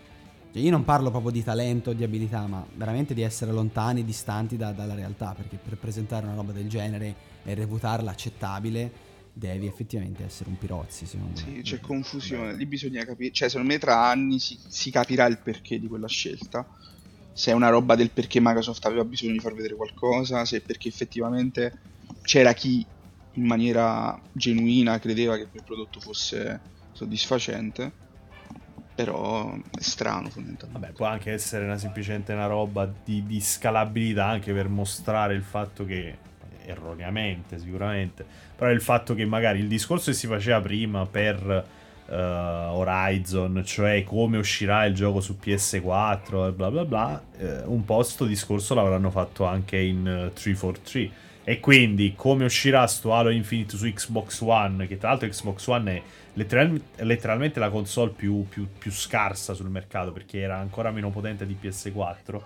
cioè, 0.53 0.62
io 0.62 0.71
non 0.71 0.85
parlo 0.85 1.11
proprio 1.11 1.33
di 1.33 1.42
talento 1.42 1.90
o 1.90 1.92
di 1.92 2.05
abilità, 2.05 2.47
ma 2.47 2.64
veramente 2.75 3.12
di 3.12 3.23
essere 3.23 3.51
lontani, 3.51 4.05
distanti 4.05 4.57
da- 4.57 4.71
dalla 4.71 4.95
realtà, 4.95 5.35
perché 5.37 5.57
per 5.57 5.79
presentare 5.79 6.27
una 6.27 6.37
roba 6.37 6.53
del 6.53 6.68
genere 6.68 7.14
e 7.42 7.55
reputarla 7.55 8.11
accettabile 8.11 9.11
devi 9.33 9.66
effettivamente 9.66 10.25
essere 10.25 10.51
un 10.51 10.59
pirozzi, 10.59 11.07
secondo 11.07 11.40
me. 11.40 11.47
Sì, 11.47 11.62
c'è 11.62 11.81
confusione, 11.81 12.55
lì 12.55 12.66
bisogna 12.66 13.05
capire, 13.05 13.33
cioè 13.33 13.49
secondo 13.49 13.73
me 13.73 13.79
tra 13.79 14.07
anni 14.07 14.38
si, 14.38 14.57
si 14.68 14.92
capirà 14.92 15.27
il 15.27 15.38
perché 15.38 15.81
di 15.81 15.88
quella 15.88 16.07
scelta, 16.07 16.64
se 17.33 17.51
è 17.51 17.55
una 17.55 17.71
roba 17.71 17.97
del 17.97 18.11
perché 18.11 18.38
Microsoft 18.40 18.85
aveva 18.85 19.05
bisogno 19.05 19.33
di 19.33 19.40
far 19.40 19.55
vedere 19.55 19.75
qualcosa, 19.75 20.45
se 20.45 20.61
perché 20.61 20.87
effettivamente 20.87 21.79
c'era 22.21 22.53
chi 22.53 22.87
in 23.35 23.45
maniera 23.45 24.18
genuina 24.33 24.99
credeva 24.99 25.37
che 25.37 25.47
quel 25.49 25.62
prodotto 25.64 26.01
fosse 26.01 26.61
soddisfacente. 26.92 28.01
però 28.95 29.55
è 29.55 29.81
strano 29.81 30.29
fondamentalmente. 30.29 30.81
Vabbè, 30.81 30.92
può 30.92 31.07
anche 31.07 31.33
essere 31.33 31.64
una, 31.64 31.79
semplicemente 31.79 32.33
una 32.33 32.47
roba 32.47 32.90
di, 33.05 33.25
di 33.25 33.40
scalabilità 33.40 34.27
anche 34.27 34.53
per 34.53 34.68
mostrare 34.68 35.35
il 35.35 35.42
fatto 35.42 35.87
che 35.87 36.18
erroneamente 36.64 37.59
sicuramente, 37.59 38.25
però 38.57 38.71
il 38.71 38.81
fatto 38.81 39.14
che 39.14 39.25
magari 39.25 39.61
il 39.61 39.68
discorso 39.68 40.11
che 40.11 40.16
si 40.16 40.27
faceva 40.27 40.61
prima 40.61 41.07
per 41.07 41.66
uh, 42.07 42.12
Horizon, 42.12 43.62
cioè 43.64 44.05
come 44.05 44.38
uscirà 44.38 44.85
il 44.85 44.95
gioco 44.95 45.21
su 45.21 45.38
PS4 45.42 46.49
e 46.49 46.53
bla 46.53 46.71
bla 46.71 46.85
bla, 46.85 47.23
uh, 47.38 47.73
un 47.73 47.85
po' 47.85 48.03
sto 48.03 48.27
discorso 48.27 48.75
l'avranno 48.75 49.11
fatto 49.11 49.45
anche 49.45 49.79
in 49.79 50.01
uh, 50.01 50.33
343 50.33 51.31
e 51.44 51.61
quindi 51.61 52.14
come 52.16 52.44
uscirà 52.44 52.87
sto 52.87 53.14
Halo 53.14 53.31
Infinite 53.31 53.76
su 53.76 53.90
Xbox 53.90 54.40
One, 54.40 54.87
che 54.87 54.98
tra 54.98 55.11
l'altro 55.11 55.28
Xbox 55.28 55.66
One 55.66 55.96
è 55.96 56.02
letteral- 56.35 56.81
letteralmente 56.96 57.59
la 57.59 57.70
console 57.70 58.12
più, 58.12 58.46
più, 58.48 58.66
più 58.78 58.90
scarsa 58.90 59.55
sul 59.55 59.68
mercato 59.68 60.12
perché 60.12 60.40
era 60.40 60.59
ancora 60.59 60.90
meno 60.90 61.11
potente 61.11 61.46
di 61.46 61.57
PS4 61.61 62.40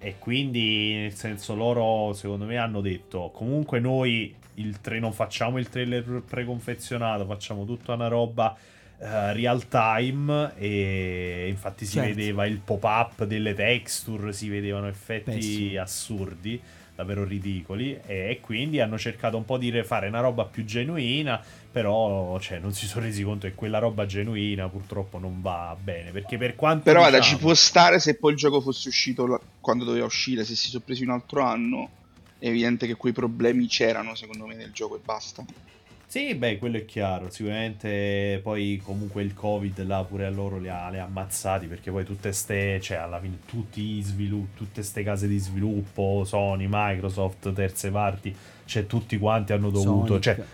e 0.00 0.16
quindi, 0.18 0.94
nel 0.94 1.14
senso, 1.14 1.56
loro 1.56 2.12
secondo 2.12 2.44
me 2.44 2.56
hanno 2.56 2.80
detto: 2.80 3.30
comunque 3.34 3.80
noi 3.80 4.32
il 4.54 4.80
tra- 4.80 4.98
non 4.98 5.12
facciamo 5.12 5.58
il 5.58 5.68
trailer 5.68 6.22
preconfezionato, 6.26 7.26
facciamo 7.26 7.64
tutta 7.64 7.94
una 7.94 8.06
roba 8.06 8.56
uh, 8.98 9.04
real 9.32 9.66
time. 9.66 10.52
E 10.56 11.46
infatti 11.48 11.84
si 11.84 11.94
certo. 11.94 12.14
vedeva 12.14 12.46
il 12.46 12.58
pop-up 12.58 13.24
delle 13.24 13.54
texture, 13.54 14.32
si 14.32 14.48
vedevano 14.48 14.86
effetti 14.86 15.32
Pessimo. 15.32 15.82
assurdi 15.82 16.62
davvero 16.98 17.22
ridicoli 17.22 17.96
e 18.06 18.40
quindi 18.42 18.80
hanno 18.80 18.98
cercato 18.98 19.36
un 19.36 19.44
po' 19.44 19.56
di 19.56 19.70
fare 19.84 20.08
una 20.08 20.18
roba 20.18 20.46
più 20.46 20.64
genuina 20.64 21.40
però 21.70 22.36
cioè, 22.40 22.58
non 22.58 22.72
si 22.72 22.88
sono 22.88 23.04
resi 23.04 23.22
conto 23.22 23.46
che 23.46 23.54
quella 23.54 23.78
roba 23.78 24.04
genuina 24.04 24.68
purtroppo 24.68 25.20
non 25.20 25.40
va 25.40 25.76
bene 25.80 26.10
perché 26.10 26.36
per 26.38 26.56
quanto 26.56 26.82
però 26.82 27.04
diciamo... 27.04 27.22
ci 27.22 27.36
può 27.36 27.54
stare 27.54 28.00
se 28.00 28.16
poi 28.16 28.32
il 28.32 28.38
gioco 28.38 28.60
fosse 28.60 28.88
uscito 28.88 29.40
quando 29.60 29.84
doveva 29.84 30.06
uscire 30.06 30.42
se 30.42 30.56
si 30.56 30.70
sono 30.70 30.82
presi 30.84 31.04
un 31.04 31.10
altro 31.10 31.42
anno 31.42 31.88
è 32.36 32.48
evidente 32.48 32.88
che 32.88 32.96
quei 32.96 33.12
problemi 33.12 33.68
c'erano 33.68 34.16
secondo 34.16 34.46
me 34.46 34.56
nel 34.56 34.72
gioco 34.72 34.96
e 34.96 35.00
basta 35.00 35.44
sì, 36.08 36.34
beh, 36.34 36.56
quello 36.56 36.78
è 36.78 36.86
chiaro. 36.86 37.28
Sicuramente 37.28 38.40
poi 38.42 38.80
comunque 38.82 39.22
il 39.22 39.34
Covid 39.34 39.84
là 39.84 40.02
pure 40.08 40.24
a 40.24 40.30
loro 40.30 40.58
li 40.58 40.68
ha, 40.68 40.88
li 40.88 40.98
ha 40.98 41.04
ammazzati 41.04 41.66
perché 41.66 41.90
poi 41.90 42.04
tutte 42.04 42.32
ste, 42.32 42.80
cioè 42.80 42.96
alla 42.96 43.20
fine 43.20 43.40
tutti 43.44 43.82
i 43.82 44.00
svilupp, 44.00 44.56
tutte 44.56 44.82
ste 44.82 45.02
case 45.02 45.28
di 45.28 45.36
sviluppo, 45.36 46.24
Sony, 46.24 46.66
Microsoft, 46.66 47.52
terze 47.52 47.90
parti, 47.90 48.34
cioè 48.64 48.86
tutti 48.86 49.18
quanti 49.18 49.52
hanno 49.52 49.68
dovuto, 49.68 50.06
Sonic. 50.06 50.22
cioè 50.22 50.44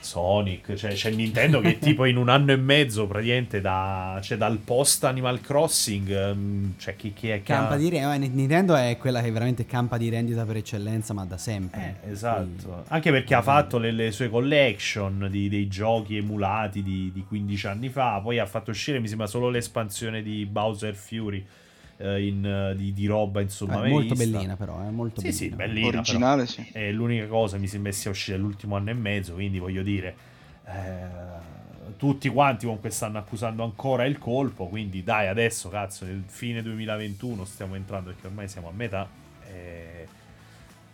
Sonic, 0.00 0.74
cioè 0.74 0.92
c'è 0.92 1.10
Nintendo 1.10 1.60
che 1.60 1.78
tipo 1.80 2.04
in 2.04 2.16
un 2.16 2.28
anno 2.28 2.52
e 2.52 2.56
mezzo 2.56 3.06
praticamente 3.06 3.60
da, 3.60 4.18
cioè 4.22 4.36
dal 4.36 4.58
post 4.58 5.04
Animal 5.04 5.40
Crossing, 5.40 6.32
um, 6.32 6.74
cioè 6.78 6.96
chi, 6.96 7.12
chi 7.12 7.28
è 7.28 7.36
che 7.38 7.52
campa 7.52 7.74
ha... 7.74 7.76
di 7.76 7.88
rendita, 7.88 8.34
Nintendo 8.34 8.74
è 8.74 8.96
quella 8.98 9.20
che 9.20 9.30
veramente 9.30 9.66
campa 9.66 9.96
di 9.98 10.08
rendita 10.08 10.44
per 10.44 10.56
eccellenza, 10.56 11.12
ma 11.14 11.24
da 11.24 11.36
sempre. 11.36 11.98
Eh, 12.02 12.10
esatto, 12.10 12.42
Quindi... 12.42 12.82
anche 12.88 13.10
perché 13.10 13.34
ha 13.34 13.42
fatto 13.42 13.78
le, 13.78 13.92
le 13.92 14.10
sue 14.10 14.28
collection 14.28 15.28
di, 15.30 15.48
dei 15.48 15.68
giochi 15.68 16.16
emulati 16.16 16.82
di, 16.82 17.10
di 17.12 17.24
15 17.26 17.66
anni 17.66 17.88
fa, 17.88 18.20
poi 18.20 18.38
ha 18.38 18.46
fatto 18.46 18.70
uscire 18.70 18.98
mi 18.98 19.08
sembra 19.08 19.26
solo 19.26 19.48
l'espansione 19.48 20.22
di 20.22 20.46
Bowser 20.46 20.94
Fury 20.94 21.44
eh, 22.00 22.26
in, 22.26 22.44
eh, 22.44 22.74
di, 22.74 22.92
di, 22.92 23.06
roba 23.06 23.40
insomma 23.40 23.84
è 23.84 23.88
molto 23.88 24.14
vista. 24.14 24.38
bellina 24.38 24.56
però 24.56 24.80
è 24.80 24.90
molto 24.90 25.20
sì, 25.20 25.28
bellina. 25.28 25.50
sì, 25.50 25.54
bellina 25.56 25.86
originale 25.88 26.46
sì. 26.46 26.68
è 26.72 26.90
l'unica 26.90 27.26
cosa 27.26 27.58
mi 27.58 27.66
sembra 27.66 27.92
sia 27.92 28.10
uscita 28.10 28.36
l'ultimo 28.36 28.76
anno 28.76 28.90
e 28.90 28.94
mezzo 28.94 29.34
quindi 29.34 29.58
voglio 29.58 29.82
dire 29.82 30.16
eh, 30.66 31.58
tutti 31.96 32.28
quanti 32.30 32.64
comunque 32.64 32.90
stanno 32.90 33.18
accusando 33.18 33.62
ancora 33.62 34.06
il 34.06 34.18
colpo 34.18 34.66
quindi 34.66 35.04
dai 35.04 35.28
adesso 35.28 35.68
cazzo 35.68 36.06
nel 36.06 36.22
fine 36.26 36.62
2021 36.62 37.44
stiamo 37.44 37.74
entrando 37.74 38.10
perché 38.10 38.26
ormai 38.26 38.48
siamo 38.48 38.68
a 38.68 38.72
metà 38.72 39.08
e 39.46 40.08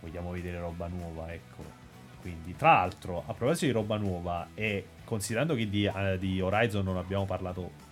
vogliamo 0.00 0.32
vedere 0.32 0.58
roba 0.58 0.88
nuova 0.88 1.32
ecco 1.32 1.84
quindi 2.20 2.56
tra 2.56 2.72
l'altro 2.72 3.22
a 3.24 3.34
proposito 3.34 3.66
di 3.66 3.72
roba 3.72 3.96
nuova 3.96 4.48
e 4.54 4.86
considerando 5.04 5.54
che 5.54 5.68
di, 5.68 5.86
uh, 5.86 6.18
di 6.18 6.40
Horizon 6.40 6.84
non 6.84 6.96
abbiamo 6.96 7.24
parlato 7.24 7.84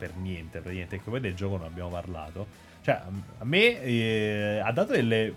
per 0.00 0.16
niente, 0.16 0.60
praticamente, 0.60 0.96
che 1.02 1.10
poi 1.10 1.20
del 1.20 1.34
gioco 1.34 1.58
non 1.58 1.66
abbiamo 1.66 1.90
parlato. 1.90 2.46
Cioè, 2.82 3.00
a 3.38 3.44
me 3.44 3.82
eh, 3.82 4.62
ha 4.64 4.72
dato 4.72 4.92
delle, 4.92 5.34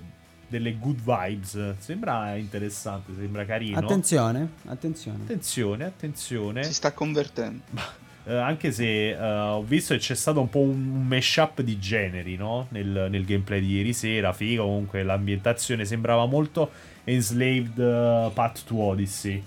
delle 0.48 0.78
good 0.78 1.00
vibes, 1.04 1.76
sembra 1.80 2.36
interessante, 2.36 3.12
sembra 3.14 3.44
carino. 3.44 3.78
Attenzione, 3.78 4.48
attenzione. 4.68 5.24
Attenzione, 5.24 5.84
attenzione. 5.84 6.64
Si 6.64 6.74
sta 6.74 6.94
convertendo. 6.94 7.62
Uh, 8.26 8.36
anche 8.36 8.72
se 8.72 9.12
uh, 9.20 9.56
ho 9.56 9.64
visto 9.64 9.94
che 9.94 10.00
c'è 10.00 10.16
stato 10.16 10.40
un 10.40 10.50
po' 10.50 10.62
un 10.62 11.06
mashup 11.06 11.60
di 11.60 11.78
generi 11.78 12.38
no? 12.38 12.68
nel, 12.70 13.08
nel, 13.10 13.26
gameplay 13.26 13.60
di 13.60 13.76
ieri 13.76 13.92
sera. 13.92 14.32
Figo, 14.32 14.64
comunque 14.64 15.04
l'ambientazione 15.04 15.84
sembrava 15.84 16.26
molto 16.26 16.72
Enslaved 17.04 17.78
uh, 17.78 18.32
Path 18.32 18.64
to 18.64 18.80
Odyssey. 18.80 19.44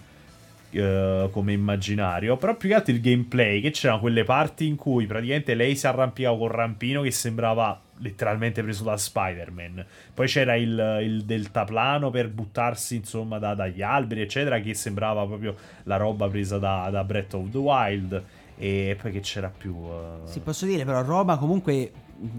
Uh, 0.77 1.31
come 1.31 1.53
immaginario. 1.53 2.37
Però 2.37 2.55
più 2.55 2.69
che 2.69 2.75
altro 2.75 2.93
il 2.93 3.01
gameplay, 3.01 3.61
che 3.61 3.71
c'erano 3.71 4.01
quelle 4.01 4.25
parti 4.25 4.67
in 4.67 4.77
cui 4.77 5.07
praticamente 5.07 5.55
lei 5.55 5.75
si 5.75 5.87
arrampicava 5.87 6.37
col 6.37 6.51
rampino 6.51 7.03
che 7.03 7.11
sembrava 7.11 7.81
letteralmente 7.99 8.63
preso 8.63 8.85
da 8.85 8.97
Spider-Man. 8.97 9.87
Poi 10.13 10.27
c'era 10.27 10.55
il, 10.55 10.99
il 11.03 11.25
deltaplano 11.25 12.11
per 12.11 12.29
buttarsi 12.29 12.97
insomma 12.97 13.39
da, 13.39 13.55
dagli 13.55 13.81
alberi, 13.81 14.21
eccetera, 14.21 14.61
che 14.61 14.75
sembrava 14.75 15.25
proprio 15.25 15.55
la 15.85 15.97
roba 15.97 16.29
presa 16.29 16.59
da, 16.59 16.89
da 16.91 17.05
Breath 17.05 17.35
of 17.35 17.51
the 17.51 17.59
Wild. 17.59 18.25
E 18.59 18.97
poi 19.01 19.13
che 19.13 19.21
c'era 19.21 19.53
più... 19.57 19.75
Uh... 19.75 20.27
Sì, 20.27 20.41
posso 20.41 20.67
dire 20.67 20.85
però 20.85 21.03
roba 21.03 21.37
comunque 21.37 21.91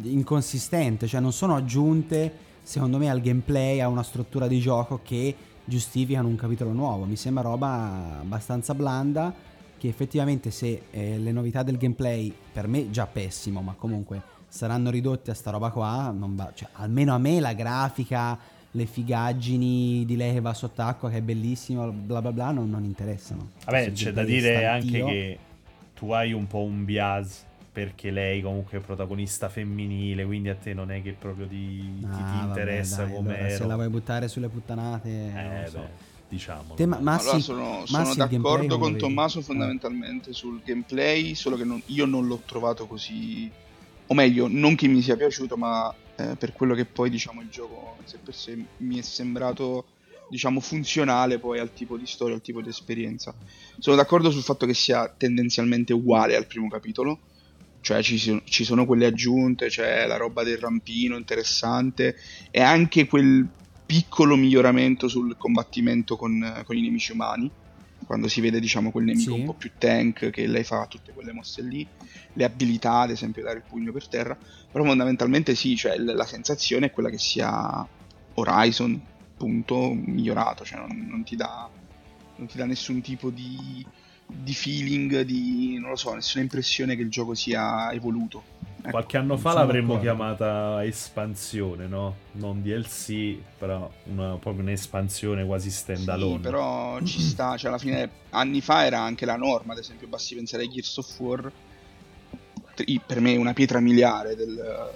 inconsistente, 0.04 1.08
cioè 1.08 1.20
non 1.20 1.32
sono 1.32 1.56
aggiunte 1.56 2.32
secondo 2.62 2.98
me 2.98 3.10
al 3.10 3.22
gameplay, 3.22 3.80
a 3.80 3.88
una 3.88 4.04
struttura 4.04 4.48
di 4.48 4.60
gioco 4.60 5.00
che 5.02 5.36
giustificano 5.68 6.28
un 6.28 6.36
capitolo 6.36 6.72
nuovo. 6.72 7.04
Mi 7.04 7.18
sembra 7.18 7.44
roba 7.44 8.20
abbastanza 8.22 8.74
blanda 8.74 9.34
che 9.78 9.88
effettivamente 9.88 10.50
se 10.50 10.84
eh, 10.90 11.18
le 11.20 11.32
novità 11.32 11.62
del 11.62 11.78
gameplay 11.78 12.34
per 12.52 12.68
me 12.68 12.90
già 12.90 13.06
pessimo, 13.06 13.62
ma 13.62 13.76
comunque 13.78 14.36
saranno 14.48 14.90
ridotte 14.90 15.32
a 15.32 15.34
sta 15.34 15.52
roba 15.52 15.70
qua, 15.70 16.14
va, 16.16 16.52
cioè, 16.56 16.70
almeno 16.74 17.14
a 17.14 17.18
me 17.18 17.40
la 17.40 17.54
grafica, 17.54 18.40
le 18.72 18.86
figaggini 18.86 20.06
di 20.06 20.16
lei 20.16 20.34
che 20.34 20.40
va 20.40 20.54
sott'acqua 20.54 21.10
che 21.10 21.18
è 21.18 21.22
bellissimo, 21.22 21.92
bla 21.92 22.22
bla 22.22 22.32
bla, 22.32 22.52
non, 22.52 22.70
non 22.70 22.84
interessano. 22.84 23.52
Vabbè, 23.66 23.92
c'è 23.92 24.14
da 24.14 24.24
dire 24.24 24.66
anche 24.66 25.04
che 25.04 25.40
tu 25.94 26.12
hai 26.12 26.32
un 26.32 26.48
po' 26.48 26.62
un 26.62 26.86
bias 26.86 27.46
perché 27.78 28.10
lei 28.10 28.42
comunque 28.42 28.80
è 28.80 28.82
protagonista 28.82 29.50
femminile, 29.50 30.26
quindi 30.26 30.50
a 30.50 30.56
te 30.56 30.74
non 30.74 30.90
è 30.90 31.04
che 31.04 31.12
proprio 31.12 31.46
ti, 31.46 32.02
ah, 32.06 32.10
ti, 32.10 32.24
ti 32.24 32.46
interessa 32.48 33.06
come... 33.08 33.38
Allora, 33.38 33.56
se 33.56 33.66
la 33.68 33.76
vuoi 33.76 33.90
buttare 33.90 34.28
sulle 34.28 34.48
puttanate... 34.48 35.10
Eh, 35.10 35.68
so. 35.68 35.78
beh, 35.78 35.88
diciamo. 36.28 36.74
Te, 36.74 36.88
ma, 36.88 36.98
ma 37.00 37.20
allora, 37.20 37.38
sono, 37.38 37.86
sono 37.86 38.16
d'accordo 38.16 38.80
con 38.80 38.98
Tommaso 38.98 39.42
fondamentalmente 39.42 40.32
eh. 40.32 40.34
sul 40.34 40.60
gameplay, 40.66 41.36
solo 41.36 41.56
che 41.56 41.66
non, 41.66 41.80
io 41.86 42.08
non 42.08 42.26
l'ho 42.26 42.42
trovato 42.48 42.88
così... 42.88 43.48
O 44.08 44.14
meglio, 44.16 44.48
non 44.50 44.74
che 44.74 44.88
mi 44.88 45.04
sia 45.04 45.16
piaciuto, 45.16 45.56
ma 45.56 45.94
eh, 46.16 46.36
per 46.36 46.54
quello 46.54 46.74
che 46.74 46.86
poi 46.86 47.12
diciamo 47.12 47.42
il 47.42 47.50
gioco 47.50 47.98
se 48.06 48.18
per 48.18 48.34
sé 48.34 48.58
mi 48.78 48.98
è 48.98 49.04
sembrato 49.04 49.86
diciamo 50.30 50.62
funzionale 50.62 51.38
poi 51.38 51.60
al 51.60 51.72
tipo 51.72 51.96
di 51.96 52.08
storia, 52.08 52.34
al 52.34 52.42
tipo 52.42 52.60
di 52.60 52.70
esperienza. 52.70 53.36
Sono 53.78 53.96
d'accordo 53.96 54.32
sul 54.32 54.42
fatto 54.42 54.66
che 54.66 54.74
sia 54.74 55.08
tendenzialmente 55.16 55.94
uguale 55.94 56.36
al 56.36 56.48
primo 56.48 56.70
capitolo 56.70 57.20
cioè 57.88 58.04
ci 58.04 58.18
sono, 58.18 58.42
ci 58.44 58.66
sono 58.66 58.86
quelle 58.86 59.06
aggiunte, 59.06 59.68
c'è 59.68 60.06
la 60.08 60.18
roba 60.18 60.44
del 60.44 60.58
rampino 60.58 61.16
interessante 61.16 62.18
e 62.52 62.60
anche 62.60 63.08
quel 63.08 63.48
piccolo 63.86 64.36
miglioramento 64.36 65.08
sul 65.08 65.38
combattimento 65.38 66.18
con, 66.18 66.64
con 66.66 66.76
i 66.76 66.82
nemici 66.82 67.14
umani 67.14 67.50
quando 68.06 68.28
si 68.28 68.42
vede 68.42 68.60
diciamo 68.60 68.92
quel 68.92 69.06
nemico 69.06 69.34
sì. 69.34 69.40
un 69.40 69.46
po' 69.46 69.54
più 69.54 69.72
tank 69.78 70.32
che 70.32 70.48
lei 70.48 70.66
fa 70.66 70.86
tutte 70.88 71.14
quelle 71.14 71.32
mosse 71.32 71.62
lì 71.62 71.88
le 72.34 72.44
abilità 72.44 73.00
ad 73.00 73.12
esempio 73.12 73.42
dare 73.42 73.60
il 73.60 73.64
pugno 73.66 73.94
per 73.94 74.10
terra 74.10 74.38
però 74.70 74.84
fondamentalmente 74.84 75.56
sì 75.56 75.78
cioè 75.78 75.96
la 75.98 76.26
sensazione 76.26 76.88
è 76.88 76.92
quella 76.92 77.10
che 77.10 77.18
sia 77.18 77.88
Horizon 78.34 79.02
punto 79.38 79.94
migliorato 79.94 80.66
cioè 80.66 80.80
non, 80.80 81.08
non, 81.10 81.24
ti, 81.24 81.38
dà, 81.38 81.70
non 82.36 82.48
ti 82.48 82.58
dà 82.58 82.66
nessun 82.66 83.00
tipo 83.00 83.30
di 83.30 83.86
di 84.28 84.54
feeling, 84.54 85.22
di 85.22 85.78
non 85.80 85.92
lo 85.92 85.96
so, 85.96 86.14
nessuna 86.14 86.44
impressione 86.44 86.96
che 86.96 87.02
il 87.02 87.10
gioco 87.10 87.34
sia 87.34 87.92
evoluto. 87.92 88.44
Ecco, 88.82 88.90
Qualche 88.90 89.18
anno 89.18 89.38
fa 89.38 89.54
l'avremmo 89.54 89.96
d'accordo. 89.96 90.02
chiamata 90.02 90.86
espansione, 90.86 91.88
no? 91.88 92.16
Non 92.34 92.62
DLC, 92.62 93.38
però 93.58 93.90
una, 94.06 94.38
proprio 94.38 94.64
un'espansione 94.64 95.46
quasi 95.46 95.70
stand 95.72 96.08
alone. 96.10 96.36
Sì, 96.36 96.40
però 96.40 97.02
ci 97.04 97.22
sta, 97.22 97.58
cioè 97.58 97.70
alla 97.70 97.80
fine 97.80 98.10
anni 98.30 98.62
fa 98.62 98.86
era 98.86 99.00
anche 99.02 99.26
la 99.26 99.36
norma, 99.36 99.74
ad 99.74 99.80
esempio 99.80 100.08
basti 100.08 100.36
pensare 100.36 100.64
a 100.64 100.68
Gears 100.68 100.98
of 100.98 101.20
War, 101.20 101.52
per 103.06 103.20
me 103.20 103.34
è 103.34 103.38
una 103.38 103.54
pietra 103.54 103.80
miliare 103.80 104.36
del, 104.36 104.92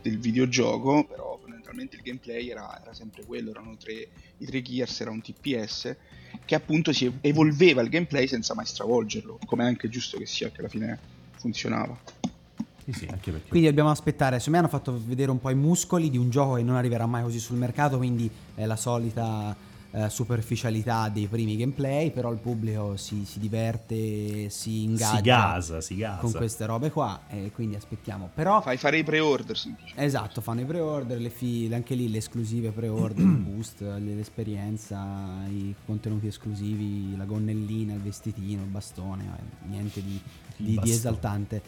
del 0.00 0.18
videogioco, 0.18 1.04
però 1.04 1.33
fondamentalmente 1.74 1.96
il 1.96 2.02
gameplay 2.02 2.48
era, 2.48 2.80
era 2.80 2.94
sempre 2.94 3.24
quello, 3.24 3.50
erano 3.50 3.76
tre, 3.76 4.08
i 4.38 4.46
tre 4.46 4.62
Gears, 4.62 5.00
era 5.00 5.10
un 5.10 5.20
TPS 5.20 5.96
che 6.44 6.54
appunto 6.54 6.92
si 6.92 7.12
evolveva 7.20 7.82
il 7.82 7.88
gameplay 7.88 8.26
senza 8.26 8.54
mai 8.54 8.66
stravolgerlo, 8.66 9.40
come 9.44 9.64
è 9.64 9.66
anche 9.66 9.88
giusto 9.88 10.16
che 10.16 10.26
sia, 10.26 10.50
che 10.50 10.60
alla 10.60 10.68
fine 10.68 10.98
funzionava. 11.36 11.98
Sì, 12.84 12.92
sì, 12.92 13.06
anche 13.10 13.30
perché... 13.30 13.48
Quindi 13.48 13.68
dobbiamo 13.68 13.90
aspettare. 13.90 14.38
Secondo 14.38 14.58
me 14.58 14.64
hanno 14.64 14.76
fatto 14.76 15.00
vedere 15.04 15.30
un 15.30 15.40
po' 15.40 15.50
i 15.50 15.54
muscoli 15.54 16.10
di 16.10 16.18
un 16.18 16.30
gioco 16.30 16.54
che 16.54 16.62
non 16.62 16.76
arriverà 16.76 17.06
mai 17.06 17.22
così 17.22 17.38
sul 17.38 17.56
mercato, 17.56 17.96
quindi 17.96 18.30
è 18.54 18.66
la 18.66 18.76
solita 18.76 19.56
eh, 19.94 20.10
superficialità 20.10 21.08
dei 21.08 21.28
primi 21.28 21.56
gameplay, 21.56 22.10
però 22.10 22.32
il 22.32 22.38
pubblico 22.38 22.96
si, 22.96 23.24
si 23.24 23.38
diverte, 23.38 24.50
si 24.50 24.82
ingaggia 24.82 25.16
si 25.16 25.22
gasa, 25.22 25.80
si 25.80 25.96
gasa. 25.96 26.20
con 26.20 26.32
queste 26.32 26.66
robe 26.66 26.90
qua 26.90 27.20
e 27.28 27.52
quindi 27.54 27.76
aspettiamo. 27.76 28.30
Però 28.34 28.60
Fai 28.60 28.76
fare 28.76 28.98
i 28.98 29.04
pre-order. 29.04 29.56
Esatto, 29.94 30.40
fanno 30.40 30.62
i 30.62 30.64
pre-order, 30.64 31.20
le 31.20 31.30
fi- 31.30 31.70
anche 31.72 31.94
lì 31.94 32.10
le 32.10 32.18
esclusive 32.18 32.70
pre-order, 32.70 33.24
il 33.24 33.30
boost, 33.38 33.80
l'esperienza, 33.80 35.44
i 35.48 35.72
contenuti 35.86 36.26
esclusivi, 36.26 37.16
la 37.16 37.24
gonnellina, 37.24 37.94
il 37.94 38.00
vestitino, 38.00 38.62
il 38.62 38.68
bastone, 38.68 39.24
eh, 39.24 39.68
niente 39.68 40.02
di, 40.02 40.20
di- 40.56 40.78
di 40.80 40.90
esaltante. 40.90 41.62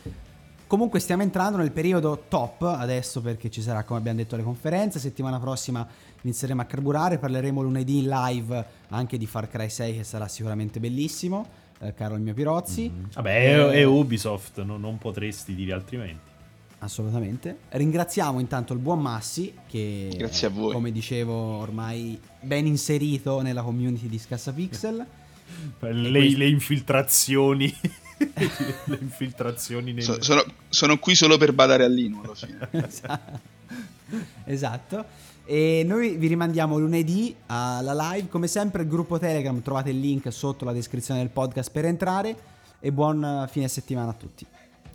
Comunque 0.67 0.99
stiamo 0.99 1.23
entrando 1.23 1.59
nel 1.59 1.71
periodo 1.71 2.25
top 2.29 2.62
adesso 2.62 3.21
perché 3.21 3.51
ci 3.51 3.62
sarà, 3.62 3.85
come 3.85 4.01
abbiamo 4.01 4.19
detto, 4.19 4.35
le 4.35 4.43
conferenze. 4.43 4.99
Settimana 4.99 5.39
prossima 5.39 5.87
inizieremo 6.23 6.61
a 6.61 6.64
carburare, 6.64 7.19
parleremo 7.19 7.62
lunedì 7.62 7.99
in 7.99 8.09
live 8.09 8.64
anche 8.89 9.17
di 9.17 9.27
Far 9.27 9.49
Cry 9.49 9.69
6 9.69 9.97
che 9.99 10.03
sarà 10.05 10.27
sicuramente 10.27 10.81
bellissimo, 10.81 11.47
eh, 11.79 11.95
caro 11.95 12.17
il 12.17 12.21
mio 12.23 12.35
Pirozzi. 12.35 12.91
Vabbè, 13.14 13.31
è, 13.45 13.67
è 13.79 13.85
Ubisoft, 13.85 14.61
no- 14.62 14.77
non 14.77 14.99
potresti 14.99 15.55
dire 15.55 15.73
altrimenti. 15.73 16.35
Assolutamente. 16.79 17.59
Ringraziamo 17.71 18.41
intanto 18.41 18.73
il 18.73 18.81
buon 18.81 19.01
Massi 19.01 19.55
che 19.69 20.12
Grazie 20.17 20.49
a 20.49 20.51
voi. 20.51 20.73
come 20.73 20.91
dicevo 20.91 21.33
ormai 21.33 22.21
ben 22.41 22.67
inserito 22.67 23.41
nella 23.41 23.62
community 23.62 24.09
di 24.09 24.19
Scassapixel. 24.19 25.07
Le, 25.79 26.11
questo- 26.11 26.39
le 26.39 26.49
infiltrazioni. 26.49 27.73
le 28.85 28.99
infiltrazioni. 29.01 30.01
So- 30.01 30.23
sono, 30.23 30.45
sono 30.69 30.99
qui 30.99 31.14
solo 31.14 31.37
per 31.37 31.53
badare 31.53 31.85
a 31.85 31.89
Lino 31.89 32.23
alla 32.23 32.35
fine. 32.35 32.69
esatto. 34.45 35.05
E 35.45 35.85
noi 35.87 36.17
vi 36.17 36.27
rimandiamo 36.27 36.77
lunedì 36.79 37.35
alla 37.47 38.12
live. 38.12 38.29
Come 38.29 38.49
sempre 38.49 38.83
il 38.83 38.89
gruppo 38.89 39.19
Telegram 39.19 39.61
trovate 39.62 39.91
il 39.91 40.01
link 40.01 40.33
sotto 40.33 40.64
la 40.64 40.73
descrizione 40.73 41.21
del 41.21 41.31
podcast 41.31 41.71
per 41.71 41.85
entrare 41.85 42.37
e 42.81 42.91
buon 42.91 43.47
fine 43.51 43.69
settimana 43.69 44.11
a 44.11 44.14
tutti. 44.14 44.45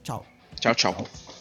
Ciao. 0.02 0.26
Ciao 0.60 0.74
ciao. 0.74 1.41